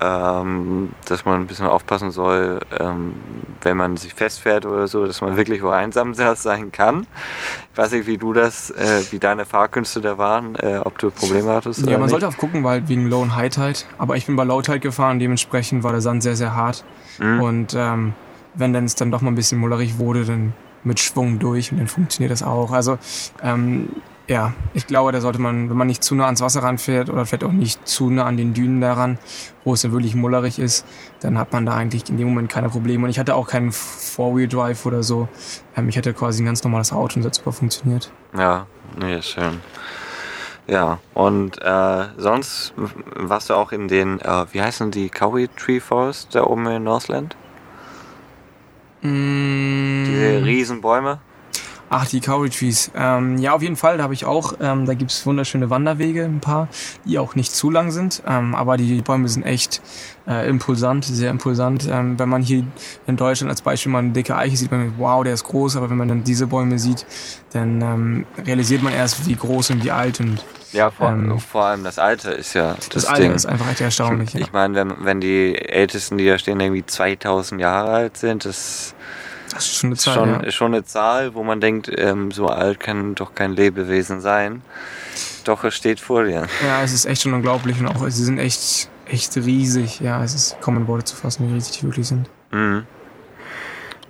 ähm, 0.00 0.90
dass 1.06 1.24
man 1.24 1.40
ein 1.40 1.46
bisschen 1.46 1.66
aufpassen 1.66 2.10
soll, 2.12 2.60
ähm, 2.78 3.14
wenn 3.62 3.76
man 3.76 3.96
sich 3.96 4.14
festfährt 4.14 4.64
oder 4.64 4.86
so, 4.86 5.06
dass 5.06 5.20
man 5.20 5.36
wirklich 5.36 5.62
wo 5.62 5.70
einsam 5.70 6.14
sein 6.36 6.70
kann. 6.70 7.06
Ich 7.72 7.78
weiß 7.78 7.92
nicht, 7.92 8.06
wie 8.06 8.16
du 8.16 8.32
das, 8.32 8.70
äh, 8.70 9.02
wie 9.10 9.18
deine 9.18 9.44
Fahrkünste 9.44 10.00
da 10.00 10.16
waren, 10.16 10.54
äh, 10.56 10.80
ob 10.84 10.98
du 10.98 11.10
Probleme 11.10 11.52
hattest. 11.52 11.80
Ja, 11.80 11.92
man 11.92 12.02
nicht. 12.02 12.10
sollte 12.10 12.28
auch 12.28 12.36
gucken, 12.36 12.62
weil 12.62 12.88
wegen 12.88 13.08
Low 13.08 13.20
und 13.20 13.34
High 13.34 13.52
Tide. 13.52 13.78
Aber 13.98 14.16
ich 14.16 14.26
bin 14.26 14.36
bei 14.36 14.44
Low 14.44 14.62
Tide 14.62 14.80
gefahren, 14.80 15.18
dementsprechend 15.18 15.82
war 15.82 15.92
der 15.92 16.00
Sand 16.00 16.22
sehr, 16.22 16.36
sehr 16.36 16.54
hart. 16.54 16.84
Mhm. 17.18 17.40
Und 17.40 17.74
ähm, 17.76 18.14
wenn 18.54 18.72
dann 18.72 18.84
es 18.84 18.94
dann 18.94 19.10
doch 19.10 19.20
mal 19.20 19.32
ein 19.32 19.36
bisschen 19.36 19.58
mullerig 19.58 19.98
wurde, 19.98 20.24
dann 20.24 20.52
mit 20.84 21.00
Schwung 21.00 21.38
durch 21.38 21.72
und 21.72 21.78
dann 21.78 21.88
funktioniert 21.88 22.32
das 22.32 22.42
auch. 22.42 22.72
Also 22.72 22.98
ähm, 23.42 23.88
ja, 24.28 24.52
ich 24.74 24.86
glaube, 24.86 25.10
da 25.10 25.22
sollte 25.22 25.40
man, 25.40 25.70
wenn 25.70 25.76
man 25.76 25.86
nicht 25.86 26.04
zu 26.04 26.14
nah 26.14 26.26
ans 26.26 26.42
Wasser 26.42 26.62
ranfährt 26.62 27.08
oder 27.08 27.24
vielleicht 27.24 27.44
auch 27.44 27.52
nicht 27.52 27.88
zu 27.88 28.10
nah 28.10 28.26
an 28.26 28.36
den 28.36 28.52
Dünen 28.52 28.80
daran, 28.80 29.18
wo 29.64 29.72
es 29.72 29.80
dann 29.80 29.92
wirklich 29.92 30.14
mullerig 30.14 30.58
ist, 30.58 30.84
dann 31.20 31.38
hat 31.38 31.52
man 31.52 31.64
da 31.64 31.74
eigentlich 31.74 32.08
in 32.10 32.18
dem 32.18 32.28
Moment 32.28 32.50
keine 32.50 32.68
Probleme. 32.68 33.04
Und 33.04 33.10
ich 33.10 33.18
hatte 33.18 33.34
auch 33.34 33.48
keinen 33.48 33.72
Four-Wheel-Drive 33.72 34.84
oder 34.84 35.02
so. 35.02 35.28
Ähm, 35.76 35.88
ich 35.88 35.96
hatte 35.96 36.12
quasi 36.12 36.42
ein 36.42 36.46
ganz 36.46 36.62
normales 36.62 36.92
Auto 36.92 37.16
und 37.16 37.22
das 37.22 37.30
hat 37.30 37.34
super 37.36 37.52
funktioniert. 37.52 38.12
Ja, 38.36 38.66
nee, 39.00 39.22
schön. 39.22 39.60
Ja, 40.66 40.98
und 41.14 41.62
äh, 41.62 42.04
sonst 42.18 42.74
warst 42.76 43.48
du 43.48 43.54
auch 43.54 43.72
in 43.72 43.88
den, 43.88 44.20
äh, 44.20 44.44
wie 44.52 44.60
heißen 44.60 44.90
die, 44.90 45.08
Cowie 45.08 45.48
Tree 45.48 45.80
Forest 45.80 46.34
da 46.34 46.44
oben 46.44 46.66
in 46.66 46.84
Northland? 46.84 47.34
Mm. 49.02 50.04
Diese 50.06 50.44
Riesenbäume? 50.44 51.20
Ach, 51.90 52.06
die 52.06 52.20
Cowrie 52.20 52.50
Trees. 52.50 52.90
Ähm, 52.94 53.38
ja, 53.38 53.54
auf 53.54 53.62
jeden 53.62 53.76
Fall, 53.76 53.96
da 53.96 54.02
habe 54.04 54.14
ich 54.14 54.24
auch, 54.24 54.54
ähm, 54.60 54.84
da 54.84 54.94
gibt's 54.94 55.24
wunderschöne 55.24 55.70
Wanderwege, 55.70 56.24
ein 56.24 56.40
paar, 56.40 56.68
die 57.04 57.18
auch 57.18 57.34
nicht 57.34 57.52
zu 57.52 57.70
lang 57.70 57.90
sind, 57.90 58.22
ähm, 58.26 58.54
aber 58.54 58.76
die 58.76 59.00
Bäume 59.00 59.28
sind 59.28 59.44
echt 59.44 59.80
äh, 60.26 60.48
impulsant, 60.48 61.06
sehr 61.06 61.30
impulsant. 61.30 61.88
Ähm, 61.90 62.18
wenn 62.18 62.28
man 62.28 62.42
hier 62.42 62.64
in 63.06 63.16
Deutschland 63.16 63.50
als 63.50 63.62
Beispiel 63.62 63.90
mal 63.90 64.00
eine 64.00 64.10
dicke 64.10 64.36
Eiche 64.36 64.56
sieht, 64.56 64.70
man 64.70 64.94
wow, 64.98 65.24
der 65.24 65.34
ist 65.34 65.44
groß, 65.44 65.76
aber 65.76 65.88
wenn 65.88 65.96
man 65.96 66.08
dann 66.08 66.24
diese 66.24 66.46
Bäume 66.46 66.78
sieht, 66.78 67.06
dann 67.52 67.80
ähm, 67.80 68.26
realisiert 68.46 68.82
man 68.82 68.92
erst, 68.92 69.26
wie 69.26 69.34
groß 69.34 69.70
und 69.70 69.84
wie 69.84 69.90
alt 69.90 70.20
und 70.20 70.44
ja, 70.72 70.90
vor, 70.90 71.08
ähm, 71.08 71.38
vor 71.38 71.64
allem 71.64 71.82
das 71.82 71.98
Alter 71.98 72.36
ist 72.36 72.52
ja 72.52 72.74
das, 72.74 72.88
das 72.90 73.06
Alter 73.06 73.22
Ding. 73.22 73.34
ist 73.34 73.46
einfach 73.46 73.70
echt 73.70 73.80
erstaunlich. 73.80 74.34
Ich, 74.34 74.40
ja. 74.40 74.46
meine, 74.52 74.74
wenn, 74.74 74.92
wenn 75.00 75.20
die 75.22 75.54
Ältesten, 75.56 76.18
die 76.18 76.26
da 76.26 76.38
stehen, 76.38 76.60
irgendwie 76.60 76.84
2000 76.84 77.58
Jahre 77.58 77.90
alt 77.90 78.18
sind, 78.18 78.44
das 78.44 78.94
das 79.58 79.66
ist 79.66 79.76
schon 79.76 79.88
eine 79.88 79.96
Zahl. 79.96 80.14
Schon, 80.14 80.44
ja. 80.44 80.50
schon 80.50 80.74
eine 80.74 80.84
Zahl, 80.84 81.34
wo 81.34 81.42
man 81.42 81.60
denkt, 81.60 81.90
ähm, 81.96 82.30
so 82.30 82.46
alt 82.46 82.80
kann 82.80 83.14
doch 83.14 83.34
kein 83.34 83.52
Lebewesen 83.52 84.20
sein. 84.20 84.62
Doch, 85.44 85.64
es 85.64 85.74
steht 85.74 85.98
vor 86.00 86.24
dir. 86.24 86.46
Ja, 86.64 86.82
es 86.82 86.92
ist 86.92 87.06
echt 87.06 87.22
schon 87.22 87.34
unglaublich 87.34 87.80
und 87.80 87.88
auch 87.88 88.08
sie 88.08 88.24
sind 88.24 88.38
echt, 88.38 88.88
echt 89.06 89.36
riesig. 89.36 90.00
Ja, 90.00 90.22
es 90.22 90.34
ist 90.34 90.60
kaum 90.60 90.76
in 90.76 90.86
Worte 90.86 91.06
zu 91.06 91.16
fassen, 91.16 91.48
wie 91.48 91.54
riesig 91.54 91.80
die 91.80 91.86
wirklich 91.86 92.06
sind. 92.06 92.28
Mhm. 92.52 92.86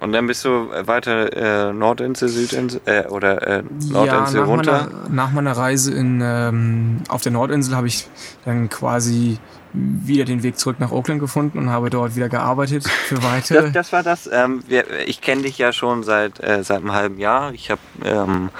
Und 0.00 0.12
dann 0.12 0.26
bist 0.26 0.44
du 0.44 0.68
weiter 0.86 1.68
äh, 1.68 1.72
Nordinsel, 1.72 2.28
Südinsel 2.28 2.80
äh, 2.84 3.06
oder 3.06 3.42
äh, 3.46 3.62
Nordinsel 3.62 4.04
ja, 4.04 4.40
nach 4.42 4.46
runter? 4.46 4.72
Meiner, 4.72 5.08
nach 5.08 5.32
meiner 5.32 5.52
Reise 5.52 5.92
in, 5.92 6.20
ähm, 6.22 6.98
auf 7.08 7.22
der 7.22 7.32
Nordinsel 7.32 7.74
habe 7.74 7.88
ich 7.88 8.06
dann 8.44 8.68
quasi 8.68 9.38
wieder 9.72 10.24
den 10.24 10.42
Weg 10.42 10.58
zurück 10.58 10.80
nach 10.80 10.92
Oakland 10.92 11.20
gefunden 11.20 11.58
und 11.58 11.70
habe 11.70 11.90
dort 11.90 12.16
wieder 12.16 12.28
gearbeitet 12.28 12.88
für 12.88 13.22
weitere. 13.22 13.64
Das, 13.64 13.72
das 13.72 13.92
war 13.92 14.02
das. 14.02 14.28
Ähm, 14.32 14.62
wir, 14.66 14.84
ich 15.06 15.20
kenne 15.20 15.42
dich 15.42 15.58
ja 15.58 15.72
schon 15.72 16.02
seit, 16.02 16.42
äh, 16.42 16.64
seit 16.64 16.78
einem 16.78 16.92
halben 16.92 17.18
Jahr. 17.18 17.52
Ich 17.52 17.70
habe 17.70 17.80
ähm, 18.04 18.50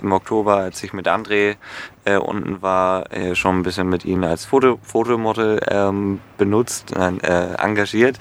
im 0.00 0.12
Oktober, 0.12 0.56
als 0.56 0.82
ich 0.82 0.92
mit 0.92 1.08
André 1.08 1.56
äh, 2.04 2.16
unten 2.16 2.62
war, 2.62 3.12
äh, 3.12 3.34
schon 3.34 3.58
ein 3.58 3.62
bisschen 3.62 3.88
mit 3.88 4.04
ihm 4.04 4.24
als 4.24 4.44
Foto, 4.44 4.78
Fotomodel 4.82 5.60
ähm, 5.68 6.20
benutzt, 6.36 6.94
äh, 6.96 7.54
engagiert. 7.54 8.18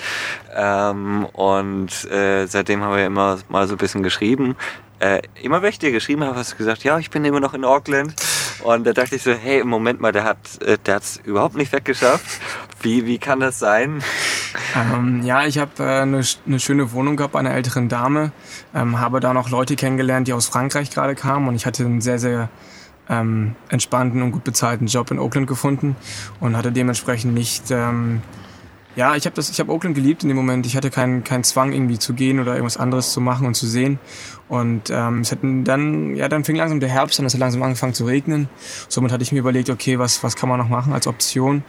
Ähm, 0.55 1.25
und 1.33 2.09
äh, 2.11 2.45
seitdem 2.47 2.83
haben 2.83 2.95
wir 2.95 3.05
immer 3.05 3.39
mal 3.49 3.67
so 3.67 3.75
ein 3.75 3.77
bisschen 3.77 4.03
geschrieben. 4.03 4.55
Äh, 4.99 5.21
immer 5.41 5.61
wenn 5.61 5.69
ich 5.69 5.79
dir 5.79 5.91
geschrieben 5.91 6.23
habe, 6.23 6.35
hast 6.35 6.53
du 6.53 6.57
gesagt, 6.57 6.83
ja, 6.83 6.97
ich 6.97 7.11
bin 7.11 7.23
immer 7.23 7.39
noch 7.39 7.53
in 7.53 7.63
Auckland. 7.63 8.15
Und 8.63 8.85
da 8.85 8.93
dachte 8.93 9.15
ich 9.15 9.23
so, 9.23 9.31
hey, 9.31 9.63
Moment 9.63 10.01
mal, 10.01 10.11
der 10.11 10.23
hat 10.23 10.37
äh, 10.61 10.77
der 10.85 11.01
überhaupt 11.23 11.55
nicht 11.55 11.71
weggeschafft. 11.71 12.41
Wie, 12.81 13.05
wie 13.05 13.17
kann 13.17 13.39
das 13.39 13.59
sein? 13.59 14.03
Ähm, 14.75 15.21
ja, 15.23 15.45
ich 15.45 15.57
habe 15.57 15.71
äh, 15.79 16.01
eine, 16.01 16.23
eine 16.45 16.59
schöne 16.59 16.91
Wohnung 16.91 17.15
gehabt 17.15 17.33
bei 17.33 17.39
einer 17.39 17.53
älteren 17.53 17.89
Dame, 17.89 18.31
ähm, 18.73 18.99
habe 18.99 19.19
da 19.19 19.33
noch 19.33 19.49
Leute 19.49 19.75
kennengelernt, 19.75 20.27
die 20.27 20.33
aus 20.33 20.47
Frankreich 20.47 20.89
gerade 20.91 21.15
kamen 21.15 21.47
und 21.47 21.55
ich 21.55 21.65
hatte 21.65 21.83
einen 21.85 22.01
sehr, 22.01 22.19
sehr 22.19 22.49
ähm, 23.09 23.55
entspannten 23.69 24.21
und 24.21 24.31
gut 24.31 24.43
bezahlten 24.43 24.87
Job 24.87 25.11
in 25.11 25.19
Oakland 25.19 25.47
gefunden 25.47 25.95
und 26.39 26.57
hatte 26.57 26.71
dementsprechend 26.71 27.33
nicht 27.33 27.71
ähm, 27.71 28.21
ja, 28.97 29.15
ich 29.15 29.25
habe 29.25 29.35
das, 29.35 29.51
ich 29.51 29.59
habe 29.59 29.71
Oakland 29.71 29.93
geliebt 29.93 30.23
in 30.23 30.29
dem 30.29 30.35
Moment. 30.35 30.65
Ich 30.65 30.75
hatte 30.75 30.89
keinen 30.89 31.23
keinen 31.23 31.43
Zwang 31.43 31.71
irgendwie 31.71 31.99
zu 31.99 32.15
gehen 32.15 32.39
oder 32.39 32.53
irgendwas 32.53 32.77
anderes 32.77 33.13
zu 33.13 33.21
machen 33.21 33.45
und 33.45 33.53
zu 33.53 33.67
sehen. 33.67 33.99
Und 34.49 34.89
ähm, 34.89 35.21
es 35.21 35.31
hat 35.31 35.39
dann, 35.43 36.15
ja, 36.15 36.27
dann 36.27 36.43
fing 36.43 36.55
langsam 36.55 36.79
der 36.79 36.89
Herbst 36.89 37.19
an, 37.19 37.27
es 37.27 37.33
hat 37.35 37.39
langsam 37.39 37.61
angefangen 37.61 37.93
zu 37.93 38.05
regnen. 38.05 38.49
Somit 38.89 39.11
hatte 39.11 39.21
ich 39.21 39.31
mir 39.31 39.37
überlegt, 39.37 39.69
okay, 39.69 39.99
was 39.99 40.23
was 40.23 40.35
kann 40.35 40.49
man 40.49 40.57
noch 40.57 40.67
machen 40.67 40.93
als 40.93 41.05
Option? 41.05 41.63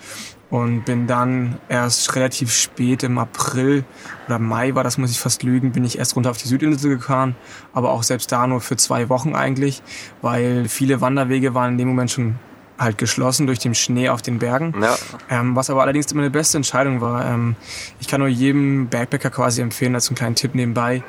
Und 0.49 0.87
bin 0.87 1.07
dann 1.07 1.59
erst 1.69 2.17
relativ 2.17 2.51
spät 2.51 3.03
im 3.03 3.19
April 3.19 3.85
oder 4.27 4.38
Mai 4.38 4.75
war 4.75 4.83
das, 4.83 4.97
muss 4.97 5.11
ich 5.11 5.21
fast 5.21 5.43
lügen, 5.43 5.73
bin 5.73 5.85
ich 5.85 5.99
erst 5.99 6.17
runter 6.17 6.31
auf 6.31 6.38
die 6.38 6.49
Südinsel 6.49 6.97
gefahren, 6.97 7.37
aber 7.75 7.91
auch 7.91 8.03
selbst 8.03 8.33
da 8.33 8.47
nur 8.47 8.62
für 8.62 8.79
zwei 8.79 9.11
Wochen 9.11 9.35
eigentlich, 9.35 9.83
weil 10.23 10.67
viele 10.71 11.03
Wanderwege 11.03 11.53
waren 11.53 11.73
in 11.73 11.79
dem 11.79 11.88
Moment 11.88 12.11
schon 12.11 12.37
halt 12.79 12.99
geschlossen 12.99 13.47
durch 13.47 13.59
den 13.59 13.75
Schnee 13.75 14.09
auf 14.09 14.23
den 14.23 14.38
Bergen. 14.38 14.75
Ja. 14.81 14.97
Ähm, 15.29 15.57
was 15.57 15.71
aber 15.71 15.83
allerdings 15.83 16.11
immer 16.12 16.23
eine 16.23 16.31
beste 16.31 16.57
Entscheidung 16.57 17.01
war. 17.01 17.25
Ähm, 17.27 17.57
ich 18.01 18.09
kann 18.09 18.21
nur 18.21 18.29
jedem 18.29 18.88
Backpacker 18.88 19.31
quasi 19.31 19.61
empfehlen, 19.61 19.95
als 19.95 20.09
einen 20.09 20.17
kleinen 20.17 20.35
Tipp 20.37 20.55
nebenbei, 20.55 21.03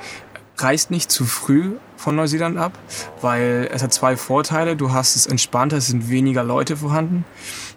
reist 0.58 0.92
nicht 0.92 1.12
zu 1.12 1.26
früh 1.26 1.72
von 1.96 2.16
Neuseeland 2.16 2.58
ab, 2.58 2.78
weil 3.22 3.70
es 3.72 3.84
hat 3.84 3.94
zwei 3.94 4.18
Vorteile. 4.18 4.76
Du 4.76 4.92
hast 4.92 5.16
es 5.16 5.26
entspannter, 5.26 5.78
es 5.78 5.88
sind 5.88 6.10
weniger 6.10 6.44
Leute 6.44 6.78
vorhanden 6.78 7.26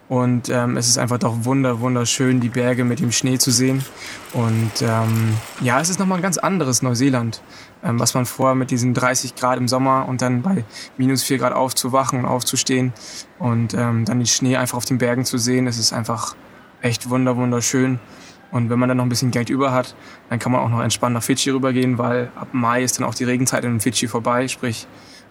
und 0.09 0.49
ähm, 0.49 0.77
es 0.77 0.89
ist 0.89 0.99
einfach 0.99 1.19
doch 1.19 1.45
wunder, 1.45 1.81
wunderschön, 1.81 2.41
die 2.41 2.49
Berge 2.49 2.85
mit 2.85 3.01
dem 3.01 3.13
Schnee 3.13 3.39
zu 3.39 3.51
sehen. 3.51 3.85
Und 4.33 4.83
ähm, 4.83 5.35
ja, 5.61 5.81
es 5.81 5.89
ist 5.89 5.99
nochmal 5.99 6.19
ein 6.19 6.23
ganz 6.23 6.39
anderes 6.39 6.83
Neuseeland, 6.83 7.43
ähm, 7.83 7.99
was 7.99 8.15
man 8.15 8.27
vorher 8.27 8.55
mit 8.55 8.71
diesen 8.71 8.95
30 8.95 9.35
Grad 9.35 9.59
im 9.59 9.69
Sommer 9.69 10.07
und 10.09 10.23
dann 10.23 10.43
bei 10.43 10.65
minus 10.97 11.23
4 11.23 11.39
Grad 11.39 11.53
aufzuwachen 11.53 12.21
und 12.21 12.27
aufzustehen 12.27 12.93
und 13.39 13.75
ähm, 13.75 14.05
dann 14.05 14.19
den 14.19 14.27
Schnee 14.27 14.57
einfach 14.57 14.77
auf 14.77 14.85
den 14.85 14.99
Bergen 14.99 15.25
zu 15.25 15.39
sehen. 15.39 15.67
Es 15.67 15.79
ist 15.79 15.93
einfach 15.93 16.37
echt 16.81 17.11
wunder, 17.11 17.37
wunderschön. 17.37 17.99
Und 18.51 18.69
wenn 18.69 18.79
man 18.79 18.89
dann 18.89 18.99
noch 18.99 19.07
ein 19.07 19.09
bisschen 19.09 19.31
Geld 19.31 19.49
über 19.49 19.73
hat, 19.73 19.97
dann 20.29 20.39
kann 20.39 20.53
man 20.53 20.61
auch 20.61 20.69
noch 20.69 20.83
entspannt 20.83 21.15
nach 21.15 21.23
Fidschi 21.23 21.51
rübergehen, 21.51 21.97
weil 21.97 22.31
ab 22.37 22.49
Mai 22.53 22.83
ist 22.83 22.99
dann 22.99 23.07
auch 23.07 23.15
die 23.15 23.25
Regenzeit 23.25 23.65
in 23.65 23.81
Fidschi 23.81 24.09
vorbei. 24.09 24.47
Sprich, 24.47 24.87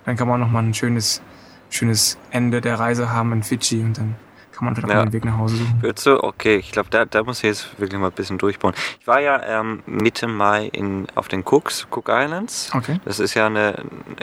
dann 0.05 0.15
kann 0.15 0.27
man 0.27 0.39
noch 0.39 0.49
mal 0.49 0.63
ein 0.63 0.73
schönes, 0.73 1.21
schönes 1.69 2.17
Ende 2.31 2.61
der 2.61 2.79
Reise 2.79 3.11
haben 3.11 3.31
in 3.31 3.43
Fidschi 3.43 3.81
und 3.81 3.97
dann 3.97 4.15
kann 4.62 4.65
man 4.67 4.76
vielleicht 4.76 4.93
ja. 4.93 5.04
den 5.04 5.13
Weg 5.13 5.26
nach 5.26 5.39
Hause 5.39 5.56
suchen. 5.56 5.82
Würdest 5.82 6.06
du, 6.06 6.24
okay, 6.24 6.58
ich 6.58 6.71
glaube, 6.71 6.89
da, 6.91 7.06
da 7.06 7.24
muss 7.24 7.38
ich 7.38 7.45
jetzt 7.45 7.80
wirklich 7.80 8.00
mal 8.00 8.08
ein 8.08 8.13
bisschen 8.13 8.38
durchbauen. 8.38 8.76
Ich 9.00 9.08
war 9.08 9.19
ja 9.19 9.41
ähm, 9.43 9.82
Mitte 9.88 10.28
Mai 10.28 10.67
in, 10.67 11.08
auf 11.15 11.28
den 11.28 11.43
Cooks, 11.43 11.88
Cook 11.89 12.10
Islands. 12.10 12.69
Okay. 12.76 13.00
Das 13.04 13.19
ist 13.19 13.34
ja 13.34 13.47
eine, 13.47 13.74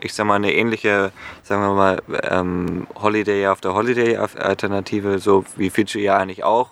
ich 0.00 0.14
sag 0.14 0.26
mal, 0.26 0.36
eine 0.36 0.54
ähnliche, 0.54 1.10
sagen 1.42 1.62
wir 1.62 1.74
mal, 1.74 2.02
ähm, 2.22 2.86
Holiday 2.94 3.46
after 3.46 3.74
Holiday 3.74 4.16
Alternative, 4.16 5.18
so 5.18 5.44
wie 5.56 5.70
Fidschi 5.70 6.04
ja 6.04 6.18
eigentlich 6.18 6.44
auch. 6.44 6.70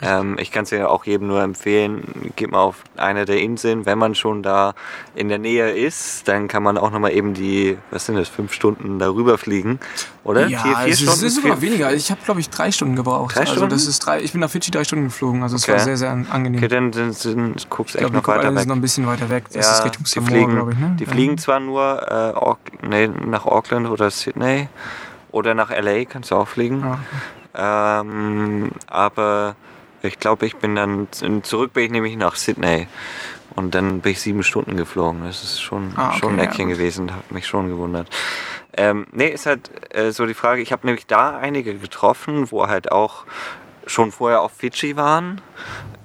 Ähm, 0.00 0.36
ich 0.38 0.52
kann 0.52 0.62
es 0.62 0.70
ja 0.70 0.86
auch 0.86 1.04
jedem 1.04 1.26
nur 1.26 1.42
empfehlen, 1.42 2.32
geht 2.36 2.52
mal 2.52 2.60
auf 2.60 2.84
eine 2.96 3.24
der 3.24 3.40
Inseln, 3.40 3.84
wenn 3.84 3.98
man 3.98 4.14
schon 4.14 4.44
da 4.44 4.74
in 5.16 5.28
der 5.28 5.38
Nähe 5.38 5.72
ist, 5.72 6.28
dann 6.28 6.46
kann 6.46 6.62
man 6.62 6.78
auch 6.78 6.92
nochmal 6.92 7.12
eben 7.12 7.34
die, 7.34 7.78
was 7.90 8.06
sind 8.06 8.14
das, 8.14 8.28
fünf 8.28 8.52
Stunden 8.52 9.00
darüber 9.00 9.38
fliegen, 9.38 9.80
oder? 10.28 10.46
Ja, 10.46 10.60
vier, 10.60 10.76
vier 10.76 10.92
es 10.92 11.00
Stunden? 11.00 11.24
ist 11.24 11.34
sogar 11.36 11.60
weniger. 11.62 11.92
Ich 11.94 12.10
habe, 12.10 12.20
glaube 12.22 12.40
ich, 12.40 12.50
drei 12.50 12.70
Stunden 12.70 12.96
gebraucht. 12.96 13.34
Drei 13.34 13.46
Stunden? 13.46 13.64
Also 13.64 13.74
das 13.74 13.86
ist 13.86 14.00
drei, 14.00 14.20
ich 14.20 14.32
bin 14.32 14.42
nach 14.42 14.50
Fidschi 14.50 14.70
drei 14.70 14.84
Stunden 14.84 15.06
geflogen, 15.06 15.42
also 15.42 15.56
es 15.56 15.62
okay. 15.62 15.72
war 15.72 15.78
sehr, 15.80 15.96
sehr 15.96 16.10
angenehm. 16.10 16.58
Okay, 16.58 16.68
dann, 16.68 16.92
dann, 16.92 17.16
dann 17.24 17.54
guckst 17.70 17.94
du 17.94 17.98
echt 17.98 18.12
noch 18.12 18.26
weiter 18.26 18.54
weg. 18.54 18.66
noch 18.66 18.76
ein 18.76 18.80
bisschen 18.82 19.06
weiter 19.06 19.30
weg. 19.30 19.44
Das 19.52 19.66
ja, 19.66 19.72
ist 19.72 19.84
Richtung 19.86 20.04
Samoa, 20.04 20.46
glaube 20.46 20.72
ich. 20.72 20.78
Ne? 20.78 20.96
Die 21.00 21.06
fliegen 21.06 21.38
zwar 21.38 21.60
nur 21.60 22.58
äh, 22.82 22.86
nee, 22.86 23.08
nach 23.08 23.46
Auckland 23.46 23.88
oder 23.88 24.10
Sydney 24.10 24.68
oder 25.32 25.54
nach 25.54 25.70
LA 25.70 26.04
kannst 26.04 26.30
du 26.30 26.36
auch 26.36 26.48
fliegen. 26.48 26.84
Ah. 26.84 28.00
Ähm, 28.00 28.70
aber 28.86 29.56
ich 30.02 30.18
glaube, 30.18 30.44
ich 30.44 30.56
bin 30.56 30.74
dann 30.74 31.08
zurück 31.42 31.72
bin 31.72 31.84
ich 31.84 31.90
nämlich 31.90 32.16
nach 32.16 32.36
Sydney. 32.36 32.86
Und 33.56 33.74
dann 33.74 34.00
bin 34.02 34.12
ich 34.12 34.20
sieben 34.20 34.44
Stunden 34.44 34.76
geflogen. 34.76 35.24
Das 35.24 35.42
ist 35.42 35.60
schon, 35.60 35.92
ah, 35.96 36.10
okay, 36.10 36.18
schon 36.20 36.34
ein 36.34 36.38
Eckchen 36.38 36.68
ja, 36.68 36.76
gewesen, 36.76 37.12
hat 37.12 37.32
mich 37.32 37.46
schon 37.46 37.68
gewundert. 37.68 38.08
Ähm, 38.76 39.06
nee, 39.12 39.28
ist 39.28 39.46
halt 39.46 39.70
äh, 39.94 40.12
so 40.12 40.26
die 40.26 40.34
Frage, 40.34 40.60
ich 40.60 40.72
habe 40.72 40.86
nämlich 40.86 41.06
da 41.06 41.38
einige 41.38 41.74
getroffen, 41.74 42.50
wo 42.50 42.68
halt 42.68 42.92
auch 42.92 43.24
schon 43.86 44.12
vorher 44.12 44.42
auf 44.42 44.52
Fidschi 44.52 44.96
waren 44.96 45.40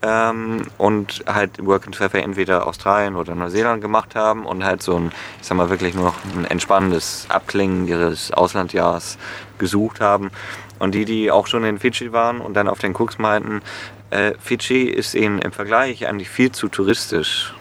ähm, 0.02 0.68
und 0.78 1.24
halt 1.28 1.66
Work 1.66 1.86
and 1.86 1.96
Travel 1.96 2.22
entweder 2.22 2.68
Australien 2.68 3.16
oder 3.16 3.36
Neuseeland 3.36 3.82
gemacht 3.82 4.16
haben 4.16 4.46
und 4.46 4.64
halt 4.64 4.82
so 4.82 4.96
ein, 4.98 5.12
ich 5.42 5.48
sag 5.48 5.58
mal 5.58 5.70
wirklich 5.70 5.94
nur 5.94 6.06
noch 6.06 6.16
ein 6.36 6.46
entspannendes 6.46 7.26
Abklingen 7.30 7.88
ihres 7.88 8.32
Auslandjahrs 8.32 9.18
gesucht 9.58 10.02
haben. 10.02 10.32
Und 10.80 10.96
die, 10.96 11.06
die 11.06 11.32
auch 11.32 11.48
schon 11.48 11.64
in 11.64 11.80
Fidschi 11.80 12.12
waren 12.12 12.42
und 12.42 12.56
dann 12.56 12.68
auf 12.68 12.80
den 12.80 12.94
Cooks 12.96 13.18
meinten, 13.18 13.62
äh, 14.10 14.34
Fidschi 14.40 14.84
ist 14.84 15.16
ihnen 15.16 15.40
im 15.40 15.52
Vergleich 15.52 16.06
eigentlich 16.08 16.30
viel 16.30 16.52
zu 16.52 16.68
touristisch. 16.68 17.54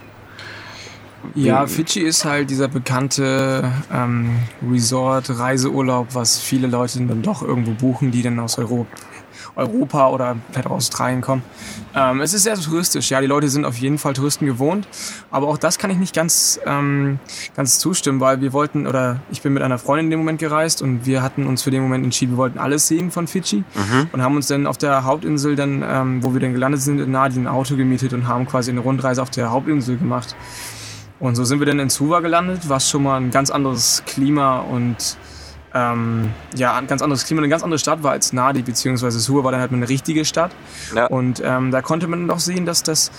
Ja, 1.34 1.66
Fidschi 1.66 2.00
ist 2.00 2.24
halt 2.24 2.50
dieser 2.50 2.68
bekannte 2.68 3.70
ähm, 3.92 4.30
Resort, 4.70 5.30
Reiseurlaub, 5.38 6.08
was 6.14 6.38
viele 6.38 6.66
Leute 6.66 7.00
dann 7.00 7.22
doch 7.22 7.42
irgendwo 7.42 7.72
buchen, 7.72 8.10
die 8.10 8.22
dann 8.22 8.38
aus 8.40 8.58
Europa, 8.58 8.86
Europa 9.54 10.08
oder 10.08 10.36
vielleicht 10.50 10.66
auch 10.66 10.72
Australien 10.72 11.20
kommen. 11.20 11.42
Ähm, 11.94 12.20
es 12.22 12.32
ist 12.32 12.44
sehr 12.44 12.54
touristisch, 12.54 13.10
ja, 13.10 13.20
die 13.20 13.26
Leute 13.26 13.48
sind 13.50 13.64
auf 13.66 13.76
jeden 13.76 13.98
Fall 13.98 14.14
Touristen 14.14 14.46
gewohnt, 14.46 14.88
aber 15.30 15.48
auch 15.48 15.58
das 15.58 15.78
kann 15.78 15.90
ich 15.90 15.98
nicht 15.98 16.14
ganz, 16.14 16.58
ähm, 16.64 17.18
ganz 17.54 17.78
zustimmen, 17.78 18.20
weil 18.20 18.40
wir 18.40 18.52
wollten, 18.52 18.86
oder 18.86 19.20
ich 19.30 19.42
bin 19.42 19.52
mit 19.52 19.62
einer 19.62 19.78
Freundin 19.78 20.06
in 20.06 20.10
dem 20.12 20.20
Moment 20.20 20.38
gereist 20.38 20.80
und 20.80 21.04
wir 21.06 21.22
hatten 21.22 21.46
uns 21.46 21.62
für 21.62 21.70
den 21.70 21.82
Moment 21.82 22.04
entschieden, 22.04 22.32
wir 22.32 22.38
wollten 22.38 22.58
alles 22.58 22.88
sehen 22.88 23.10
von 23.10 23.26
Fidschi 23.26 23.58
Mhm. 23.74 24.08
und 24.12 24.22
haben 24.22 24.36
uns 24.36 24.46
dann 24.46 24.66
auf 24.66 24.78
der 24.78 25.04
Hauptinsel 25.04 25.54
dann, 25.54 25.84
ähm, 25.86 26.22
wo 26.24 26.32
wir 26.32 26.40
dann 26.40 26.52
gelandet 26.52 26.80
sind, 26.80 26.98
in 26.98 27.10
Nadi 27.10 27.38
ein 27.38 27.46
Auto 27.46 27.76
gemietet 27.76 28.12
und 28.14 28.26
haben 28.26 28.46
quasi 28.46 28.70
eine 28.70 28.80
Rundreise 28.80 29.20
auf 29.20 29.30
der 29.30 29.50
Hauptinsel 29.50 29.98
gemacht. 29.98 30.34
Und 31.22 31.36
so 31.36 31.44
sind 31.44 31.60
wir 31.60 31.66
dann 31.66 31.78
in 31.78 31.88
Suva 31.88 32.18
gelandet, 32.18 32.68
was 32.68 32.90
schon 32.90 33.04
mal 33.04 33.16
ein 33.16 33.30
ganz 33.30 33.50
anderes 33.50 34.02
Klima 34.06 34.58
und 34.58 35.16
ähm, 35.72 36.30
ja, 36.56 36.74
ein 36.74 36.88
ganz 36.88 37.00
anderes 37.00 37.24
Klima, 37.24 37.40
eine 37.40 37.48
ganz 37.48 37.62
andere 37.62 37.78
Stadt 37.78 38.02
war 38.02 38.10
als 38.10 38.32
Nadi, 38.32 38.62
beziehungsweise 38.62 39.20
Suva 39.20 39.44
war 39.44 39.52
dann 39.52 39.60
halt 39.60 39.72
eine 39.72 39.88
richtige 39.88 40.24
Stadt. 40.24 40.50
Ja. 40.96 41.06
Und 41.06 41.40
ähm, 41.44 41.70
da 41.70 41.80
konnte 41.80 42.08
man 42.08 42.26
doch 42.26 42.40
sehen, 42.40 42.66
dass 42.66 42.82
das 42.82 43.12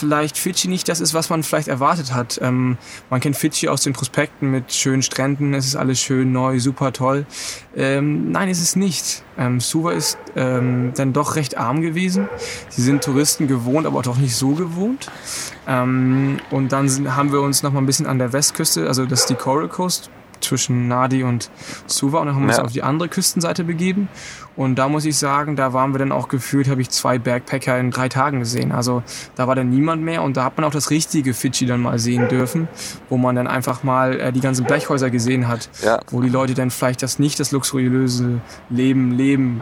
vielleicht 0.00 0.38
Fidschi 0.38 0.68
nicht 0.68 0.88
das 0.88 1.00
ist, 1.00 1.14
was 1.14 1.30
man 1.30 1.42
vielleicht 1.42 1.68
erwartet 1.68 2.12
hat. 2.14 2.40
Ähm, 2.42 2.78
man 3.10 3.20
kennt 3.20 3.36
Fidschi 3.36 3.68
aus 3.68 3.82
den 3.82 3.92
Prospekten 3.92 4.50
mit 4.50 4.72
schönen 4.72 5.02
Stränden, 5.02 5.54
es 5.54 5.66
ist 5.66 5.76
alles 5.76 6.00
schön 6.00 6.32
neu, 6.32 6.58
super 6.58 6.92
toll. 6.92 7.26
Ähm, 7.76 8.32
nein, 8.32 8.48
ist 8.48 8.62
es 8.62 8.74
nicht. 8.74 9.22
Ähm, 9.38 9.60
Suva 9.60 9.92
ist 9.92 10.18
ähm, 10.34 10.92
dann 10.96 11.12
doch 11.12 11.36
recht 11.36 11.56
arm 11.56 11.82
gewesen. 11.82 12.28
Sie 12.68 12.82
sind 12.82 13.04
Touristen 13.04 13.46
gewohnt, 13.46 13.86
aber 13.86 14.02
doch 14.02 14.16
nicht 14.16 14.34
so 14.34 14.50
gewohnt. 14.54 15.10
Ähm, 15.68 16.38
und 16.50 16.72
dann 16.72 16.88
sind, 16.88 17.14
haben 17.14 17.32
wir 17.32 17.42
uns 17.42 17.62
noch 17.62 17.72
mal 17.72 17.80
ein 17.80 17.86
bisschen 17.86 18.06
an 18.06 18.18
der 18.18 18.32
Westküste, 18.32 18.88
also 18.88 19.06
das 19.06 19.20
ist 19.20 19.30
die 19.30 19.34
Coral 19.34 19.68
Coast 19.68 20.10
zwischen 20.40 20.88
Nadi 20.88 21.22
und 21.24 21.50
Suva 21.86 22.18
und 22.20 22.26
dann 22.26 22.34
haben 22.36 22.42
wir 22.42 22.48
uns 22.48 22.56
Ja. 22.58 22.64
auf 22.64 22.72
die 22.72 22.82
andere 22.82 23.08
Küstenseite 23.08 23.64
begeben 23.64 24.08
und 24.56 24.76
da 24.78 24.88
muss 24.88 25.04
ich 25.04 25.16
sagen, 25.16 25.56
da 25.56 25.72
waren 25.72 25.92
wir 25.94 25.98
dann 25.98 26.12
auch 26.12 26.28
gefühlt, 26.28 26.68
habe 26.68 26.80
ich 26.82 26.90
zwei 26.90 27.18
Backpacker 27.18 27.78
in 27.78 27.90
drei 27.90 28.08
Tagen 28.08 28.40
gesehen. 28.40 28.72
Also 28.72 29.02
da 29.36 29.46
war 29.46 29.54
dann 29.54 29.70
niemand 29.70 30.02
mehr 30.02 30.22
und 30.22 30.36
da 30.36 30.44
hat 30.44 30.56
man 30.56 30.64
auch 30.64 30.72
das 30.72 30.90
richtige 30.90 31.34
Fidschi 31.34 31.66
dann 31.66 31.80
mal 31.80 31.98
sehen 31.98 32.28
dürfen, 32.28 32.68
wo 33.08 33.16
man 33.16 33.36
dann 33.36 33.46
einfach 33.46 33.82
mal 33.82 34.18
äh, 34.20 34.32
die 34.32 34.40
ganzen 34.40 34.64
Blechhäuser 34.66 35.10
gesehen 35.10 35.48
hat, 35.48 35.70
Ja. 35.82 36.00
wo 36.10 36.20
die 36.20 36.28
Leute 36.28 36.54
dann 36.54 36.70
vielleicht 36.70 37.02
das 37.02 37.18
nicht 37.18 37.38
das 37.40 37.52
luxuriöse 37.52 38.40
Leben 38.68 39.12
leben, 39.12 39.60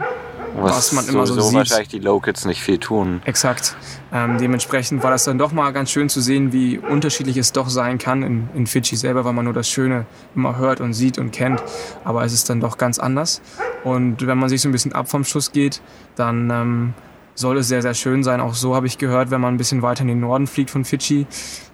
was 0.55 0.91
man 0.91 1.07
immer 1.07 1.25
so 1.25 1.39
sieht. 1.39 1.53
wahrscheinlich 1.53 1.89
die 1.89 1.99
Locals 1.99 2.45
nicht 2.45 2.61
viel 2.61 2.77
tun. 2.77 3.21
Exakt. 3.25 3.75
Ähm, 4.11 4.37
dementsprechend 4.37 5.03
war 5.03 5.11
das 5.11 5.23
dann 5.23 5.37
doch 5.37 5.51
mal 5.51 5.71
ganz 5.71 5.91
schön 5.91 6.09
zu 6.09 6.21
sehen, 6.21 6.51
wie 6.51 6.77
unterschiedlich 6.77 7.37
es 7.37 7.51
doch 7.51 7.69
sein 7.69 7.97
kann 7.97 8.23
in, 8.23 8.49
in 8.55 8.67
Fidschi 8.67 8.95
selber, 8.95 9.25
weil 9.25 9.33
man 9.33 9.45
nur 9.45 9.53
das 9.53 9.69
Schöne 9.69 10.05
immer 10.35 10.57
hört 10.57 10.81
und 10.81 10.93
sieht 10.93 11.17
und 11.17 11.31
kennt. 11.31 11.61
Aber 12.03 12.23
es 12.23 12.33
ist 12.33 12.49
dann 12.49 12.59
doch 12.59 12.77
ganz 12.77 12.99
anders. 12.99 13.41
Und 13.83 14.25
wenn 14.25 14.37
man 14.37 14.49
sich 14.49 14.61
so 14.61 14.69
ein 14.69 14.71
bisschen 14.71 14.93
ab 14.93 15.09
vom 15.09 15.23
Schuss 15.23 15.51
geht, 15.51 15.81
dann 16.15 16.49
ähm, 16.49 16.93
soll 17.39 17.57
es 17.57 17.67
sehr, 17.69 17.81
sehr 17.81 17.93
schön 17.93 18.23
sein. 18.23 18.41
Auch 18.41 18.53
so 18.53 18.75
habe 18.75 18.87
ich 18.87 18.97
gehört, 18.97 19.31
wenn 19.31 19.39
man 19.39 19.53
ein 19.53 19.57
bisschen 19.57 19.81
weiter 19.81 20.01
in 20.01 20.09
den 20.09 20.19
Norden 20.19 20.45
fliegt 20.45 20.69
von 20.69 20.83
Fidschi, 20.83 21.25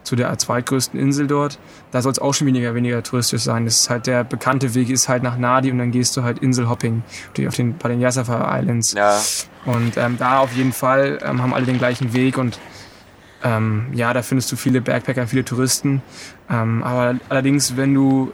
zu 0.04 0.16
der 0.16 0.38
zweitgrößten 0.38 1.00
Insel 1.00 1.26
dort, 1.26 1.58
da 1.90 2.02
soll 2.04 2.12
es 2.12 2.20
auch 2.20 2.34
schon 2.34 2.46
weniger, 2.46 2.76
weniger 2.76 3.02
touristisch 3.02 3.42
sein. 3.42 3.66
Das 3.66 3.80
ist 3.80 3.90
halt 3.90 4.06
der 4.06 4.24
bekannte 4.24 4.76
Weg 4.76 4.92
ist 4.92 5.10
halt 5.10 5.24
nach 5.24 5.38
Nadi 5.38 5.72
und 5.72 5.80
dann 5.80 5.90
gehst 5.90 6.16
du 6.16 6.22
halt 6.22 6.40
Inselhopping 6.40 7.02
auf 7.48 7.56
den, 7.56 7.76
bei 7.78 7.90
den 7.90 8.00
Yasafa 8.00 8.60
Islands. 8.60 8.94
Ja, 8.94 9.20
Und 9.66 9.98
ähm, 9.98 10.18
da 10.20 10.40
auf 10.40 10.54
jeden 10.54 10.74
Fall 10.74 11.18
ähm, 11.24 11.42
haben 11.42 11.56
alle 11.56 11.66
den 11.66 11.80
gleichen 11.80 12.14
Weg 12.14 12.38
und 12.38 12.60
ähm, 13.44 13.88
ja, 13.94 14.14
da 14.14 14.22
findest 14.22 14.52
du 14.52 14.56
viele 14.56 14.82
Backpacker, 14.82 15.26
viele 15.26 15.44
Touristen. 15.44 16.04
Ähm, 16.50 16.84
aber 16.84 17.16
allerdings, 17.30 17.76
wenn 17.76 17.94
du 17.94 18.32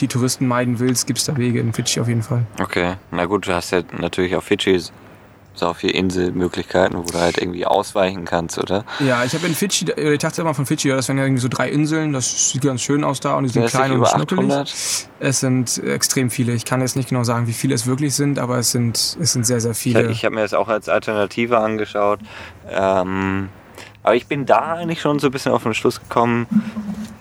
die 0.00 0.08
Touristen 0.08 0.46
meiden 0.46 0.78
willst, 0.78 1.06
gibt 1.06 1.18
es 1.18 1.24
da 1.24 1.36
Wege 1.36 1.60
in 1.60 1.72
Fidschi 1.72 2.00
auf 2.00 2.08
jeden 2.08 2.22
Fall. 2.22 2.44
okay. 2.60 2.96
Na 3.10 3.24
gut, 3.24 3.46
du 3.46 3.54
hast 3.54 3.70
ja 3.70 3.80
natürlich 3.98 4.36
auf 4.36 4.44
Fidschi 4.44 4.78
so 5.58 5.74
viele 5.74 5.92
Inselmöglichkeiten, 5.94 6.98
wo 6.98 7.02
du 7.02 7.18
halt 7.18 7.38
irgendwie 7.38 7.66
ausweichen 7.66 8.24
kannst, 8.24 8.58
oder? 8.58 8.84
Ja, 9.00 9.24
ich 9.24 9.34
habe 9.34 9.46
in 9.46 9.54
Fidschi, 9.54 9.86
äh, 9.90 10.12
ich 10.14 10.18
dachte 10.18 10.40
immer 10.42 10.54
von 10.54 10.66
Fidschi, 10.66 10.88
ja, 10.88 10.96
das 10.96 11.08
wären 11.08 11.18
ja 11.18 11.24
irgendwie 11.24 11.40
so 11.42 11.48
drei 11.48 11.68
Inseln, 11.68 12.12
das 12.12 12.50
sieht 12.50 12.62
ganz 12.62 12.82
schön 12.82 13.04
aus 13.04 13.20
da 13.20 13.34
und 13.36 13.44
die 13.44 13.50
sind 13.50 13.62
das 13.64 13.72
klein 13.72 13.92
und 13.92 14.06
schnuckelig. 14.06 14.44
800? 14.50 14.74
Es 15.20 15.40
sind 15.40 15.78
extrem 15.84 16.30
viele. 16.30 16.52
Ich 16.52 16.64
kann 16.64 16.80
jetzt 16.80 16.96
nicht 16.96 17.08
genau 17.08 17.24
sagen, 17.24 17.46
wie 17.46 17.52
viele 17.52 17.74
es 17.74 17.86
wirklich 17.86 18.14
sind, 18.14 18.38
aber 18.38 18.58
es 18.58 18.70
sind, 18.70 18.96
es 18.96 19.32
sind 19.32 19.46
sehr, 19.46 19.60
sehr 19.60 19.72
Ich, 19.72 19.78
viele. 19.78 20.10
ich 20.10 20.24
habe 20.24 20.34
mir 20.34 20.42
das 20.42 20.54
auch 20.54 20.68
als 20.68 20.88
Alternative 20.88 21.58
angeschaut. 21.58 22.20
Ähm, 22.70 23.48
aber 24.02 24.14
ich 24.14 24.26
bin 24.26 24.46
da 24.46 24.74
eigentlich 24.74 25.00
schon 25.00 25.18
so 25.18 25.26
ein 25.28 25.32
bisschen 25.32 25.52
auf 25.52 25.64
den 25.64 25.74
Schluss 25.74 26.00
gekommen, 26.00 26.46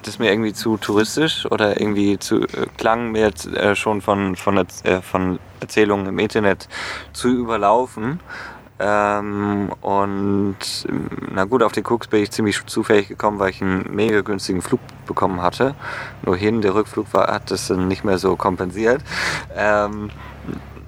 das 0.03 0.15
ist 0.15 0.19
mir 0.19 0.29
irgendwie 0.31 0.53
zu 0.53 0.77
touristisch 0.77 1.47
oder 1.49 1.79
irgendwie 1.79 2.19
zu 2.19 2.43
äh, 2.43 2.67
klang 2.77 3.11
mir 3.11 3.21
jetzt 3.21 3.47
äh, 3.47 3.75
schon 3.75 4.01
von, 4.01 4.35
von, 4.35 4.57
äh, 4.57 5.01
von 5.01 5.39
Erzählungen 5.65 6.07
im 6.07 6.19
Internet 6.19 6.67
zu 7.13 7.29
überlaufen. 7.29 8.19
Ähm, 8.77 9.71
und 9.81 10.57
ähm, 10.89 11.09
na 11.33 11.45
gut, 11.45 11.63
auf 11.63 11.71
den 11.71 11.85
Cooks 11.85 12.07
bin 12.07 12.21
ich 12.23 12.31
ziemlich 12.31 12.65
zufällig 12.65 13.07
gekommen, 13.07 13.39
weil 13.39 13.51
ich 13.51 13.61
einen 13.61 13.95
mega 13.95 14.21
günstigen 14.21 14.61
Flug 14.61 14.81
bekommen 15.07 15.41
hatte. 15.41 15.75
Nur 16.23 16.35
hin, 16.35 16.61
der 16.61 16.75
Rückflug 16.75 17.13
war, 17.13 17.27
hat 17.33 17.51
das 17.51 17.67
dann 17.67 17.87
nicht 17.87 18.03
mehr 18.03 18.17
so 18.17 18.35
kompensiert. 18.35 19.01
Ähm, 19.55 20.09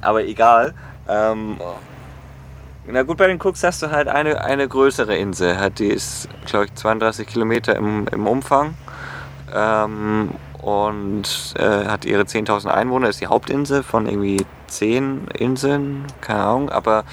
aber 0.02 0.26
egal. 0.26 0.74
Ähm, 1.08 1.58
na 2.88 3.04
gut, 3.04 3.18
bei 3.18 3.28
den 3.28 3.40
Cooks 3.42 3.64
hast 3.64 3.82
du 3.84 3.92
halt 3.92 4.10
eine, 4.10 4.44
eine 4.44 4.68
größere 4.68 5.16
Insel. 5.16 5.58
Halt, 5.58 5.80
die 5.80 5.88
ist, 5.88 6.28
glaube 6.46 6.66
ich, 6.66 6.76
32 6.76 7.26
Kilometer 7.26 7.76
im, 7.76 8.08
im 8.12 8.28
Umfang. 8.28 8.76
Und 10.62 11.54
äh, 11.58 11.86
hat 11.86 12.06
ihre 12.06 12.24
10.000 12.24 12.68
Einwohner, 12.68 13.10
ist 13.10 13.22
die 13.22 13.28
Hauptinsel 13.28 13.84
von 13.84 14.08
irgendwie 14.08 14.46
10 14.68 15.28
Inseln, 15.38 16.06
keine 16.20 16.44
Ahnung, 16.44 16.70
aber 16.70 17.04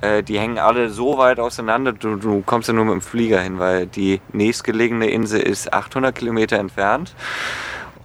äh, 0.00 0.22
die 0.22 0.38
hängen 0.38 0.58
alle 0.58 0.90
so 0.90 1.16
weit 1.16 1.38
auseinander, 1.38 1.92
du, 1.92 2.16
du 2.16 2.42
kommst 2.42 2.68
ja 2.68 2.74
nur 2.74 2.84
mit 2.84 2.94
dem 2.94 3.00
Flieger 3.00 3.40
hin, 3.40 3.58
weil 3.58 3.86
die 3.86 4.20
nächstgelegene 4.32 5.08
Insel 5.08 5.40
ist 5.40 5.72
800 5.72 6.14
Kilometer 6.14 6.58
entfernt 6.58 7.14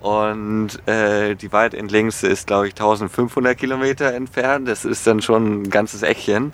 und 0.05 0.87
äh, 0.87 1.33
die 1.33 1.51
weit 1.51 1.73
entlängste 1.73 2.27
ist, 2.27 2.45
glaube 2.45 2.67
ich, 2.67 2.73
1500 2.73 3.57
Kilometer 3.57 4.13
entfernt. 4.13 4.67
Das 4.67 4.85
ist 4.85 5.07
dann 5.07 5.19
schon 5.23 5.63
ein 5.63 5.69
ganzes 5.71 6.03
Eckchen, 6.03 6.53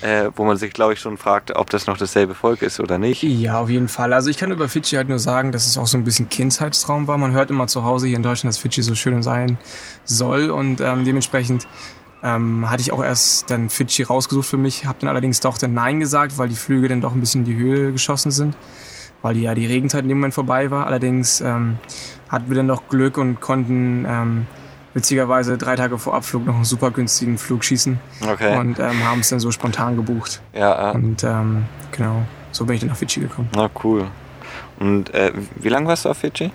äh, 0.00 0.30
wo 0.34 0.44
man 0.44 0.56
sich, 0.56 0.72
glaube 0.72 0.94
ich, 0.94 1.00
schon 1.00 1.18
fragt, 1.18 1.54
ob 1.54 1.68
das 1.68 1.86
noch 1.86 1.98
dasselbe 1.98 2.34
Volk 2.34 2.62
ist 2.62 2.80
oder 2.80 2.96
nicht. 2.96 3.22
Ja, 3.22 3.60
auf 3.60 3.68
jeden 3.68 3.88
Fall. 3.88 4.14
Also 4.14 4.30
ich 4.30 4.38
kann 4.38 4.50
über 4.50 4.66
Fidschi 4.70 4.96
halt 4.96 5.10
nur 5.10 5.18
sagen, 5.18 5.52
dass 5.52 5.66
es 5.66 5.76
auch 5.76 5.86
so 5.86 5.98
ein 5.98 6.04
bisschen 6.04 6.30
Kindheitstraum 6.30 7.06
war. 7.06 7.18
Man 7.18 7.32
hört 7.32 7.50
immer 7.50 7.66
zu 7.66 7.84
Hause 7.84 8.06
hier 8.06 8.16
in 8.16 8.22
Deutschland, 8.22 8.54
dass 8.54 8.58
Fidschi 8.58 8.80
so 8.80 8.94
schön 8.94 9.22
sein 9.22 9.58
soll 10.06 10.48
und 10.48 10.80
ähm, 10.80 11.04
dementsprechend 11.04 11.68
ähm, 12.22 12.70
hatte 12.70 12.80
ich 12.80 12.92
auch 12.92 13.04
erst 13.04 13.50
dann 13.50 13.68
Fidschi 13.68 14.04
rausgesucht 14.04 14.48
für 14.48 14.56
mich, 14.56 14.86
habe 14.86 14.96
dann 15.00 15.10
allerdings 15.10 15.40
doch 15.40 15.58
dann 15.58 15.74
Nein 15.74 16.00
gesagt, 16.00 16.38
weil 16.38 16.48
die 16.48 16.56
Flüge 16.56 16.88
dann 16.88 17.02
doch 17.02 17.12
ein 17.12 17.20
bisschen 17.20 17.44
in 17.44 17.44
die 17.44 17.56
Höhe 17.56 17.92
geschossen 17.92 18.30
sind, 18.30 18.56
weil 19.26 19.34
die, 19.34 19.42
ja 19.42 19.54
die 19.56 19.66
Regenzeit 19.66 20.02
in 20.04 20.08
dem 20.08 20.18
Moment 20.18 20.34
vorbei 20.34 20.70
war. 20.70 20.86
Allerdings 20.86 21.40
ähm, 21.40 21.78
hatten 22.28 22.48
wir 22.48 22.56
dann 22.56 22.66
noch 22.66 22.88
Glück 22.88 23.18
und 23.18 23.40
konnten 23.40 24.06
ähm, 24.08 24.46
witzigerweise 24.94 25.58
drei 25.58 25.74
Tage 25.74 25.98
vor 25.98 26.14
Abflug 26.14 26.46
noch 26.46 26.54
einen 26.54 26.64
super 26.64 26.92
günstigen 26.92 27.36
Flug 27.38 27.64
schießen 27.64 27.98
Okay. 28.26 28.56
und 28.56 28.78
ähm, 28.78 29.04
haben 29.04 29.20
es 29.20 29.28
dann 29.30 29.40
so 29.40 29.50
spontan 29.50 29.96
gebucht. 29.96 30.40
ja, 30.54 30.92
äh, 30.92 30.94
Und 30.94 31.24
ähm, 31.24 31.64
genau, 31.90 32.22
so 32.52 32.64
bin 32.64 32.74
ich 32.76 32.80
dann 32.80 32.90
nach 32.90 32.96
Fidschi 32.96 33.20
gekommen. 33.20 33.48
na 33.54 33.68
cool. 33.82 34.06
Und 34.78 35.12
äh, 35.12 35.32
wie 35.56 35.68
lange 35.70 35.88
warst 35.88 36.04
du 36.04 36.10
auf 36.10 36.18
Fidschi? 36.18 36.50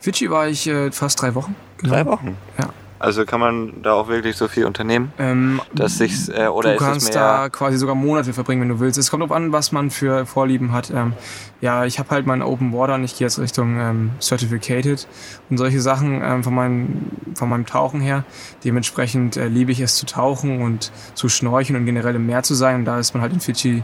Fidschi 0.00 0.30
war 0.30 0.48
ich 0.48 0.66
äh, 0.68 0.90
fast 0.90 1.20
drei 1.20 1.34
Wochen. 1.34 1.54
Genau. 1.78 1.92
Drei 1.92 2.06
Wochen. 2.06 2.36
Ja. 2.58 2.70
Also 2.98 3.24
kann 3.24 3.40
man 3.40 3.82
da 3.82 3.92
auch 3.92 4.08
wirklich 4.08 4.36
so 4.36 4.48
viel 4.48 4.64
unternehmen, 4.64 5.12
Ähm, 5.18 5.60
dass 5.74 5.98
sich 5.98 6.28
äh, 6.34 6.48
oder 6.48 6.72
du 6.72 6.78
kannst 6.78 7.14
da 7.14 7.48
quasi 7.48 7.76
sogar 7.76 7.94
Monate 7.94 8.32
verbringen, 8.32 8.62
wenn 8.62 8.68
du 8.70 8.80
willst. 8.80 8.98
Es 8.98 9.10
kommt 9.10 9.22
drauf 9.22 9.32
an, 9.32 9.52
was 9.52 9.72
man 9.72 9.90
für 9.90 10.24
Vorlieben 10.26 10.72
hat. 10.72 10.90
Ähm, 10.90 11.12
ja, 11.60 11.84
ich 11.84 11.98
habe 11.98 12.10
halt 12.10 12.26
meinen 12.26 12.42
Open 12.42 12.72
Water 12.72 12.94
und 12.94 13.04
ich 13.04 13.16
gehe 13.16 13.26
jetzt 13.26 13.38
Richtung 13.38 13.78
ähm, 13.78 14.10
Certificated 14.20 15.06
und 15.50 15.58
solche 15.58 15.80
Sachen 15.80 16.20
ähm, 16.22 16.44
von, 16.44 16.54
meinem, 16.54 17.10
von 17.34 17.48
meinem 17.48 17.66
Tauchen 17.66 18.00
her. 18.00 18.24
Dementsprechend 18.64 19.36
äh, 19.36 19.48
liebe 19.48 19.72
ich 19.72 19.80
es 19.80 19.96
zu 19.96 20.06
tauchen 20.06 20.62
und 20.62 20.90
zu 21.14 21.28
schnorcheln 21.28 21.78
und 21.78 21.86
generell 21.86 22.14
im 22.14 22.26
Meer 22.26 22.42
zu 22.42 22.54
sein. 22.54 22.76
Und 22.76 22.84
da 22.86 22.98
ist 22.98 23.14
man 23.14 23.22
halt 23.22 23.32
in 23.32 23.40
Fidschi 23.40 23.82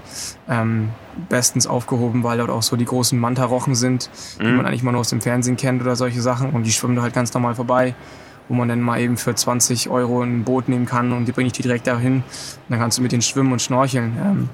ähm, 0.49 0.91
bestens 1.29 1.67
aufgehoben, 1.67 2.25
weil 2.25 2.39
dort 2.39 2.51
auch 2.51 2.63
so 2.63 2.77
die 2.77 2.85
großen 2.85 3.19
Mantarochen 3.19 3.75
sind, 3.75 4.11
die 4.41 4.45
Mhm. 4.45 4.57
man 4.57 4.67
eigentlich 4.67 4.83
mal 4.83 4.93
nur 4.93 5.01
aus 5.01 5.11
dem 5.11 5.21
Fernsehen 5.21 5.57
kennt 5.57 5.83
oder 5.83 5.97
solche 5.97 6.21
Sachen. 6.23 6.51
Und 6.51 6.65
die 6.65 6.73
schwimmen 6.73 6.97
da 6.97 7.03
halt 7.03 7.15
ganz 7.15 7.33
normal 7.35 7.55
vorbei 7.55 7.95
wo 8.53 8.55
man 8.55 8.69
dann 8.69 8.83
mal 8.83 9.01
eben 9.01 9.17
für 9.17 9.35
20 9.35 9.89
Euro 9.89 10.21
ein 10.21 10.45
Boot 10.45 10.69
nehmen 10.69 10.85
kann 10.85 11.13
und 11.13 11.25
die 11.25 11.33
bringe 11.33 11.47
ich 11.47 11.55
dir 11.55 11.63
direkt 11.63 11.87
dahin. 11.87 12.17
Und 12.17 12.25
dann 12.69 12.79
kannst 12.79 12.99
du 12.99 13.03
mit 13.03 13.11
denen 13.11 13.23
schwimmen 13.23 13.51
und 13.51 13.63
schnorcheln. 13.63 14.15
Ähm, 14.23 14.49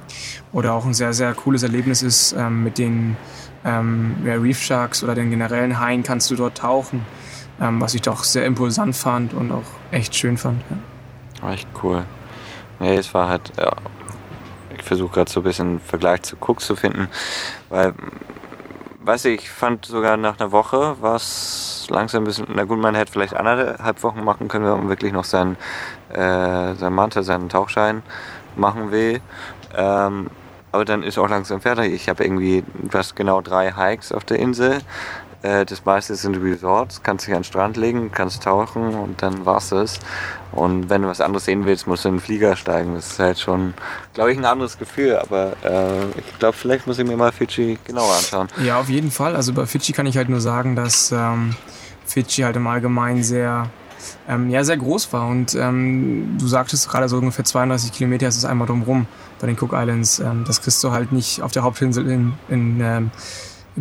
oder 0.52 0.74
auch 0.74 0.86
ein 0.86 0.94
sehr, 0.94 1.12
sehr 1.12 1.34
cooles 1.34 1.64
Erlebnis 1.64 2.02
ist, 2.04 2.32
ähm, 2.38 2.62
mit 2.62 2.78
den 2.78 3.16
ähm, 3.64 4.14
Reef 4.24 4.62
Sharks 4.62 5.02
oder 5.02 5.16
den 5.16 5.30
generellen 5.30 5.80
Haien 5.80 6.04
kannst 6.04 6.30
du 6.30 6.36
dort 6.36 6.58
tauchen, 6.58 7.04
ähm, 7.60 7.80
was 7.80 7.94
ich 7.94 8.02
doch 8.02 8.22
sehr 8.22 8.46
impulsant 8.46 8.94
fand 8.94 9.34
und 9.34 9.50
auch 9.50 9.66
echt 9.90 10.14
schön 10.14 10.38
fand. 10.38 10.62
Ja. 11.42 11.50
Echt 11.50 11.66
cool. 11.82 12.04
Nee, 12.78 12.94
es 12.94 13.12
war 13.14 13.28
halt, 13.28 13.50
ja. 13.58 13.72
Ich 14.76 14.84
versuche 14.84 15.12
gerade 15.12 15.28
so 15.28 15.40
ein 15.40 15.42
bisschen 15.42 15.80
Vergleich 15.80 16.22
zu 16.22 16.36
Cook 16.36 16.60
zu 16.60 16.76
finden, 16.76 17.08
weil, 17.68 17.94
weiß 19.00 19.26
ich, 19.26 19.42
ich 19.42 19.50
fand 19.50 19.86
sogar 19.86 20.16
nach 20.16 20.38
einer 20.38 20.52
Woche 20.52 20.96
was 21.00 21.86
langsam 21.90 22.22
ein 22.22 22.26
bisschen, 22.26 22.46
na 22.54 22.64
gut, 22.64 22.78
man 22.78 22.94
hätte 22.94 23.12
vielleicht 23.12 23.34
anderthalb 23.34 24.02
Wochen 24.02 24.24
machen 24.24 24.48
können, 24.48 24.64
man 24.64 24.88
wirklich 24.88 25.12
noch 25.12 25.24
seinen, 25.24 25.56
äh, 26.10 26.74
seinen 26.74 26.94
Mantel, 26.94 27.22
seinen 27.22 27.48
Tauchschein 27.48 28.02
machen 28.56 28.90
will. 28.90 29.20
Ähm, 29.76 30.28
aber 30.72 30.84
dann 30.84 31.02
ist 31.02 31.18
auch 31.18 31.28
langsam 31.28 31.60
fertig. 31.60 31.92
Ich 31.92 32.08
habe 32.08 32.24
irgendwie 32.24 32.62
fast 32.90 33.16
genau 33.16 33.40
drei 33.40 33.72
Hikes 33.72 34.12
auf 34.12 34.24
der 34.24 34.38
Insel. 34.38 34.80
Äh, 35.42 35.64
das 35.64 35.84
meiste 35.84 36.14
sind 36.16 36.36
Resorts, 36.36 37.02
kannst 37.02 37.26
dich 37.26 37.34
an 37.34 37.40
den 37.40 37.44
Strand 37.44 37.76
legen, 37.76 38.10
kannst 38.12 38.42
tauchen 38.42 38.94
und 38.94 39.22
dann 39.22 39.46
war's 39.46 39.72
es. 39.72 40.00
Und 40.52 40.90
wenn 40.90 41.02
du 41.02 41.08
was 41.08 41.20
anderes 41.20 41.44
sehen 41.44 41.64
willst, 41.66 41.86
musst 41.86 42.04
du 42.04 42.08
in 42.08 42.16
den 42.16 42.20
Flieger 42.20 42.56
steigen. 42.56 42.94
Das 42.94 43.12
ist 43.12 43.18
halt 43.18 43.38
schon, 43.38 43.74
glaube 44.14 44.32
ich, 44.32 44.38
ein 44.38 44.44
anderes 44.44 44.78
Gefühl. 44.78 45.16
Aber 45.16 45.52
äh, 45.62 46.18
ich 46.18 46.38
glaube, 46.38 46.56
vielleicht 46.56 46.86
muss 46.86 46.98
ich 46.98 47.06
mir 47.06 47.16
mal 47.16 47.32
Fidschi 47.32 47.78
genauer 47.84 48.14
anschauen. 48.16 48.48
Ja, 48.64 48.80
auf 48.80 48.88
jeden 48.88 49.10
Fall. 49.10 49.36
Also 49.36 49.52
bei 49.52 49.66
Fidschi 49.66 49.92
kann 49.92 50.06
ich 50.06 50.16
halt 50.16 50.28
nur 50.28 50.40
sagen, 50.40 50.74
dass 50.74 51.12
ähm, 51.12 51.54
Fidschi 52.06 52.42
halt 52.42 52.56
im 52.56 52.66
Allgemeinen 52.66 53.22
sehr 53.22 53.70
ähm, 54.28 54.50
ja, 54.50 54.64
sehr 54.64 54.76
groß 54.76 55.12
war. 55.12 55.28
Und 55.28 55.54
ähm, 55.54 56.36
du 56.38 56.46
sagtest 56.46 56.88
gerade 56.88 57.08
so 57.08 57.18
ungefähr 57.18 57.44
32 57.44 57.92
Kilometer 57.92 58.28
ist 58.28 58.36
es 58.36 58.44
einmal 58.44 58.66
drumherum 58.66 59.06
bei 59.40 59.46
den 59.46 59.56
Cook 59.58 59.72
Islands. 59.72 60.18
Ähm, 60.18 60.44
das 60.46 60.62
kriegst 60.62 60.82
du 60.82 60.90
halt 60.90 61.12
nicht 61.12 61.42
auf 61.42 61.52
der 61.52 61.62
Hauptinsel 61.62 62.08
in, 62.08 62.32
in 62.48 62.80
ähm, 62.80 63.10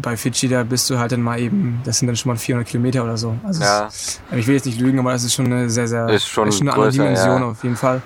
bei 0.02 0.18
Fidschi, 0.18 0.48
da 0.48 0.64
bist 0.64 0.90
du 0.90 0.98
halt 1.00 1.12
dann 1.12 1.22
mal 1.22 1.40
eben, 1.40 1.82
das 1.84 2.00
sind 2.00 2.08
dann 2.08 2.16
schon 2.16 2.32
mal 2.32 2.38
400 2.38 2.68
Kilometer 2.68 3.04
oder 3.04 3.18
so. 3.18 3.36
Also 3.44 3.62
Ja. 3.64 3.88
es, 3.88 4.22
ich 4.36 4.48
will 4.48 4.56
jetzt 4.56 4.66
nicht 4.66 4.80
lügen, 4.80 5.00
aber 5.00 5.12
das 5.12 5.24
ist 5.24 5.34
schon 5.34 5.46
eine 5.48 5.70
sehr, 5.70 5.88
sehr, 5.88 6.08
Ist 6.10 6.28
schon 6.28 6.46
eine 6.46 6.54
andere 6.72 6.76
größer, 6.88 7.04
Dimension 7.04 7.42
ja. 7.42 7.48
auf 7.48 7.64
jeden 7.64 7.76
Fall. 7.76 8.02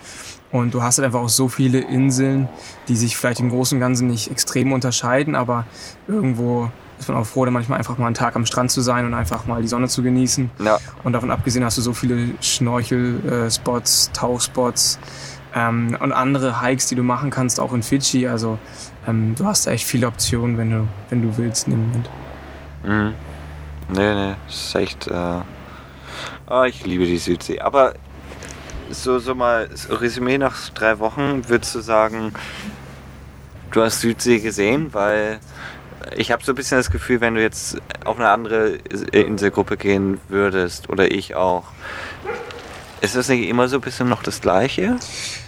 Und 0.51 0.73
du 0.73 0.83
hast 0.83 0.97
halt 0.97 1.05
einfach 1.05 1.21
auch 1.21 1.29
so 1.29 1.47
viele 1.47 1.79
Inseln, 1.79 2.49
die 2.87 2.97
sich 2.97 3.15
vielleicht 3.15 3.39
im 3.39 3.49
Großen 3.49 3.77
und 3.77 3.79
Ganzen 3.79 4.07
nicht 4.07 4.29
extrem 4.31 4.73
unterscheiden, 4.73 5.33
aber 5.35 5.65
irgendwo 6.07 6.69
ist 6.99 7.07
man 7.07 7.17
auch 7.17 7.25
froh, 7.25 7.45
dann 7.45 7.53
manchmal 7.53 7.79
einfach 7.79 7.97
mal 7.97 8.05
einen 8.05 8.15
Tag 8.15 8.35
am 8.35 8.45
Strand 8.45 8.69
zu 8.69 8.81
sein 8.81 9.05
und 9.05 9.13
einfach 9.15 9.47
mal 9.47 9.61
die 9.61 9.67
Sonne 9.67 9.87
zu 9.87 10.03
genießen. 10.03 10.51
Ja, 10.59 10.77
Und 11.03 11.13
davon 11.13 11.31
abgesehen 11.31 11.65
hast 11.65 11.77
du 11.77 11.81
so 11.81 11.93
viele 11.93 12.29
Schnorchel-Spots, 12.41 14.11
Tauchspots 14.13 14.99
ähm, 15.55 15.97
und 15.99 16.11
andere 16.11 16.61
Hikes, 16.61 16.87
die 16.87 16.95
du 16.95 17.03
machen 17.03 17.29
kannst, 17.29 17.59
auch 17.59 17.73
in 17.73 17.81
Fidschi. 17.83 18.27
Also 18.27 18.59
ähm, 19.08 19.36
du 19.36 19.45
hast 19.45 19.68
echt 19.68 19.86
viele 19.86 20.08
Optionen, 20.08 20.58
wenn 20.58 20.72
du, 20.72 20.88
wenn 21.10 21.22
du 21.22 21.38
willst 21.38 21.68
dem 21.68 21.88
Moment. 21.88 22.10
Mhm. 22.84 23.14
Nee, 23.93 24.14
nee, 24.14 24.36
das 24.47 24.56
ist 24.56 24.76
echt. 24.76 25.08
Äh, 25.08 25.41
ah, 26.47 26.66
ich 26.66 26.86
liebe 26.86 27.06
die 27.06 27.18
Südsee. 27.18 27.60
Aber 27.60 27.93
so, 28.89 29.20
so 29.20 29.36
mal 29.36 29.70
so 29.74 29.95
Resümee 29.95 30.38
nach 30.38 30.70
drei 30.70 30.99
Wochen, 30.99 31.47
würdest 31.47 31.76
du 31.76 31.82
sagen, 31.82 32.34
du 33.72 33.82
hast 33.82 34.02
Südsee 34.02 34.39
gesehen? 34.39 34.93
Weil 34.93 35.39
ich 36.16 36.32
habe 36.32 36.43
so 36.43 36.52
ein 36.52 36.56
bisschen 36.56 36.78
das 36.78 36.91
Gefühl, 36.91 37.22
wenn 37.22 37.36
du 37.36 37.41
jetzt 37.41 37.78
auf 38.06 38.18
eine 38.18 38.30
andere 38.30 38.78
Inselgruppe 39.12 39.78
gehen 39.78 40.20
würdest, 40.30 40.89
oder 40.89 41.12
ich 41.12 41.36
auch, 41.36 41.66
ist 43.02 43.16
das 43.16 43.28
nicht 43.30 43.47
immer 43.49 43.68
so 43.68 43.78
ein 43.78 43.82
bisschen 43.82 44.08
noch 44.08 44.24
das 44.24 44.41
Gleiche? 44.41 44.97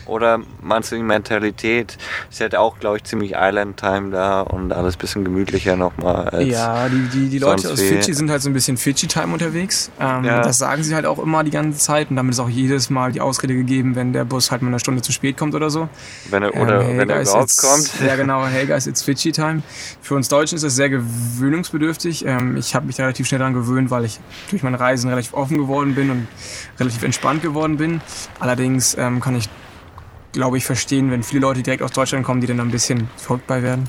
Oder 0.06 0.41
meinst 0.62 0.91
du 0.91 0.97
die 0.97 1.01
Mentalität? 1.04 1.97
Ist 2.30 2.41
halt 2.41 2.58
auch, 2.58 2.78
glaube 2.80 2.97
ich, 2.97 3.06
ziemlich 3.06 3.36
Island-Time 3.38 4.10
da 4.12 4.41
und 4.41 4.74
alles 4.74 4.95
ein 4.95 4.99
bisschen 4.99 5.24
gemütlicher 5.24 5.78
nochmal. 5.78 6.45
Ja, 6.45 6.89
die, 6.89 7.08
die, 7.14 7.30
die 7.30 7.39
Leute 7.39 7.72
aus 7.72 7.80
Fidschi 7.80 8.14
sind 8.14 8.30
halt 8.30 8.41
so 8.41 8.49
ein 8.49 8.54
bisschen 8.54 8.76
Fidschi-Time 8.76 9.32
unterwegs. 9.32 9.91
Ähm, 10.01 10.26
Ja. 10.26 10.41
Das 10.41 10.58
sagen 10.58 10.84
sie 10.84 10.93
halt 10.93 11.06
auch 11.06 11.20
immer 11.20 11.45
die 11.45 11.51
ganze 11.51 11.80
Zeit 11.80 12.10
und 12.10 12.18
damit 12.18 12.34
ist 12.34 12.39
auch 12.39 12.49
jedes 12.49 12.89
Mal 12.89 13.14
die 13.14 13.22
Ausrede 13.22 13.54
gegeben, 13.56 13.95
wenn 13.95 14.12
der 14.12 14.26
Bus 14.26 14.51
halt 14.51 14.62
mal 14.62 14.68
eine 14.70 14.80
Stunde 14.80 15.01
zu 15.01 15.14
spät 15.14 15.38
kommt 15.38 15.56
oder 15.56 15.70
so. 15.70 15.88
Wenn 16.30 16.43
er, 16.43 16.54
oder 16.58 16.82
Ähm, 16.82 16.97
wenn 16.97 17.10
er 17.10 17.22
überhaupt 17.22 17.43
it's- 17.51 17.62
kommt. 17.62 17.89
Ja, 18.06 18.18
genau. 18.18 18.45
Hey 18.45 18.66
guys, 18.66 18.88
it's 18.88 19.04
Fidschi 19.04 19.32
time. 19.32 19.62
Für 20.01 20.16
uns 20.16 20.28
Deutschen 20.28 20.56
ist 20.58 20.64
das 20.66 20.76
sehr 20.76 20.89
gewöhnungsbedürftig. 20.89 22.26
Ähm, 22.26 22.58
ich 22.58 22.76
habe 22.76 22.86
mich 22.88 22.95
da 22.97 23.04
relativ 23.04 23.28
schnell 23.28 23.39
daran 23.39 23.54
gewöhnt, 23.54 23.89
weil 23.89 24.04
ich 24.06 24.20
durch 24.49 24.64
meine 24.64 24.80
Reisen 24.80 25.10
relativ 25.10 25.34
offen 25.34 25.58
geworden 25.58 25.95
bin 25.95 26.10
und 26.10 26.28
relativ 26.80 27.04
entspannt 27.04 27.42
geworden 27.43 27.77
bin. 27.77 28.01
Allerdings 28.39 28.97
ähm, 28.97 29.21
kann 29.21 29.35
ich, 29.35 29.47
glaube 30.31 30.57
ich, 30.57 30.65
verstehen, 30.65 31.11
wenn 31.11 31.21
viele 31.21 31.41
Leute 31.41 31.61
direkt 31.61 31.83
aus 31.83 31.91
Deutschland 31.91 32.25
kommen, 32.25 32.41
die 32.41 32.47
dann 32.47 32.59
ein 32.59 32.71
bisschen 32.71 33.07
verrückt 33.17 33.45
bei 33.45 33.61
werden. 33.61 33.87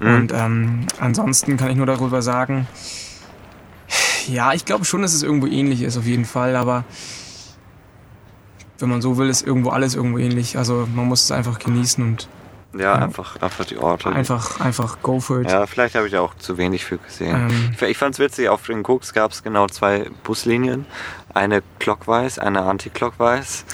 Mhm. 0.00 0.14
Und 0.16 0.32
ähm, 0.34 0.86
ansonsten 0.98 1.56
kann 1.56 1.70
ich 1.70 1.76
nur 1.76 1.86
darüber 1.86 2.22
sagen, 2.22 2.66
ja, 4.26 4.52
ich 4.52 4.64
glaube 4.64 4.84
schon, 4.84 5.02
dass 5.02 5.14
es 5.14 5.22
irgendwo 5.22 5.46
ähnlich 5.46 5.82
ist, 5.82 5.96
auf 5.96 6.04
jeden 6.06 6.24
Fall, 6.24 6.56
aber 6.56 6.82
wenn 8.78 8.88
man 8.88 9.00
so 9.00 9.16
will, 9.16 9.28
ist 9.28 9.46
irgendwo 9.46 9.70
alles 9.70 9.94
irgendwo 9.94 10.18
ähnlich. 10.18 10.58
Also 10.58 10.88
man 10.94 11.06
muss 11.06 11.22
es 11.24 11.30
einfach 11.30 11.58
genießen 11.58 12.02
und 12.04 12.28
Ja, 12.76 12.94
einfach, 12.96 13.40
einfach 13.40 13.64
die 13.64 13.78
Orte. 13.78 14.10
einfach, 14.10 14.60
einfach 14.60 14.98
go 15.02 15.20
for 15.20 15.40
it. 15.40 15.50
Ja, 15.50 15.66
vielleicht 15.66 15.94
habe 15.94 16.08
ich 16.08 16.16
auch 16.16 16.34
zu 16.34 16.58
wenig 16.58 16.84
für 16.84 16.98
gesehen. 16.98 17.48
Ähm, 17.48 17.70
Ich, 17.74 17.82
ich 17.82 17.96
fand 17.96 18.14
es 18.14 18.18
witzig, 18.18 18.48
auf 18.48 18.66
den 18.66 18.84
Cooks 18.84 19.14
gab 19.14 19.30
es 19.30 19.42
genau 19.42 19.66
zwei 19.68 20.10
Buslinien. 20.24 20.84
Eine 21.36 21.62
clockwise, 21.80 22.40
eine 22.40 22.62
anti-clockwise. 22.62 23.64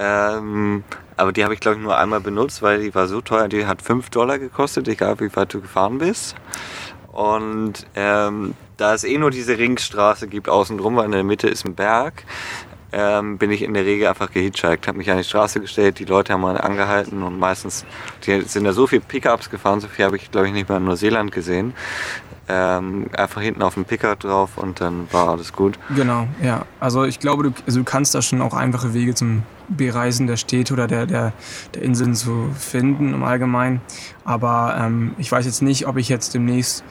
Ähm, 0.00 0.82
aber 1.16 1.30
die 1.30 1.44
habe 1.44 1.54
ich, 1.54 1.60
glaube 1.60 1.76
ich, 1.76 1.82
nur 1.84 1.96
einmal 1.96 2.18
benutzt, 2.18 2.60
weil 2.60 2.80
die 2.80 2.92
war 2.92 3.06
so 3.06 3.20
teuer. 3.20 3.46
Die 3.46 3.66
hat 3.66 3.82
5 3.82 4.10
Dollar 4.10 4.40
gekostet, 4.40 4.88
egal 4.88 5.20
wie 5.20 5.34
weit 5.36 5.54
du 5.54 5.60
gefahren 5.60 5.98
bist. 5.98 6.34
Und 7.12 7.86
ähm, 7.94 8.54
da 8.78 8.94
es 8.94 9.04
eh 9.04 9.16
nur 9.16 9.30
diese 9.30 9.56
Ringstraße 9.56 10.26
gibt 10.26 10.48
außenrum, 10.48 10.96
weil 10.96 11.04
in 11.04 11.12
der 11.12 11.22
Mitte 11.22 11.46
ist 11.46 11.64
ein 11.64 11.76
Berg, 11.76 12.24
ähm, 12.90 13.38
bin 13.38 13.52
ich 13.52 13.62
in 13.62 13.74
der 13.74 13.84
Regel 13.84 14.08
einfach 14.08 14.32
gehitchhiked, 14.32 14.88
habe 14.88 14.98
mich 14.98 15.10
an 15.10 15.18
die 15.18 15.24
Straße 15.24 15.60
gestellt, 15.60 16.00
die 16.00 16.04
Leute 16.04 16.32
haben 16.32 16.40
mal 16.40 16.60
angehalten 16.60 17.22
und 17.22 17.38
meistens 17.38 17.84
die 18.26 18.40
sind 18.40 18.64
da 18.64 18.72
so 18.72 18.86
viele 18.88 19.02
Pickups 19.02 19.50
gefahren, 19.50 19.80
so 19.80 19.88
viel 19.88 20.04
habe 20.04 20.16
ich 20.16 20.30
glaube 20.30 20.48
ich 20.48 20.52
nicht 20.52 20.68
mal 20.68 20.78
in 20.78 20.84
Neuseeland 20.84 21.30
gesehen. 21.30 21.74
Ähm, 22.50 23.10
einfach 23.14 23.42
hinten 23.42 23.60
auf 23.60 23.74
dem 23.74 23.84
Pickup 23.84 24.20
drauf 24.20 24.56
und 24.56 24.80
dann 24.80 25.06
war 25.12 25.28
alles 25.28 25.52
gut. 25.52 25.78
Genau, 25.94 26.26
ja. 26.42 26.64
Also 26.80 27.04
ich 27.04 27.20
glaube, 27.20 27.42
du, 27.42 27.52
also 27.66 27.80
du 27.80 27.84
kannst 27.84 28.14
da 28.14 28.22
schon 28.22 28.40
auch 28.40 28.54
einfache 28.54 28.94
Wege 28.94 29.14
zum 29.14 29.42
Bereisen 29.68 30.26
der 30.26 30.38
Städte 30.38 30.72
oder 30.72 30.86
der, 30.86 31.04
der, 31.04 31.34
der 31.74 31.82
Inseln 31.82 32.14
zu 32.14 32.48
finden 32.56 33.12
im 33.12 33.22
Allgemeinen. 33.22 33.82
Aber 34.24 34.78
ähm, 34.80 35.14
ich 35.18 35.30
weiß 35.30 35.44
jetzt 35.44 35.60
nicht, 35.60 35.86
ob 35.86 35.98
ich 35.98 36.08
jetzt 36.08 36.32
demnächst 36.32 36.84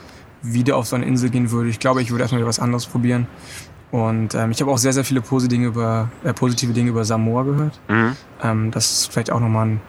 wieder 0.43 0.78
auf 0.78 0.86
so 0.86 0.95
eine 0.95 1.05
Insel 1.05 1.32
gehen 1.32 1.49
würde. 1.49 1.70
Ich 1.70 1.80
glaube, 1.80 2.03
ich 2.03 2.12
würde 2.12 2.24
erstmal 2.24 2.39
wieder 2.39 2.49
was 2.49 2.60
anderes 2.60 2.86
probieren. 2.86 3.28
Und 3.89 4.36
ähm, 4.36 4.51
ich 4.51 4.62
habe 4.62 4.70
auch 4.70 4.78
sehr, 4.78 4.93
sehr 4.93 5.05
viele 5.05 5.22
positive 5.22 5.49
Dinge 5.49 5.68
über, 5.68 6.10
äh, 6.24 6.34
positive 6.34 6.74
Dinge 6.74 6.89
über 6.89 7.05
Samoa 7.05 7.43
gehört. 7.43 7.80
Mhm. 7.88 8.16
Ähm, 8.43 8.72
das 8.72 8.91
ist 8.91 9.12
vielleicht 9.12 9.32
auch 9.32 9.39
nochmal 9.39 9.68
ein, 9.68 9.82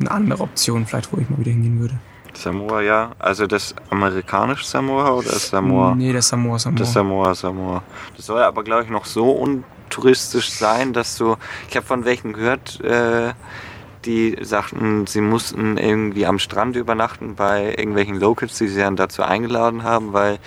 eine 0.00 0.10
andere 0.10 0.42
Option, 0.42 0.86
vielleicht, 0.86 1.12
wo 1.12 1.18
ich 1.18 1.28
mal 1.28 1.38
wieder 1.38 1.52
hingehen 1.52 1.78
würde. 1.78 1.98
Samoa, 2.36 2.82
ja. 2.82 3.12
Also 3.18 3.46
das 3.46 3.74
amerikanische 3.90 4.64
Samoa 4.64 5.12
oder 5.12 5.30
das 5.30 5.48
Samoa? 5.48 5.94
Nee, 5.94 6.12
das 6.12 6.28
Samoa, 6.28 6.58
Samoa. 6.58 6.78
Das 6.78 6.92
Samoa, 6.92 7.34
Samoa. 7.34 7.82
Das 8.16 8.26
soll 8.26 8.42
aber, 8.42 8.62
glaube 8.64 8.84
ich, 8.84 8.90
noch 8.90 9.04
so 9.04 9.30
untouristisch 9.30 10.50
sein, 10.50 10.92
dass 10.92 11.16
du. 11.16 11.36
Ich 11.68 11.76
habe 11.76 11.86
von 11.86 12.04
welchen 12.04 12.32
gehört, 12.32 12.80
äh, 12.80 13.32
die 14.04 14.36
sagten, 14.42 15.06
sie 15.06 15.20
mussten 15.20 15.76
irgendwie 15.76 16.26
am 16.26 16.38
Strand 16.38 16.76
übernachten 16.76 17.34
bei 17.34 17.70
irgendwelchen 17.70 18.20
Locals, 18.20 18.58
die 18.58 18.68
sie 18.68 18.80
dann 18.80 18.96
dazu 18.96 19.22
eingeladen 19.22 19.82
haben, 19.82 20.12
weil 20.12 20.38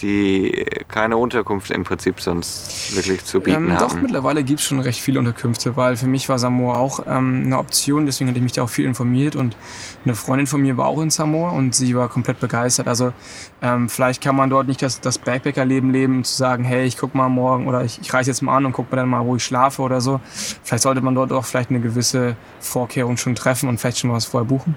die 0.00 0.64
keine 0.88 1.16
Unterkunft 1.16 1.70
im 1.70 1.84
Prinzip 1.84 2.20
sonst 2.20 2.94
wirklich 2.96 3.24
zu 3.24 3.40
bieten 3.40 3.70
Ähm, 3.70 3.76
doch, 3.78 3.90
haben. 3.90 4.02
mittlerweile 4.02 4.44
gibt 4.44 4.60
es 4.60 4.66
schon 4.66 4.80
recht 4.80 5.00
viele 5.00 5.18
Unterkünfte, 5.18 5.76
weil 5.76 5.96
für 5.96 6.06
mich 6.06 6.28
war 6.28 6.38
Samoa 6.38 6.76
auch 6.76 7.00
ähm, 7.06 7.42
eine 7.46 7.58
Option, 7.58 8.06
deswegen 8.06 8.28
hatte 8.30 8.38
ich 8.38 8.42
mich 8.42 8.52
da 8.52 8.62
auch 8.62 8.70
viel 8.70 8.84
informiert 8.86 9.36
und 9.36 9.56
eine 10.04 10.14
Freundin 10.14 10.46
von 10.46 10.60
mir 10.60 10.76
war 10.76 10.86
auch 10.86 11.00
in 11.00 11.10
Samoa 11.10 11.50
und 11.50 11.74
sie 11.74 11.94
war 11.96 12.08
komplett 12.08 12.40
begeistert. 12.40 12.88
Also 12.88 13.12
ähm, 13.60 13.88
vielleicht 13.88 14.22
kann 14.22 14.36
man 14.36 14.50
dort 14.50 14.68
nicht 14.68 14.80
das, 14.82 15.00
das 15.00 15.18
Backpacker-Leben 15.18 15.90
leben, 15.90 16.24
zu 16.24 16.34
sagen, 16.36 16.64
hey, 16.64 16.84
ich 16.86 16.96
guck 16.96 17.14
mal 17.14 17.28
morgen 17.28 17.66
oder 17.66 17.84
ich, 17.84 18.00
ich 18.00 18.12
reise 18.14 18.30
jetzt 18.30 18.40
mal 18.42 18.56
an 18.56 18.66
und 18.66 18.72
guck 18.72 18.90
mir 18.90 18.96
dann 18.96 19.08
mal, 19.08 19.24
wo 19.24 19.36
ich 19.36 19.44
schlafe 19.44 19.82
oder 19.82 20.00
so. 20.00 20.20
Vielleicht 20.62 20.82
sollte 20.82 21.00
man 21.00 21.14
dort 21.14 21.32
auch 21.32 21.44
vielleicht 21.44 21.70
eine 21.70 21.80
gewisse 21.80 22.36
Vorkehrung 22.60 23.16
schon 23.16 23.34
treffen 23.34 23.68
und 23.68 23.78
vielleicht 23.78 23.98
schon 23.98 24.12
was 24.12 24.24
vorher 24.24 24.46
buchen. 24.48 24.76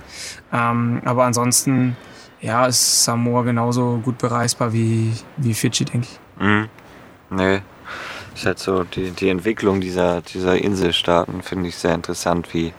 Ähm, 0.51 1.01
aber 1.05 1.25
ansonsten, 1.25 1.95
ja, 2.41 2.65
ist 2.65 3.03
Samoa 3.05 3.43
genauso 3.43 4.01
gut 4.03 4.17
bereisbar 4.17 4.73
wie, 4.73 5.11
wie 5.37 5.53
Fidschi, 5.53 5.85
denke 5.85 6.07
ich. 6.11 6.43
Mhm. 6.43 6.67
Nee. 7.29 7.61
Ist 8.35 8.45
halt 8.45 8.59
so, 8.59 8.83
die, 8.83 9.11
die 9.11 9.29
Entwicklung 9.29 9.81
dieser, 9.81 10.21
dieser 10.21 10.57
Inselstaaten 10.57 11.41
finde 11.43 11.69
ich 11.69 11.75
sehr 11.75 11.93
interessant. 11.93 12.53
Wie, 12.53 12.73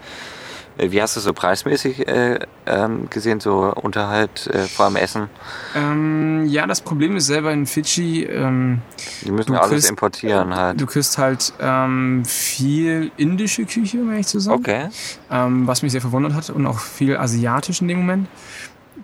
äh, 0.79 0.91
wie 0.91 1.01
hast 1.03 1.15
du 1.17 1.21
so 1.21 1.33
preismäßig 1.35 2.09
äh, 2.09 2.39
ähm, 2.67 3.09
gesehen, 3.11 3.39
so 3.41 3.73
Unterhalt, 3.75 4.47
äh, 4.47 4.63
vor 4.67 4.87
allem 4.87 4.97
Essen? 4.97 5.29
Ähm, 5.77 6.47
ja, 6.47 6.67
das 6.67 6.81
Problem 6.81 7.17
ist 7.17 7.27
selber 7.27 7.53
in 7.53 7.67
Fidschi, 7.67 8.25
ähm, 8.25 8.81
Die 9.25 9.31
müssen 9.31 9.55
alles 9.55 9.71
kriegst- 9.71 9.91
importieren 9.91 10.57
halt. 10.57 10.81
du 10.81 10.87
kriegst 10.87 11.19
halt 11.19 11.53
ähm, 11.61 12.25
viel 12.25 13.13
indische 13.19 13.67
Küche, 13.67 13.99
um 14.01 14.11
ehrlich 14.11 14.27
zu 14.27 14.41
sein. 14.41 14.55
Okay. 14.55 14.89
Ähm, 15.31 15.67
was 15.67 15.83
mich 15.83 15.93
sehr 15.93 16.01
verwundert 16.01 16.33
hat 16.33 16.49
und 16.51 16.67
auch 16.67 16.79
viel 16.79 17.17
asiatisch 17.19 17.83
in 17.83 17.89
dem 17.89 17.99
Moment. 17.99 18.29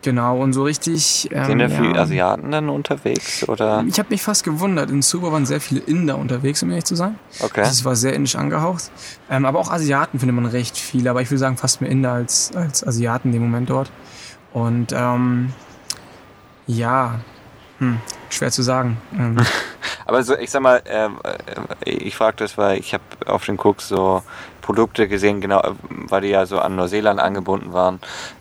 Genau, 0.03 0.39
und 0.39 0.53
so 0.53 0.63
richtig. 0.63 1.29
Ähm, 1.33 1.45
Sind 1.45 1.59
da 1.59 1.69
viele 1.69 1.99
Asiaten 1.99 2.51
dann 2.51 2.69
unterwegs? 2.69 3.49
Oder? 3.49 3.85
Ich 3.89 3.99
habe 3.99 4.11
mich 4.11 4.23
fast 4.23 4.45
gewundert. 4.45 4.91
In 4.91 5.03
Suba 5.03 5.33
waren 5.33 5.47
sehr 5.47 5.61
viele 5.61 5.81
Inder 5.81 6.19
unterwegs, 6.19 6.63
um 6.63 6.71
ehrlich 6.71 6.85
zu 6.85 6.95
sein. 6.95 7.19
Okay. 7.41 7.63
Das 7.63 7.85
war 7.85 7.97
sehr 7.97 8.13
indisch 8.13 8.37
angehaucht. 8.37 8.91
Ähm, 9.29 9.45
aber 9.45 9.59
auch 9.59 9.71
Asiaten 9.71 10.19
findet 10.19 10.37
man 10.37 10.47
recht 10.47 10.77
viele. 10.77 11.11
Aber 11.11 11.23
ich 11.23 11.31
würde 11.31 11.39
sagen, 11.39 11.57
fast 11.57 11.81
mehr 11.81 11.91
Inder 11.91 12.13
als, 12.13 12.55
als 12.55 12.87
Asiaten 12.87 13.29
in 13.29 13.33
dem 13.33 13.43
Moment 13.43 13.71
dort. 13.71 13.91
Und 14.53 14.93
ähm, 14.93 15.53
ja, 16.67 17.21
hm, 17.79 17.99
schwer 18.31 18.51
zu 18.51 18.63
sagen. 18.63 18.99
Ähm. 19.19 19.37
aber 20.07 20.23
so, 20.23 20.37
ich 20.37 20.51
sag 20.51 20.63
mal, 20.63 20.83
äh, 20.85 21.09
ich 21.85 22.17
frage 22.17 22.37
das, 22.39 22.59
weil 22.59 22.79
ich 22.79 22.95
habe 22.95 23.05
auf 23.27 23.45
den 23.45 23.59
Cooks 23.59 23.89
so 23.89 24.23
Produkte 24.69 25.09
gesehen, 25.09 25.41
genau, 25.41 25.63
weil 25.89 26.21
die 26.21 26.29
ja 26.29 26.45
so 26.45 26.59
an 26.59 26.77
Neuseeland 26.77 27.19
angebunden 27.19 27.73
waren. 27.73 28.01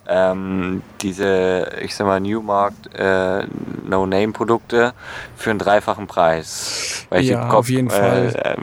Ähm, 0.10 0.82
diese, 1.02 1.72
ich 1.82 1.95
sag 1.95 2.06
mal, 2.06 2.20
Newmarkt 2.20 2.93
äh, 2.93 3.45
No-Name-Produkte 3.88 4.93
für 5.38 5.52
einen 5.52 5.60
dreifachen 5.60 6.08
Preis. 6.08 7.06
Weil 7.10 7.24
ja, 7.24 7.45
Kopf, 7.45 7.60
auf 7.60 7.70
jeden 7.70 7.89
äh, 7.89 7.91
Fall. 7.91 8.58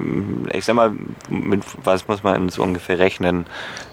Äh, 0.53 0.59
ich 0.59 0.67
sag 0.67 0.75
mal, 0.75 0.93
mit 1.31 1.63
was 1.83 2.07
muss 2.07 2.23
man 2.23 2.51
so 2.51 2.63
ungefähr 2.63 2.99
rechnen, 2.99 3.47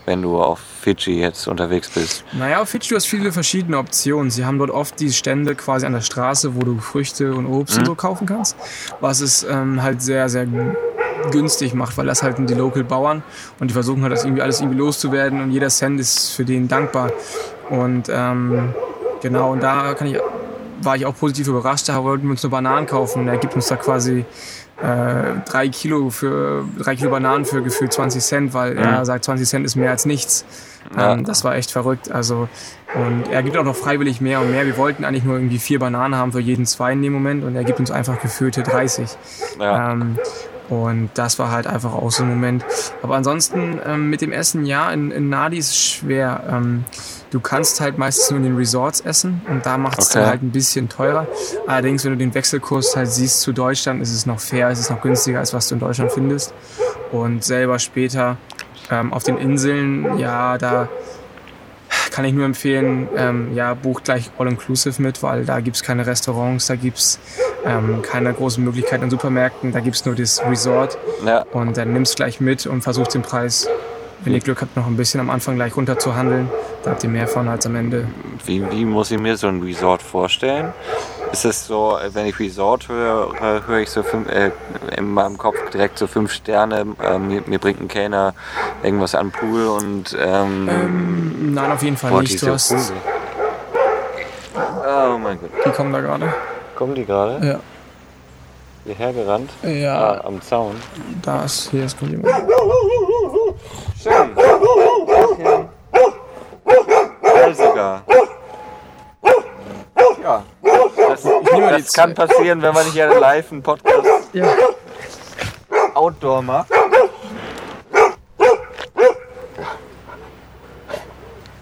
wenn 0.06 0.22
du 0.22 0.42
auf 0.42 0.60
Fidschi 0.82 1.20
jetzt 1.22 1.48
unterwegs 1.48 1.92
bist? 1.92 2.26
Naja, 2.34 2.62
auf 2.62 2.70
Fidschi 2.70 2.90
du 2.90 2.96
hast 2.98 3.06
viele 3.06 3.32
verschiedene 3.32 3.78
Optionen. 3.78 4.32
Sie 4.32 4.44
haben 4.46 4.58
dort 4.58 4.72
oft 4.72 5.00
die 5.00 5.12
Stände 5.12 5.56
quasi 5.56 5.86
an 5.86 5.94
der 5.94 6.02
Straße, 6.02 6.56
wo 6.56 6.60
du 6.60 6.80
Früchte 6.80 7.34
und 7.34 7.46
Obst 7.46 7.76
mhm. 7.76 7.80
und 7.80 7.86
so 7.86 7.96
kaufen 7.96 8.28
kannst. 8.28 8.58
Was 9.00 9.22
es 9.22 9.44
ähm, 9.44 9.82
halt 9.82 10.02
sehr, 10.02 10.30
sehr 10.30 10.48
günstig 11.30 11.74
macht, 11.74 11.98
weil 11.98 12.08
das 12.08 12.24
halt 12.24 12.38
die 12.38 12.54
Local 12.54 12.84
Bauern 12.84 13.24
und 13.60 13.70
die 13.70 13.74
versuchen 13.74 14.02
halt 14.02 14.12
das 14.12 14.24
irgendwie 14.24 14.42
alles 14.42 14.60
irgendwie 14.60 14.80
loszuwerden 14.80 15.42
und 15.42 15.52
jeder 15.52 15.70
Cent 15.70 16.00
ist 16.00 16.32
für 16.32 16.46
den 16.46 16.68
dankbar. 16.68 17.12
Und 17.70 18.10
ähm, 18.10 18.74
genau, 19.22 19.52
und 19.52 19.62
da 19.62 19.94
kann 19.94 20.08
ich, 20.08 20.18
war 20.82 20.96
ich 20.96 21.06
auch 21.06 21.16
positiv 21.16 21.48
überrascht, 21.48 21.90
da 21.90 22.04
wollten 22.04 22.24
wir 22.26 22.32
uns 22.32 22.44
nur 22.44 22.50
Bananen 22.50 22.88
kaufen. 22.88 23.28
Er 23.28 23.38
gibt 23.38 23.56
uns 23.56 23.68
da 23.68 23.76
quasi 23.76 24.26
äh, 24.82 25.42
drei 25.46 25.70
Kilo 25.70 26.10
für 26.10 26.66
drei 26.78 26.96
Kilo 26.96 27.12
Bananen 27.12 27.46
für 27.46 27.62
gefühlt 27.62 27.94
20 27.94 28.24
Cent, 28.24 28.54
weil 28.54 28.74
mhm. 28.74 28.80
er 28.80 29.06
sagt, 29.06 29.26
20 29.26 29.48
Cent 29.48 29.66
ist 29.66 29.76
mehr 29.76 29.92
als 29.92 30.06
nichts. 30.06 30.46
Ja. 30.96 31.14
Ähm, 31.14 31.24
das 31.24 31.44
war 31.44 31.56
echt 31.56 31.72
verrückt. 31.72 32.12
Also 32.12 32.50
und 32.94 33.30
er 33.32 33.42
gibt 33.44 33.56
auch 33.58 33.64
noch 33.64 33.76
freiwillig 33.76 34.20
mehr 34.20 34.42
und 34.42 34.52
mehr. 34.52 34.66
Wir 34.66 34.78
wollten 34.78 35.06
eigentlich 35.06 35.24
nur 35.24 35.36
irgendwie 35.36 35.60
vier 35.60 35.80
Bananen 35.80 36.16
haben 36.16 36.32
für 36.32 36.40
jeden 36.40 36.66
zwei 36.66 36.94
in 36.94 37.02
dem 37.02 37.14
Moment 37.14 37.44
und 37.44 37.56
er 37.56 37.64
gibt 37.64 37.80
uns 37.80 37.92
einfach 37.92 38.22
gefühlte 38.22 38.64
30. 38.64 39.10
Ja. 39.60 39.94
Ähm, 39.94 40.18
und 40.72 41.10
das 41.16 41.38
war 41.38 41.52
halt 41.52 41.68
einfach 41.68 41.94
auch 41.94 42.12
so 42.12 42.24
ein 42.24 42.30
Moment. 42.30 42.64
Aber 43.04 43.16
ansonsten 43.16 43.78
ähm, 43.86 44.10
mit 44.10 44.22
dem 44.22 44.32
Essen, 44.32 44.66
ja, 44.66 44.90
in, 44.90 45.12
in 45.12 45.28
Nadi 45.28 45.58
ist 45.58 45.72
es 45.72 45.78
schwer. 45.78 46.44
Ähm, 46.50 46.86
du 47.30 47.42
kannst 47.42 47.82
halt 47.82 47.98
meistens 47.98 48.30
nur 48.30 48.38
in 48.38 48.46
den 48.46 48.56
Resorts 48.56 49.02
essen 49.02 49.42
und 49.50 49.66
da 49.66 49.78
macht 49.78 50.00
es 50.00 50.16
okay. 50.16 50.26
halt 50.26 50.42
ein 50.44 50.52
bisschen 50.52 50.88
teurer. 50.88 51.28
Allerdings, 51.68 52.06
wenn 52.06 52.14
du 52.14 52.18
den 52.18 52.34
Wechselkurs 52.34 52.96
halt 52.96 53.12
siehst 53.12 53.42
zu 53.42 53.52
Deutschland, 53.52 54.02
ist 54.02 54.14
es 54.14 54.26
noch 54.26 54.40
fair, 54.40 54.70
ist 54.70 54.80
es 54.80 54.90
noch 54.90 55.02
günstiger, 55.02 55.40
als 55.40 55.54
was 55.54 55.68
du 55.68 55.76
in 55.76 55.82
Deutschland 55.82 56.14
findest. 56.14 56.54
Und 57.12 57.44
selber 57.44 57.78
später 57.78 58.38
ähm, 58.90 59.12
auf 59.12 59.24
den 59.24 59.38
Inseln, 59.38 60.18
ja, 60.20 60.58
da 60.58 60.88
kann 62.12 62.26
ich 62.26 62.34
nur 62.34 62.46
empfehlen, 62.46 63.08
ähm, 63.16 63.56
ja, 63.56 63.74
bucht 63.74 64.04
gleich 64.04 64.30
All-Inclusive 64.38 65.02
mit, 65.02 65.24
weil 65.24 65.46
da 65.46 65.60
gibt's 65.62 65.82
keine 65.82 66.06
Restaurants, 66.06 66.68
da 66.68 66.76
gibt's 66.76 67.20
ähm, 67.66 68.02
keine 68.02 68.34
großen 68.34 68.64
Möglichkeiten 68.64 69.06
in 69.06 69.10
Supermärkten, 69.10 69.72
da 69.72 69.80
gibt's 69.80 70.06
nur 70.06 70.14
das 70.16 70.44
Resort. 70.46 70.98
Ja. 71.26 71.44
Und 71.52 71.78
dann 71.78 71.94
nimmst 71.94 72.18
gleich 72.18 72.40
mit 72.40 72.68
und 72.68 72.82
versuchst 72.82 73.16
den 73.16 73.22
Preis, 73.22 73.68
wenn 74.24 74.34
ihr 74.34 74.40
Glück 74.40 74.62
habt, 74.62 74.76
noch 74.76 74.88
ein 74.88 74.98
bisschen 74.98 75.20
am 75.20 75.30
Anfang 75.30 75.56
gleich 75.56 75.76
runter 75.76 75.98
zu 75.98 76.16
handeln. 76.16 76.50
Da 76.84 76.92
habt 76.92 77.04
ihr 77.04 77.10
mehr 77.10 77.28
von 77.28 77.48
als 77.48 77.66
am 77.66 77.76
Ende. 77.76 78.08
Wie, 78.46 78.64
wie 78.72 78.86
muss 78.86 79.12
ich 79.12 79.20
mir 79.20 79.38
so 79.38 79.48
ein 79.48 79.62
Resort 79.62 80.02
vorstellen? 80.02 80.74
Ist 81.32 81.46
es 81.46 81.68
so, 81.68 81.98
wenn 82.12 82.26
ich 82.26 82.40
Resort 82.40 82.90
höre, 82.90 83.66
höre 83.68 83.80
ich 83.80 83.90
so 83.90 84.04
fünf, 84.04 84.28
äh, 84.30 84.52
in 84.98 85.14
meinem 85.14 85.38
Kopf 85.38 85.56
direkt 85.72 85.98
so 85.98 86.08
fünf 86.08 86.34
Sterne, 86.34 86.86
äh, 87.02 87.18
mir, 87.18 87.44
mir, 87.46 87.60
bringt 87.60 87.80
ein 87.80 87.88
Kellner 87.88 88.34
irgendwas 88.84 89.16
an 89.16 89.32
Pool 89.32 89.68
und... 89.68 90.18
Ähm, 90.20 90.68
ähm, 90.70 91.54
nein, 91.54 91.72
auf 91.72 91.82
jeden 91.84 91.98
Fall 91.98 92.12
boah, 92.12 92.22
nicht. 92.22 92.42
Du 92.42 92.52
hast, 92.52 92.74
oh 94.56 95.18
mein 95.18 95.40
Gott. 95.40 95.50
Die 95.66 95.70
kommen 95.70 95.94
da 95.94 96.02
gerade. 96.02 96.34
Kommen 96.76 96.96
die 96.96 97.06
gerade? 97.06 97.46
Ja. 97.46 97.60
Hierher 98.84 99.14
gerannt? 99.14 99.52
Ja. 99.62 99.96
Ah, 99.96 100.22
am 100.26 100.42
Zaun? 100.42 100.76
Da 101.22 101.44
ist, 101.46 101.70
hier 101.70 101.86
ist 101.86 102.00
kommt 102.00 102.12
jemand. 102.12 102.34
Schön. 104.02 104.32
Okay. 104.36 105.66
sogar. 107.54 108.04
Ja. 110.24 110.44
Das, 111.08 111.24
das 111.84 111.94
kann 111.94 112.14
passieren, 112.14 112.62
wenn 112.62 112.74
man 112.74 112.86
hier 112.92 113.08
live 113.20 113.52
einen 113.52 113.64
Podcast 113.64 114.08
ja. 114.34 114.46
Outdoor 115.94 116.42
macht. 116.42 116.70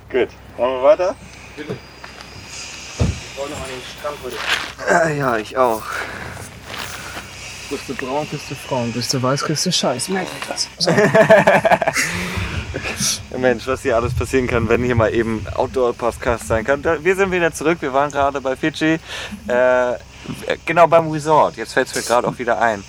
Gut. 0.09 0.29
Machen 0.57 0.73
wir 0.73 0.83
weiter? 0.83 1.15
Bitte. 1.55 1.77
Ich 2.47 3.37
wollte 3.37 3.53
noch 3.53 3.61
an 3.61 3.69
den 3.69 3.81
Strand 3.99 4.17
heute. 4.23 4.37
Ja, 5.17 5.37
ich 5.37 5.55
auch. 5.55 5.83
Bist 7.69 7.87
du 7.87 7.93
braun, 7.93 8.27
bist 8.31 8.49
du 8.49 8.55
Frauen, 8.55 8.91
bist 8.91 9.13
du 9.13 9.21
weiß, 9.21 9.45
bist 9.45 9.67
du 9.67 9.71
Scheiß. 9.71 10.09
Merk 10.09 10.25
das. 10.47 10.67
So. 10.79 10.89
Mensch, 13.37 13.67
was 13.67 13.83
hier 13.83 13.95
alles 13.95 14.15
passieren 14.15 14.47
kann, 14.47 14.67
wenn 14.69 14.83
hier 14.83 14.95
mal 14.95 15.13
eben 15.13 15.45
Outdoor-Podcast 15.53 16.47
sein 16.47 16.65
kann. 16.65 16.83
Wir 16.83 17.15
sind 17.15 17.31
wieder 17.31 17.53
zurück, 17.53 17.77
wir 17.81 17.93
waren 17.93 18.09
gerade 18.11 18.41
bei 18.41 18.55
Fidschi. 18.55 18.97
Äh, 19.47 19.93
genau 20.65 20.87
beim 20.87 21.09
Resort. 21.09 21.57
Jetzt 21.57 21.73
fällt 21.73 21.87
es 21.87 21.95
mir 21.95 22.01
gerade 22.01 22.27
auch 22.27 22.37
wieder 22.37 22.61
ein. 22.61 22.83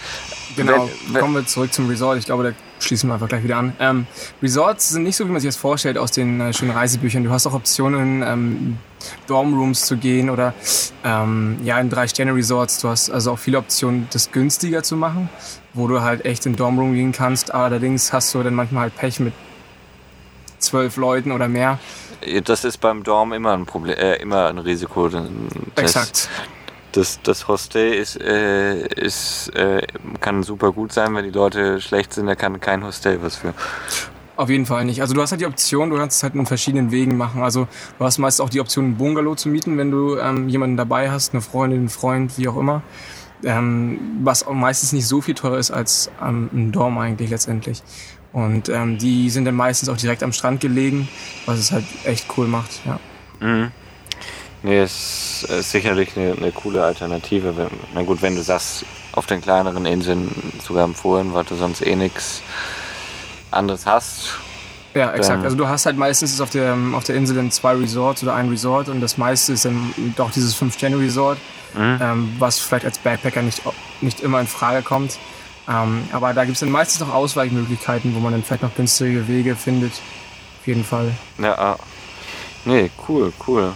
Genau, 0.56 0.88
wenn, 1.06 1.14
wenn 1.14 1.20
kommen 1.20 1.34
wir 1.34 1.46
zurück 1.46 1.72
zum 1.72 1.88
Resort. 1.88 2.18
Ich 2.18 2.26
glaube, 2.26 2.42
da 2.44 2.52
schließen 2.84 3.08
wir 3.08 3.14
einfach 3.14 3.28
gleich 3.28 3.44
wieder 3.44 3.56
an. 3.56 3.72
Ähm, 3.78 4.06
Resorts 4.42 4.90
sind 4.90 5.04
nicht 5.04 5.16
so, 5.16 5.26
wie 5.26 5.30
man 5.30 5.40
sich 5.40 5.48
das 5.48 5.56
vorstellt 5.56 5.98
aus 5.98 6.10
den 6.10 6.40
äh, 6.40 6.52
schönen 6.52 6.72
Reisebüchern. 6.72 7.24
Du 7.24 7.30
hast 7.30 7.46
auch 7.46 7.54
Optionen, 7.54 8.22
ähm, 8.22 8.78
Dormrooms 9.26 9.86
zu 9.86 9.96
gehen 9.96 10.30
oder 10.30 10.54
ähm, 11.04 11.58
ja, 11.62 11.78
in 11.78 11.90
Drei-Sterne-Resorts. 11.90 12.80
Du 12.80 12.88
hast 12.88 13.10
also 13.10 13.32
auch 13.32 13.38
viele 13.38 13.58
Optionen, 13.58 14.08
das 14.12 14.32
günstiger 14.32 14.82
zu 14.82 14.96
machen, 14.96 15.28
wo 15.74 15.86
du 15.86 16.00
halt 16.00 16.24
echt 16.24 16.46
in 16.46 16.56
Dormroom 16.56 16.94
gehen 16.94 17.12
kannst. 17.12 17.54
Allerdings 17.54 18.12
hast 18.12 18.34
du 18.34 18.42
dann 18.42 18.54
manchmal 18.54 18.82
halt 18.82 18.96
Pech 18.96 19.20
mit 19.20 19.32
zwölf 20.58 20.96
Leuten 20.96 21.32
oder 21.32 21.48
mehr. 21.48 21.78
Das 22.44 22.64
ist 22.64 22.78
beim 22.78 23.02
Dorm 23.02 23.32
immer 23.32 23.52
ein 23.52 23.64
Problem, 23.64 23.96
äh, 23.96 24.16
immer 24.16 24.48
ein 24.48 24.58
Risiko. 24.58 25.08
Exakt. 25.76 26.28
Das, 26.92 27.20
das 27.22 27.46
Hostel 27.46 27.92
ist, 27.92 28.20
äh, 28.20 28.86
ist, 28.94 29.48
äh, 29.54 29.82
kann 30.20 30.42
super 30.42 30.72
gut 30.72 30.92
sein, 30.92 31.14
wenn 31.14 31.24
die 31.24 31.30
Leute 31.30 31.80
schlecht 31.80 32.12
sind, 32.12 32.26
da 32.26 32.34
kann 32.34 32.60
kein 32.60 32.84
Hostel 32.84 33.22
was 33.22 33.36
für. 33.36 33.54
Auf 34.36 34.48
jeden 34.48 34.64
Fall 34.64 34.86
nicht. 34.86 35.02
Also 35.02 35.12
du 35.12 35.20
hast 35.20 35.32
halt 35.32 35.42
die 35.42 35.46
Option, 35.46 35.90
du 35.90 35.98
kannst 35.98 36.16
es 36.16 36.22
halt 36.22 36.34
in 36.34 36.46
verschiedenen 36.46 36.90
Wegen 36.90 37.16
machen. 37.18 37.42
Also 37.42 37.68
du 37.98 38.04
hast 38.04 38.16
meist 38.16 38.40
auch 38.40 38.48
die 38.48 38.60
Option, 38.60 38.86
ein 38.86 38.96
Bungalow 38.96 39.34
zu 39.34 39.50
mieten, 39.50 39.76
wenn 39.76 39.90
du 39.90 40.16
ähm, 40.16 40.48
jemanden 40.48 40.78
dabei 40.78 41.10
hast, 41.10 41.34
eine 41.34 41.42
Freundin, 41.42 41.80
einen 41.80 41.88
Freund, 41.90 42.38
wie 42.38 42.48
auch 42.48 42.56
immer. 42.56 42.82
Ähm, 43.44 43.98
was 44.22 44.46
meistens 44.50 44.92
nicht 44.92 45.06
so 45.06 45.20
viel 45.20 45.34
teurer 45.34 45.58
ist 45.58 45.70
als 45.70 46.10
ähm, 46.22 46.48
ein 46.52 46.72
Dorm 46.72 46.96
eigentlich 46.96 47.30
letztendlich. 47.30 47.82
Und 48.32 48.68
ähm, 48.68 48.96
die 48.96 49.28
sind 49.28 49.44
dann 49.44 49.56
meistens 49.56 49.88
auch 49.88 49.96
direkt 49.96 50.22
am 50.22 50.32
Strand 50.32 50.60
gelegen, 50.60 51.08
was 51.46 51.58
es 51.58 51.70
halt 51.70 51.84
echt 52.04 52.26
cool 52.36 52.46
macht. 52.46 52.80
Ja. 52.86 52.98
Mhm. 53.46 53.72
Nee, 54.62 54.80
es 54.80 55.44
ist 55.48 55.70
sicherlich 55.70 56.16
eine, 56.16 56.32
eine 56.32 56.52
coole 56.52 56.84
Alternative. 56.84 57.56
Wenn, 57.56 57.68
na 57.94 58.02
gut, 58.02 58.20
wenn 58.20 58.36
du 58.36 58.42
sagst, 58.42 58.84
auf 59.12 59.26
den 59.26 59.40
kleineren 59.40 59.86
Inseln 59.86 60.30
sogar 60.62 60.84
empfohlen, 60.84 61.32
weil 61.32 61.44
du 61.44 61.56
sonst 61.56 61.84
eh 61.84 61.96
nichts 61.96 62.42
anderes 63.50 63.86
hast. 63.86 64.34
Ja, 64.94 65.12
exakt. 65.12 65.44
Also 65.44 65.56
du 65.56 65.68
hast 65.68 65.86
halt 65.86 65.96
meistens 65.96 66.40
auf 66.40 66.50
der, 66.50 66.76
auf 66.94 67.04
der 67.04 67.14
Insel 67.14 67.36
dann 67.36 67.50
zwei 67.50 67.74
Resorts 67.74 68.22
oder 68.22 68.34
ein 68.34 68.48
Resort 68.48 68.88
und 68.88 69.00
das 69.00 69.18
meiste 69.18 69.52
ist 69.52 69.64
dann 69.64 69.94
doch 70.16 70.32
dieses 70.32 70.60
5-Sterne-Resort, 70.60 71.38
mhm. 71.74 71.98
ähm, 72.02 72.32
was 72.38 72.58
vielleicht 72.58 72.84
als 72.84 72.98
Backpacker 72.98 73.42
nicht, 73.42 73.62
nicht 74.00 74.20
immer 74.20 74.40
in 74.40 74.48
Frage 74.48 74.82
kommt. 74.82 75.18
Ähm, 75.68 76.02
aber 76.12 76.34
da 76.34 76.44
gibt 76.44 76.54
es 76.54 76.60
dann 76.60 76.70
meistens 76.70 77.00
noch 77.00 77.14
Ausweichmöglichkeiten, 77.14 78.14
wo 78.14 78.18
man 78.18 78.32
dann 78.32 78.42
vielleicht 78.42 78.62
noch 78.62 78.74
günstige 78.74 79.28
Wege 79.28 79.54
findet. 79.54 79.92
Auf 79.92 80.66
jeden 80.66 80.84
Fall. 80.84 81.12
Ja, 81.38 81.56
ah. 81.56 81.78
nee, 82.64 82.90
cool, 83.08 83.32
cool. 83.46 83.72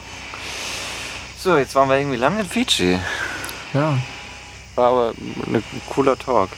So, 1.45 1.59
jetzt 1.59 1.75
waren 1.75 1.91
wir 1.91 1.99
irgendwie 1.99 2.17
lange 2.17 2.41
in 2.41 2.47
Fiji. 2.47 2.99
Ja. 3.75 3.99
War 4.77 4.89
aber 4.89 5.13
ein 5.47 5.63
cooler 5.91 6.17
Talk. 6.19 6.49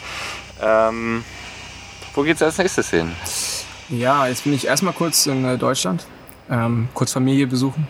Ähm, 0.63 1.25
wo 2.15 2.23
geht's 2.23 2.41
als 2.41 2.59
nächstes 2.59 2.91
hin? 2.91 3.11
Ja, 3.89 4.29
jetzt 4.29 4.45
bin 4.45 4.53
ich 4.53 4.65
erstmal 4.65 4.93
kurz 4.93 5.27
in 5.27 5.45
äh, 5.45 5.59
Deutschland, 5.59 6.07
ähm, 6.49 6.89
kurz 6.95 7.13
Familie 7.13 7.49
besuchen. 7.49 7.89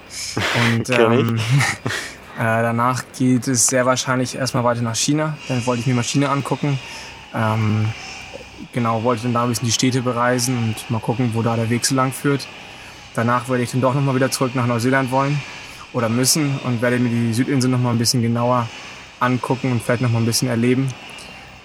Und 0.55 0.89
ähm, 0.99 1.37
äh, 2.39 2.43
danach 2.43 3.05
geht 3.19 3.47
es 3.47 3.67
sehr 3.67 3.85
wahrscheinlich 3.85 4.35
erstmal 4.35 4.65
weiter 4.65 4.81
nach 4.81 4.97
China. 4.97 5.37
Dann 5.49 5.67
wollte 5.67 5.81
ich 5.81 5.87
mir 5.87 5.97
mal 5.97 6.03
China 6.03 6.33
angucken. 6.33 6.79
Ähm, 7.35 7.93
genau, 8.73 9.03
wollte 9.03 9.25
dann 9.25 9.35
da 9.35 9.43
ein 9.43 9.51
bisschen 9.51 9.67
die 9.67 9.73
Städte 9.73 10.01
bereisen 10.01 10.57
und 10.57 10.91
mal 10.91 11.01
gucken, 11.01 11.33
wo 11.35 11.43
da 11.43 11.57
der 11.57 11.69
Weg 11.69 11.85
so 11.85 11.95
lang 11.95 12.13
führt. 12.13 12.49
Danach 13.15 13.49
würde 13.49 13.65
ich 13.65 13.71
dann 13.71 13.83
doch 13.83 13.93
nochmal 13.93 14.15
wieder 14.15 14.31
zurück 14.31 14.55
nach 14.55 14.67
Neuseeland 14.67 15.11
wollen. 15.11 15.39
Oder 15.93 16.09
müssen 16.09 16.59
und 16.65 16.83
werde 16.83 16.99
mir 16.99 17.09
die 17.09 17.33
Südinsel 17.33 17.71
noch 17.71 17.79
mal 17.79 17.91
ein 17.91 17.99
bisschen 17.99 18.23
genauer 18.23 18.69
angucken 19.21 19.73
und 19.73 19.83
vielleicht 19.83 20.03
noch 20.03 20.11
mal 20.11 20.19
ein 20.19 20.27
bisschen 20.27 20.49
erleben, 20.49 20.93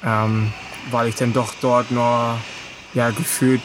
ähm, 0.05 0.53
weil 0.89 1.07
ich 1.07 1.15
dann 1.15 1.33
doch 1.33 1.53
dort 1.61 1.91
nur 1.91 2.37
ja, 2.93 3.09
gefühlt 3.09 3.61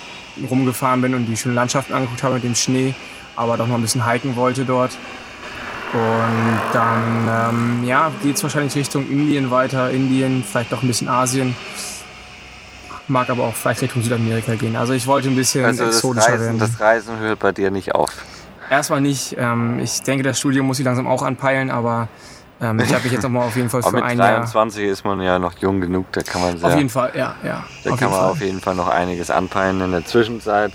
rumgefahren 0.51 1.01
bin 1.01 1.15
und 1.15 1.27
die 1.27 1.37
schönen 1.37 1.55
Landschaften 1.55 1.95
angeguckt 1.95 2.23
habe 2.23 2.35
mit 2.35 2.45
dem 2.45 2.55
Schnee, 2.55 2.95
aber 3.37 3.57
doch 3.57 3.67
noch 3.67 3.77
ein 3.77 3.83
bisschen 3.83 4.09
hiken 4.11 4.37
wollte 4.37 4.65
dort. 4.65 4.97
Und 5.93 6.61
dann 6.73 7.29
ähm, 7.31 7.85
ja, 7.85 8.11
geht 8.23 8.37
es 8.37 8.43
wahrscheinlich 8.43 8.75
Richtung 8.75 9.09
Indien 9.09 9.51
weiter, 9.51 9.91
Indien, 9.91 10.45
vielleicht 10.45 10.73
doch 10.73 10.83
ein 10.83 10.89
bisschen 10.89 11.09
Asien. 11.09 11.55
Mag 13.09 13.31
aber 13.31 13.45
auch 13.45 13.55
vielleicht 13.55 13.83
Richtung 13.83 14.03
Südamerika 14.03 14.57
gehen. 14.57 14.75
Also 14.75 14.93
ich 14.93 15.07
wollte 15.07 15.29
ein 15.29 15.37
bisschen 15.37 15.65
Also 15.65 15.85
das 15.85 15.97
exotischer 15.97 16.33
Reisen, 16.33 16.45
werden. 16.45 16.59
das 16.59 16.81
Reisen 16.81 17.19
hört 17.19 17.39
bei 17.39 17.53
dir 17.53 17.71
nicht 17.71 17.95
auf. 17.95 18.11
Erstmal 18.71 19.01
nicht. 19.01 19.37
Ähm, 19.39 19.79
ich 19.79 20.03
denke, 20.03 20.23
das 20.23 20.39
Studium 20.39 20.67
muss 20.67 20.79
ich 20.79 20.85
langsam 20.85 21.07
auch 21.07 21.23
anpeilen, 21.23 21.71
aber 21.71 22.09
ähm, 22.61 22.79
ich 22.81 22.93
habe 22.93 23.05
mich 23.05 23.13
jetzt 23.13 23.23
noch 23.23 23.31
mal 23.31 23.45
auf 23.45 23.57
jeden 23.57 23.71
Fall 23.71 23.83
für 23.85 23.93
mit 23.93 24.03
ein 24.03 24.19
Jahr. 24.19 24.37
23 24.41 24.85
ist 24.85 25.05
man 25.05 25.21
ja 25.21 25.39
noch 25.39 25.59
jung 25.59 25.81
genug, 25.81 26.07
da 26.13 26.23
kann 26.23 26.41
man 26.43 26.59
sehr, 26.59 26.69
Auf 26.69 26.77
jeden 26.77 26.89
Fall, 26.89 27.13
ja, 27.15 27.35
ja. 27.45 27.65
da 27.85 27.91
kann 27.97 28.11
man 28.11 28.21
Fall. 28.21 28.31
auf 28.31 28.41
jeden 28.41 28.61
Fall 28.61 28.75
noch 28.75 28.89
einiges 28.89 29.31
anpeilen. 29.31 29.81
In 29.81 29.93
der 29.93 30.05
Zwischenzeit 30.05 30.73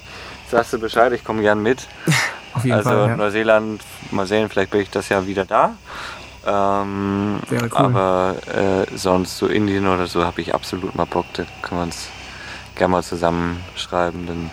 sagst 0.49 0.73
du 0.73 0.79
Bescheid, 0.79 1.11
ich 1.13 1.23
komme 1.23 1.41
gern 1.41 1.61
mit. 1.61 1.87
Auf 2.53 2.65
jeden 2.65 2.75
also 2.75 2.89
Fall, 2.89 3.07
ja. 3.07 3.15
Neuseeland, 3.15 3.81
mal 4.11 4.27
sehen, 4.27 4.49
vielleicht 4.49 4.71
bin 4.71 4.81
ich 4.81 4.89
das 4.89 5.07
Jahr 5.07 5.25
wieder 5.25 5.45
da. 5.45 5.71
Ähm, 6.45 7.39
Wäre 7.49 7.69
cool. 7.71 7.77
Aber 7.77 8.35
äh, 8.47 8.97
sonst 8.97 9.37
so 9.37 9.47
Indien 9.47 9.87
oder 9.87 10.05
so 10.07 10.25
habe 10.25 10.41
ich 10.41 10.53
absolut 10.53 10.93
mal 10.95 11.05
Bock. 11.05 11.27
Da 11.33 11.43
können 11.61 11.79
wir 11.79 11.83
uns 11.85 12.09
gerne 12.75 12.91
mal 12.91 13.03
zusammenschreiben. 13.03 14.27
Dann 14.27 14.49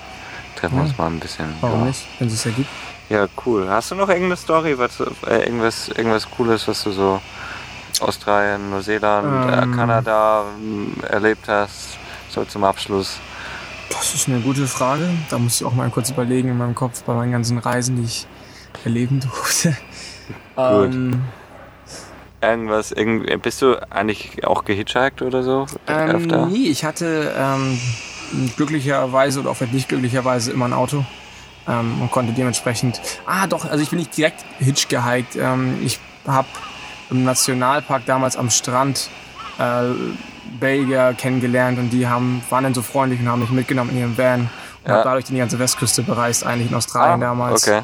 treffen 0.54 0.76
wir 0.76 0.82
Ja. 0.84 0.88
uns 0.88 0.98
mal 0.98 1.06
ein 1.08 1.18
bisschen. 1.18 1.46
Warum 1.60 1.80
ja. 1.80 1.86
nicht, 1.86 2.06
wenn 2.20 2.28
es 2.28 2.34
es 2.34 2.46
ergibt? 2.46 2.68
Ja, 3.08 3.26
cool. 3.46 3.68
Hast 3.68 3.90
du 3.90 3.94
noch 3.94 4.08
irgendeine 4.08 4.36
Story, 4.36 4.78
was, 4.78 5.00
äh, 5.00 5.44
irgendwas, 5.44 5.88
irgendwas 5.88 6.30
Cooles, 6.30 6.68
was 6.68 6.84
du 6.84 6.92
so 6.92 7.20
Australien, 8.00 8.70
Neuseeland, 8.70 9.26
Ähm. 9.52 9.72
äh, 9.72 9.76
Kanada 9.76 10.44
ähm, 10.58 10.92
erlebt 11.08 11.48
hast? 11.48 11.96
So 12.30 12.44
zum 12.44 12.64
Abschluss. 12.64 13.18
Das 13.90 14.14
ist 14.14 14.28
eine 14.28 14.40
gute 14.40 14.66
Frage. 14.66 15.08
Da 15.30 15.38
muss 15.38 15.60
ich 15.60 15.66
auch 15.66 15.72
mal 15.72 15.88
kurz 15.88 16.10
überlegen 16.10 16.50
in 16.50 16.58
meinem 16.58 16.74
Kopf 16.74 17.02
bei 17.04 17.14
meinen 17.14 17.32
ganzen 17.32 17.56
Reisen, 17.58 17.96
die 17.96 18.04
ich 18.04 18.26
erleben 18.84 19.20
durfte. 19.20 19.70
Gut. 20.54 20.94
Ähm, 20.94 21.24
Irgendwas, 22.40 22.92
irgendwie, 22.92 23.36
bist 23.38 23.62
du 23.62 23.74
eigentlich 23.90 24.46
auch 24.46 24.64
gehitchhiked 24.64 25.22
oder 25.22 25.42
so? 25.42 25.66
ähm, 25.88 26.10
Öfter? 26.10 26.46
nee, 26.46 26.68
ich 26.68 26.84
hatte 26.84 27.34
ähm, 27.36 27.80
glücklicherweise 28.56 29.40
oder 29.40 29.50
auch 29.50 29.56
vielleicht 29.56 29.72
nicht 29.74 29.88
glücklicherweise 29.88 30.52
immer 30.52 30.66
ein 30.66 30.72
Auto 30.72 31.04
ähm, 31.68 32.00
und 32.02 32.10
konnte 32.10 32.32
dementsprechend. 32.32 33.00
Ah, 33.26 33.46
doch, 33.46 33.64
also 33.70 33.82
ich 33.82 33.90
bin 33.90 33.98
nicht 33.98 34.16
direkt 34.16 34.44
hitch 34.58 34.88
gehiked. 34.88 35.36
Ähm, 35.36 35.78
ich 35.84 35.98
habe 36.26 36.48
im 37.10 37.24
Nationalpark 37.24 38.04
damals 38.06 38.36
am 38.36 38.50
Strand 38.50 39.08
äh, 39.58 39.84
Belgier 40.60 41.14
kennengelernt 41.16 41.78
und 41.78 41.90
die 41.90 42.06
haben, 42.08 42.42
waren 42.50 42.64
dann 42.64 42.74
so 42.74 42.82
freundlich 42.82 43.20
und 43.20 43.28
haben 43.28 43.40
mich 43.40 43.50
mitgenommen 43.50 43.90
in 43.90 43.98
ihrem 43.98 44.18
Van 44.18 44.40
und 44.40 44.48
Ja. 44.86 44.94
habe 44.94 45.04
dadurch 45.04 45.24
die 45.26 45.36
ganze 45.36 45.58
Westküste 45.58 46.02
bereist, 46.02 46.44
eigentlich 46.44 46.70
in 46.70 46.76
Australien 46.76 47.22
Ah, 47.22 47.26
damals. 47.26 47.66
Okay. 47.68 47.82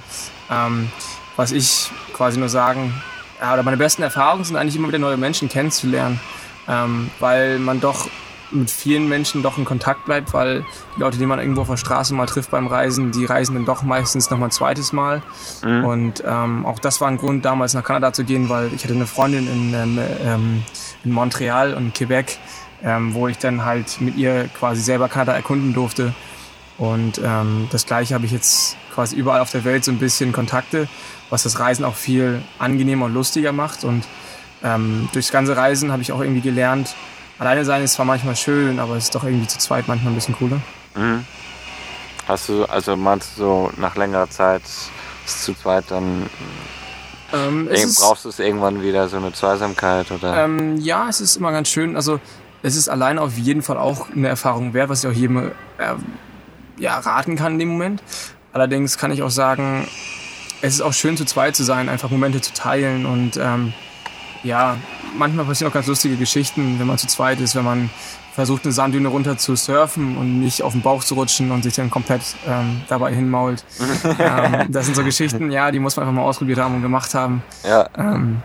Ähm, 0.50 0.90
was 1.36 1.52
ich 1.52 1.90
quasi 2.12 2.38
nur 2.38 2.48
sagen, 2.48 2.94
ja, 3.40 3.52
oder 3.54 3.62
meine 3.62 3.76
besten 3.76 4.02
Erfahrungen 4.02 4.44
sind 4.44 4.56
eigentlich 4.56 4.76
immer 4.76 4.88
wieder 4.88 4.98
neue 4.98 5.16
Menschen 5.16 5.48
kennenzulernen, 5.48 6.20
ähm, 6.68 7.10
weil 7.20 7.58
man 7.58 7.80
doch 7.80 8.08
mit 8.50 8.70
vielen 8.70 9.08
Menschen 9.08 9.42
doch 9.42 9.58
in 9.58 9.64
Kontakt 9.64 10.04
bleibt, 10.04 10.32
weil 10.32 10.64
die 10.96 11.00
Leute, 11.00 11.18
die 11.18 11.26
man 11.26 11.38
irgendwo 11.38 11.62
auf 11.62 11.68
der 11.68 11.76
Straße 11.76 12.14
mal 12.14 12.26
trifft 12.26 12.50
beim 12.50 12.66
Reisen, 12.66 13.12
die 13.12 13.24
reisen 13.24 13.54
dann 13.54 13.64
doch 13.64 13.82
meistens 13.82 14.30
noch 14.30 14.38
mal 14.38 14.46
ein 14.46 14.52
zweites 14.52 14.92
Mal. 14.92 15.22
Mhm. 15.64 15.84
Und 15.84 16.24
ähm, 16.26 16.66
auch 16.66 16.78
das 16.78 17.00
war 17.00 17.08
ein 17.08 17.16
Grund, 17.16 17.44
damals 17.44 17.74
nach 17.74 17.84
Kanada 17.84 18.12
zu 18.12 18.24
gehen, 18.24 18.48
weil 18.48 18.72
ich 18.74 18.84
hatte 18.84 18.94
eine 18.94 19.06
Freundin 19.06 19.46
in, 19.46 19.74
ähm, 19.74 19.98
ähm, 20.24 20.62
in 21.04 21.12
Montreal 21.12 21.74
und 21.74 21.94
Quebec, 21.94 22.38
ähm, 22.82 23.14
wo 23.14 23.28
ich 23.28 23.38
dann 23.38 23.64
halt 23.64 24.00
mit 24.00 24.16
ihr 24.16 24.48
quasi 24.58 24.82
selber 24.82 25.08
Kanada 25.08 25.32
erkunden 25.32 25.74
durfte. 25.74 26.14
Und 26.76 27.20
ähm, 27.22 27.68
das 27.70 27.86
gleiche 27.86 28.14
habe 28.14 28.26
ich 28.26 28.32
jetzt 28.32 28.76
quasi 28.94 29.16
überall 29.16 29.40
auf 29.40 29.50
der 29.50 29.64
Welt 29.64 29.84
so 29.84 29.92
ein 29.92 29.98
bisschen 29.98 30.32
Kontakte, 30.32 30.88
was 31.30 31.44
das 31.44 31.58
Reisen 31.58 31.84
auch 31.84 31.94
viel 31.94 32.42
angenehmer 32.58 33.06
und 33.06 33.14
lustiger 33.14 33.52
macht. 33.52 33.84
Und 33.84 34.04
ähm, 34.62 35.08
durchs 35.12 35.30
ganze 35.30 35.56
Reisen 35.56 35.92
habe 35.92 36.02
ich 36.02 36.12
auch 36.12 36.20
irgendwie 36.20 36.40
gelernt, 36.40 36.94
alleine 37.38 37.64
sein 37.64 37.82
ist 37.82 37.94
zwar 37.94 38.06
manchmal 38.06 38.36
schön, 38.36 38.78
aber 38.78 38.96
es 38.96 39.04
ist 39.04 39.14
doch 39.14 39.24
irgendwie 39.24 39.46
zu 39.46 39.58
zweit 39.58 39.88
manchmal 39.88 40.12
ein 40.12 40.16
bisschen 40.16 40.36
cooler. 40.36 40.60
Mhm. 40.94 41.24
Hast 42.26 42.48
du, 42.48 42.64
also 42.64 42.96
meinst 42.96 43.36
du 43.36 43.42
so 43.42 43.70
nach 43.76 43.96
längerer 43.96 44.30
Zeit 44.30 44.62
ist 45.26 45.44
zu 45.44 45.54
zweit 45.54 45.84
dann 45.88 46.28
Ähm, 47.32 47.68
brauchst 47.98 48.24
du 48.24 48.28
es 48.28 48.38
irgendwann 48.38 48.82
wieder 48.82 49.08
so 49.08 49.16
eine 49.16 49.32
Zweisamkeit 49.32 50.10
oder? 50.10 50.44
Ähm, 50.44 50.76
ja, 50.78 51.08
es 51.08 51.20
ist 51.20 51.36
immer 51.36 51.52
ganz 51.52 51.68
schön. 51.68 51.96
Also 51.96 52.20
es 52.62 52.76
ist 52.76 52.88
alleine 52.88 53.20
auf 53.20 53.36
jeden 53.36 53.62
Fall 53.62 53.76
auch 53.76 54.08
eine 54.10 54.28
Erfahrung 54.28 54.72
wert, 54.72 54.88
was 54.88 55.04
ich 55.04 55.10
auch 55.10 55.14
jedem 55.14 55.36
äh, 55.38 55.50
ja, 56.78 56.98
raten 56.98 57.36
kann 57.36 57.54
in 57.54 57.58
dem 57.58 57.68
Moment. 57.68 58.02
Allerdings 58.52 58.98
kann 58.98 59.10
ich 59.10 59.22
auch 59.22 59.30
sagen, 59.30 59.88
es 60.62 60.74
ist 60.74 60.80
auch 60.80 60.92
schön 60.92 61.16
zu 61.16 61.24
zweit 61.24 61.56
zu 61.56 61.64
sein, 61.64 61.88
einfach 61.88 62.10
Momente 62.10 62.40
zu 62.40 62.52
teilen 62.52 63.04
und 63.04 63.36
ähm, 63.36 63.74
ja, 64.44 64.76
manchmal 65.16 65.44
passieren 65.44 65.70
auch 65.70 65.74
ganz 65.74 65.86
lustige 65.86 66.16
Geschichten, 66.16 66.78
wenn 66.78 66.86
man 66.86 66.98
zu 66.98 67.06
zweit 67.06 67.40
ist, 67.40 67.54
wenn 67.54 67.64
man 67.64 67.90
versucht, 68.34 68.64
eine 68.64 68.72
Sanddüne 68.72 69.08
runter 69.08 69.38
zu 69.38 69.54
surfen 69.54 70.16
und 70.16 70.40
nicht 70.40 70.62
auf 70.62 70.72
den 70.72 70.82
Bauch 70.82 71.04
zu 71.04 71.14
rutschen 71.14 71.50
und 71.50 71.62
sich 71.62 71.74
dann 71.74 71.88
komplett 71.88 72.22
ähm, 72.46 72.82
dabei 72.88 73.14
hinmault. 73.14 73.64
ähm, 74.18 74.66
das 74.70 74.86
sind 74.86 74.96
so 74.96 75.04
Geschichten, 75.04 75.50
ja, 75.52 75.70
die 75.70 75.78
muss 75.78 75.96
man 75.96 76.06
einfach 76.06 76.20
mal 76.20 76.28
ausprobiert 76.28 76.58
haben 76.58 76.74
und 76.74 76.82
gemacht 76.82 77.14
haben. 77.14 77.42
ja, 77.64 77.88
Ähm, 77.96 78.42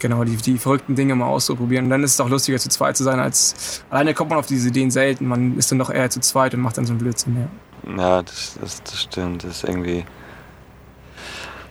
genau, 0.00 0.22
die, 0.24 0.36
die 0.36 0.58
verrückten 0.58 0.94
Dinge 0.96 1.14
mal 1.14 1.26
auszuprobieren. 1.26 1.86
Und 1.86 1.90
dann 1.90 2.02
ist 2.02 2.12
es 2.12 2.20
auch 2.20 2.28
lustiger, 2.28 2.58
zu 2.58 2.68
zweit 2.68 2.96
zu 2.96 3.04
sein, 3.04 3.20
als 3.20 3.82
alleine 3.88 4.12
kommt 4.12 4.30
man 4.30 4.38
auf 4.38 4.46
diese 4.46 4.68
Ideen 4.68 4.90
selten. 4.90 5.26
Man 5.26 5.56
ist 5.56 5.70
dann 5.70 5.78
doch 5.78 5.90
eher 5.90 6.10
zu 6.10 6.20
zweit 6.20 6.52
und 6.52 6.60
macht 6.60 6.76
dann 6.76 6.84
so 6.84 6.92
einen 6.92 7.00
Blödsinn. 7.00 7.48
Ja. 7.86 7.96
ja, 7.96 8.22
das, 8.22 8.58
das, 8.60 8.82
das 8.82 9.00
stimmt. 9.00 9.44
Das 9.44 9.50
ist 9.50 9.64
irgendwie. 9.64 10.04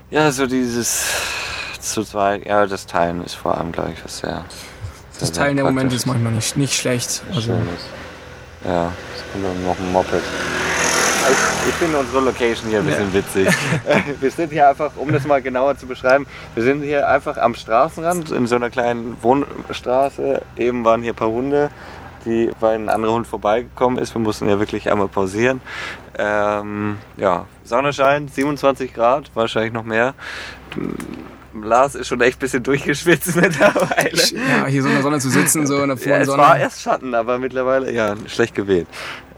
Ja, 0.09 0.32
so 0.32 0.47
dieses 0.47 1.05
zu 1.82 2.04
zweit, 2.04 2.46
ja, 2.46 2.66
das 2.66 2.86
Teilen 2.86 3.24
ist 3.24 3.36
vor 3.36 3.58
allem, 3.58 3.72
glaube 3.72 3.92
ich, 3.94 4.04
was 4.04 4.20
sehr. 4.20 4.46
Das 5.20 5.30
sehr, 5.30 5.38
Teilen 5.38 5.58
der 5.58 5.66
sehr 5.66 5.72
Momente 5.72 5.90
praktisch 5.90 5.98
ist 5.98 6.06
manchmal 6.06 6.34
nicht, 6.34 6.58
nicht 6.58 6.76
schlecht. 6.76 7.24
Also. 7.34 7.54
Ja, 8.66 8.92
es 9.16 9.24
kommt 9.32 9.66
noch 9.66 9.80
ein 9.80 9.92
Moped. 9.92 10.22
Ich, 11.30 11.70
ich 11.70 11.76
finde 11.76 12.00
unsere 12.00 12.20
Location 12.22 12.70
hier 12.70 12.80
ein 12.80 12.86
bisschen 12.86 13.14
witzig. 13.14 13.48
Wir 14.20 14.32
sind 14.32 14.52
hier 14.52 14.68
einfach, 14.68 14.92
um 14.98 15.12
das 15.12 15.26
mal 15.26 15.42
genauer 15.42 15.78
zu 15.78 15.86
beschreiben, 15.86 16.26
wir 16.56 16.64
sind 16.64 16.82
hier 16.82 17.08
einfach 17.08 17.38
am 17.38 17.54
Straßenrand 17.54 18.32
in 18.32 18.48
so 18.48 18.56
einer 18.56 18.72
kleinen 18.72 19.18
Wohnstraße. 19.22 20.42
Eben 20.58 20.84
waren 20.84 21.04
hier 21.04 21.14
ein 21.14 21.16
paar 21.16 21.30
Hunde, 21.30 21.70
die, 22.26 22.52
weil 22.60 22.76
ein 22.76 22.90
anderer 22.90 23.14
Hund 23.14 23.28
vorbeigekommen 23.28 24.00
ist. 24.00 24.16
Wir 24.16 24.20
mussten 24.22 24.50
ja 24.50 24.60
wirklich 24.60 24.92
einmal 24.92 25.08
pausieren. 25.08 25.62
Ähm, 26.18 26.98
ja, 27.18 27.46
Sonne 27.64 27.94
scheint, 27.94 28.34
27 28.34 28.94
Grad, 28.94 29.32
wahrscheinlich 29.36 29.74
noch 29.74 29.84
mehr. 29.84 30.14
Lars 31.54 31.95
ist 31.95 32.08
schon 32.08 32.22
echt 32.22 32.38
ein 32.38 32.39
bisschen 32.39 32.64
durchgeschwitzt 32.64 33.36
mittlerweile. 33.38 34.12
ja, 34.49 34.66
hier 34.66 34.82
so 34.82 34.88
in 34.88 34.93
der 34.95 35.04
Sonne 35.04 35.20
zu 35.20 35.30
sitzen, 35.30 35.68
so 35.68 35.82
in 35.82 35.89
der 35.89 35.97
Ja, 35.97 36.04
vollen 36.04 36.22
es 36.22 36.28
Sonne. 36.28 36.41
war 36.41 36.58
erst 36.58 36.82
Schatten, 36.82 37.14
aber 37.14 37.38
mittlerweile, 37.39 37.91
ja, 37.91 38.16
schlecht 38.28 38.56
gewählt. 38.56 38.88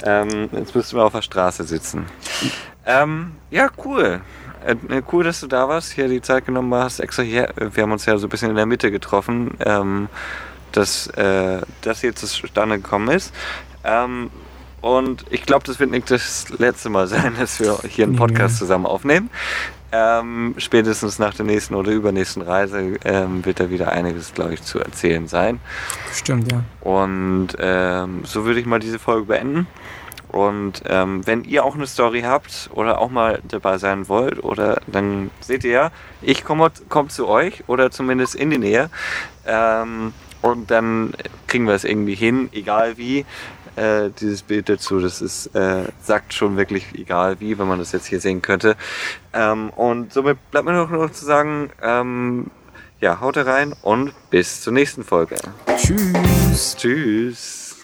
Ähm, 0.03 0.49
jetzt 0.51 0.75
müssten 0.75 0.97
wir 0.97 1.03
auf 1.03 1.13
der 1.13 1.21
Straße 1.21 1.63
sitzen. 1.63 2.05
Ähm, 2.85 3.31
ja, 3.49 3.69
cool. 3.85 4.21
Äh, 4.65 4.75
cool, 5.11 5.23
dass 5.23 5.39
du 5.41 5.47
da 5.47 5.67
warst, 5.67 5.91
hier 5.93 6.07
die 6.07 6.21
Zeit 6.21 6.45
genommen 6.45 6.73
hast, 6.73 6.99
extra 6.99 7.23
hier. 7.23 7.49
Wir 7.57 7.83
haben 7.83 7.91
uns 7.91 8.05
ja 8.05 8.17
so 8.17 8.27
ein 8.27 8.29
bisschen 8.29 8.49
in 8.49 8.55
der 8.55 8.65
Mitte 8.65 8.91
getroffen, 8.91 9.51
ähm, 9.65 10.07
dass 10.71 11.07
äh, 11.07 11.61
das 11.81 12.01
hier 12.01 12.15
zustande 12.15 12.77
gekommen 12.79 13.09
ist. 13.09 13.33
Ähm, 13.83 14.29
und 14.81 15.25
ich 15.29 15.43
glaube, 15.43 15.65
das 15.65 15.79
wird 15.79 15.91
nicht 15.91 16.11
das 16.11 16.49
letzte 16.57 16.89
Mal 16.89 17.07
sein, 17.07 17.35
dass 17.39 17.59
wir 17.59 17.77
hier 17.87 18.05
einen. 18.05 18.15
Podcast 18.15 18.57
zusammen 18.57 18.85
aufnehmen. 18.85 19.29
Ähm, 19.95 20.55
spätestens 20.57 21.19
nach 21.19 21.35
der 21.35 21.45
nächsten 21.45 21.75
oder 21.75 21.91
übernächsten 21.91 22.41
Reise 22.41 22.97
ähm, 23.05 23.45
wird 23.45 23.59
da 23.59 23.69
wieder 23.69 23.91
einiges, 23.91 24.33
glaube 24.33 24.55
ich, 24.55 24.63
zu 24.63 24.79
erzählen 24.79 25.27
sein. 25.27 25.59
Stimmt, 26.11 26.51
ja. 26.51 26.63
Und 26.81 27.49
ähm, 27.59 28.21
so 28.23 28.43
würde 28.43 28.59
ich 28.59 28.65
mal 28.65 28.79
diese 28.79 28.97
Folge 28.97 29.27
beenden. 29.27 29.67
Und 30.29 30.81
ähm, 30.87 31.27
wenn 31.27 31.43
ihr 31.43 31.63
auch 31.63 31.75
eine 31.75 31.85
Story 31.85 32.21
habt 32.21 32.71
oder 32.73 32.99
auch 32.99 33.11
mal 33.11 33.39
dabei 33.47 33.77
sein 33.77 34.09
wollt, 34.09 34.43
oder 34.43 34.81
dann 34.87 35.29
seht 35.41 35.63
ihr 35.63 35.71
ja, 35.71 35.91
ich 36.23 36.43
komme 36.43 36.71
komm 36.89 37.09
zu 37.09 37.27
euch 37.27 37.63
oder 37.67 37.91
zumindest 37.91 38.33
in 38.33 38.49
die 38.49 38.57
Nähe. 38.57 38.89
Ähm, 39.45 40.11
und 40.41 40.71
dann 40.71 41.13
kriegen 41.45 41.67
wir 41.67 41.75
es 41.75 41.83
irgendwie 41.83 42.15
hin, 42.15 42.49
egal 42.51 42.97
wie. 42.97 43.25
Äh, 43.75 44.11
dieses 44.19 44.43
Bild 44.43 44.69
dazu, 44.69 44.99
das 44.99 45.21
ist, 45.21 45.47
äh, 45.55 45.85
sagt 46.01 46.33
schon 46.33 46.57
wirklich 46.57 46.85
egal 46.93 47.39
wie, 47.39 47.57
wenn 47.57 47.67
man 47.67 47.79
das 47.79 47.91
jetzt 47.91 48.05
hier 48.05 48.19
sehen 48.19 48.41
könnte. 48.41 48.75
Ähm, 49.33 49.69
und 49.71 50.13
somit 50.13 50.37
bleibt 50.51 50.65
mir 50.65 50.73
noch, 50.73 50.91
noch 50.91 51.11
zu 51.11 51.25
sagen, 51.25 51.71
ähm, 51.81 52.51
ja, 52.99 53.19
haut 53.19 53.37
rein 53.37 53.73
und 53.81 54.13
bis 54.29 54.61
zur 54.61 54.73
nächsten 54.73 55.03
Folge. 55.03 55.35
Tschüss. 55.77 56.75
Tschüss. 56.77 57.77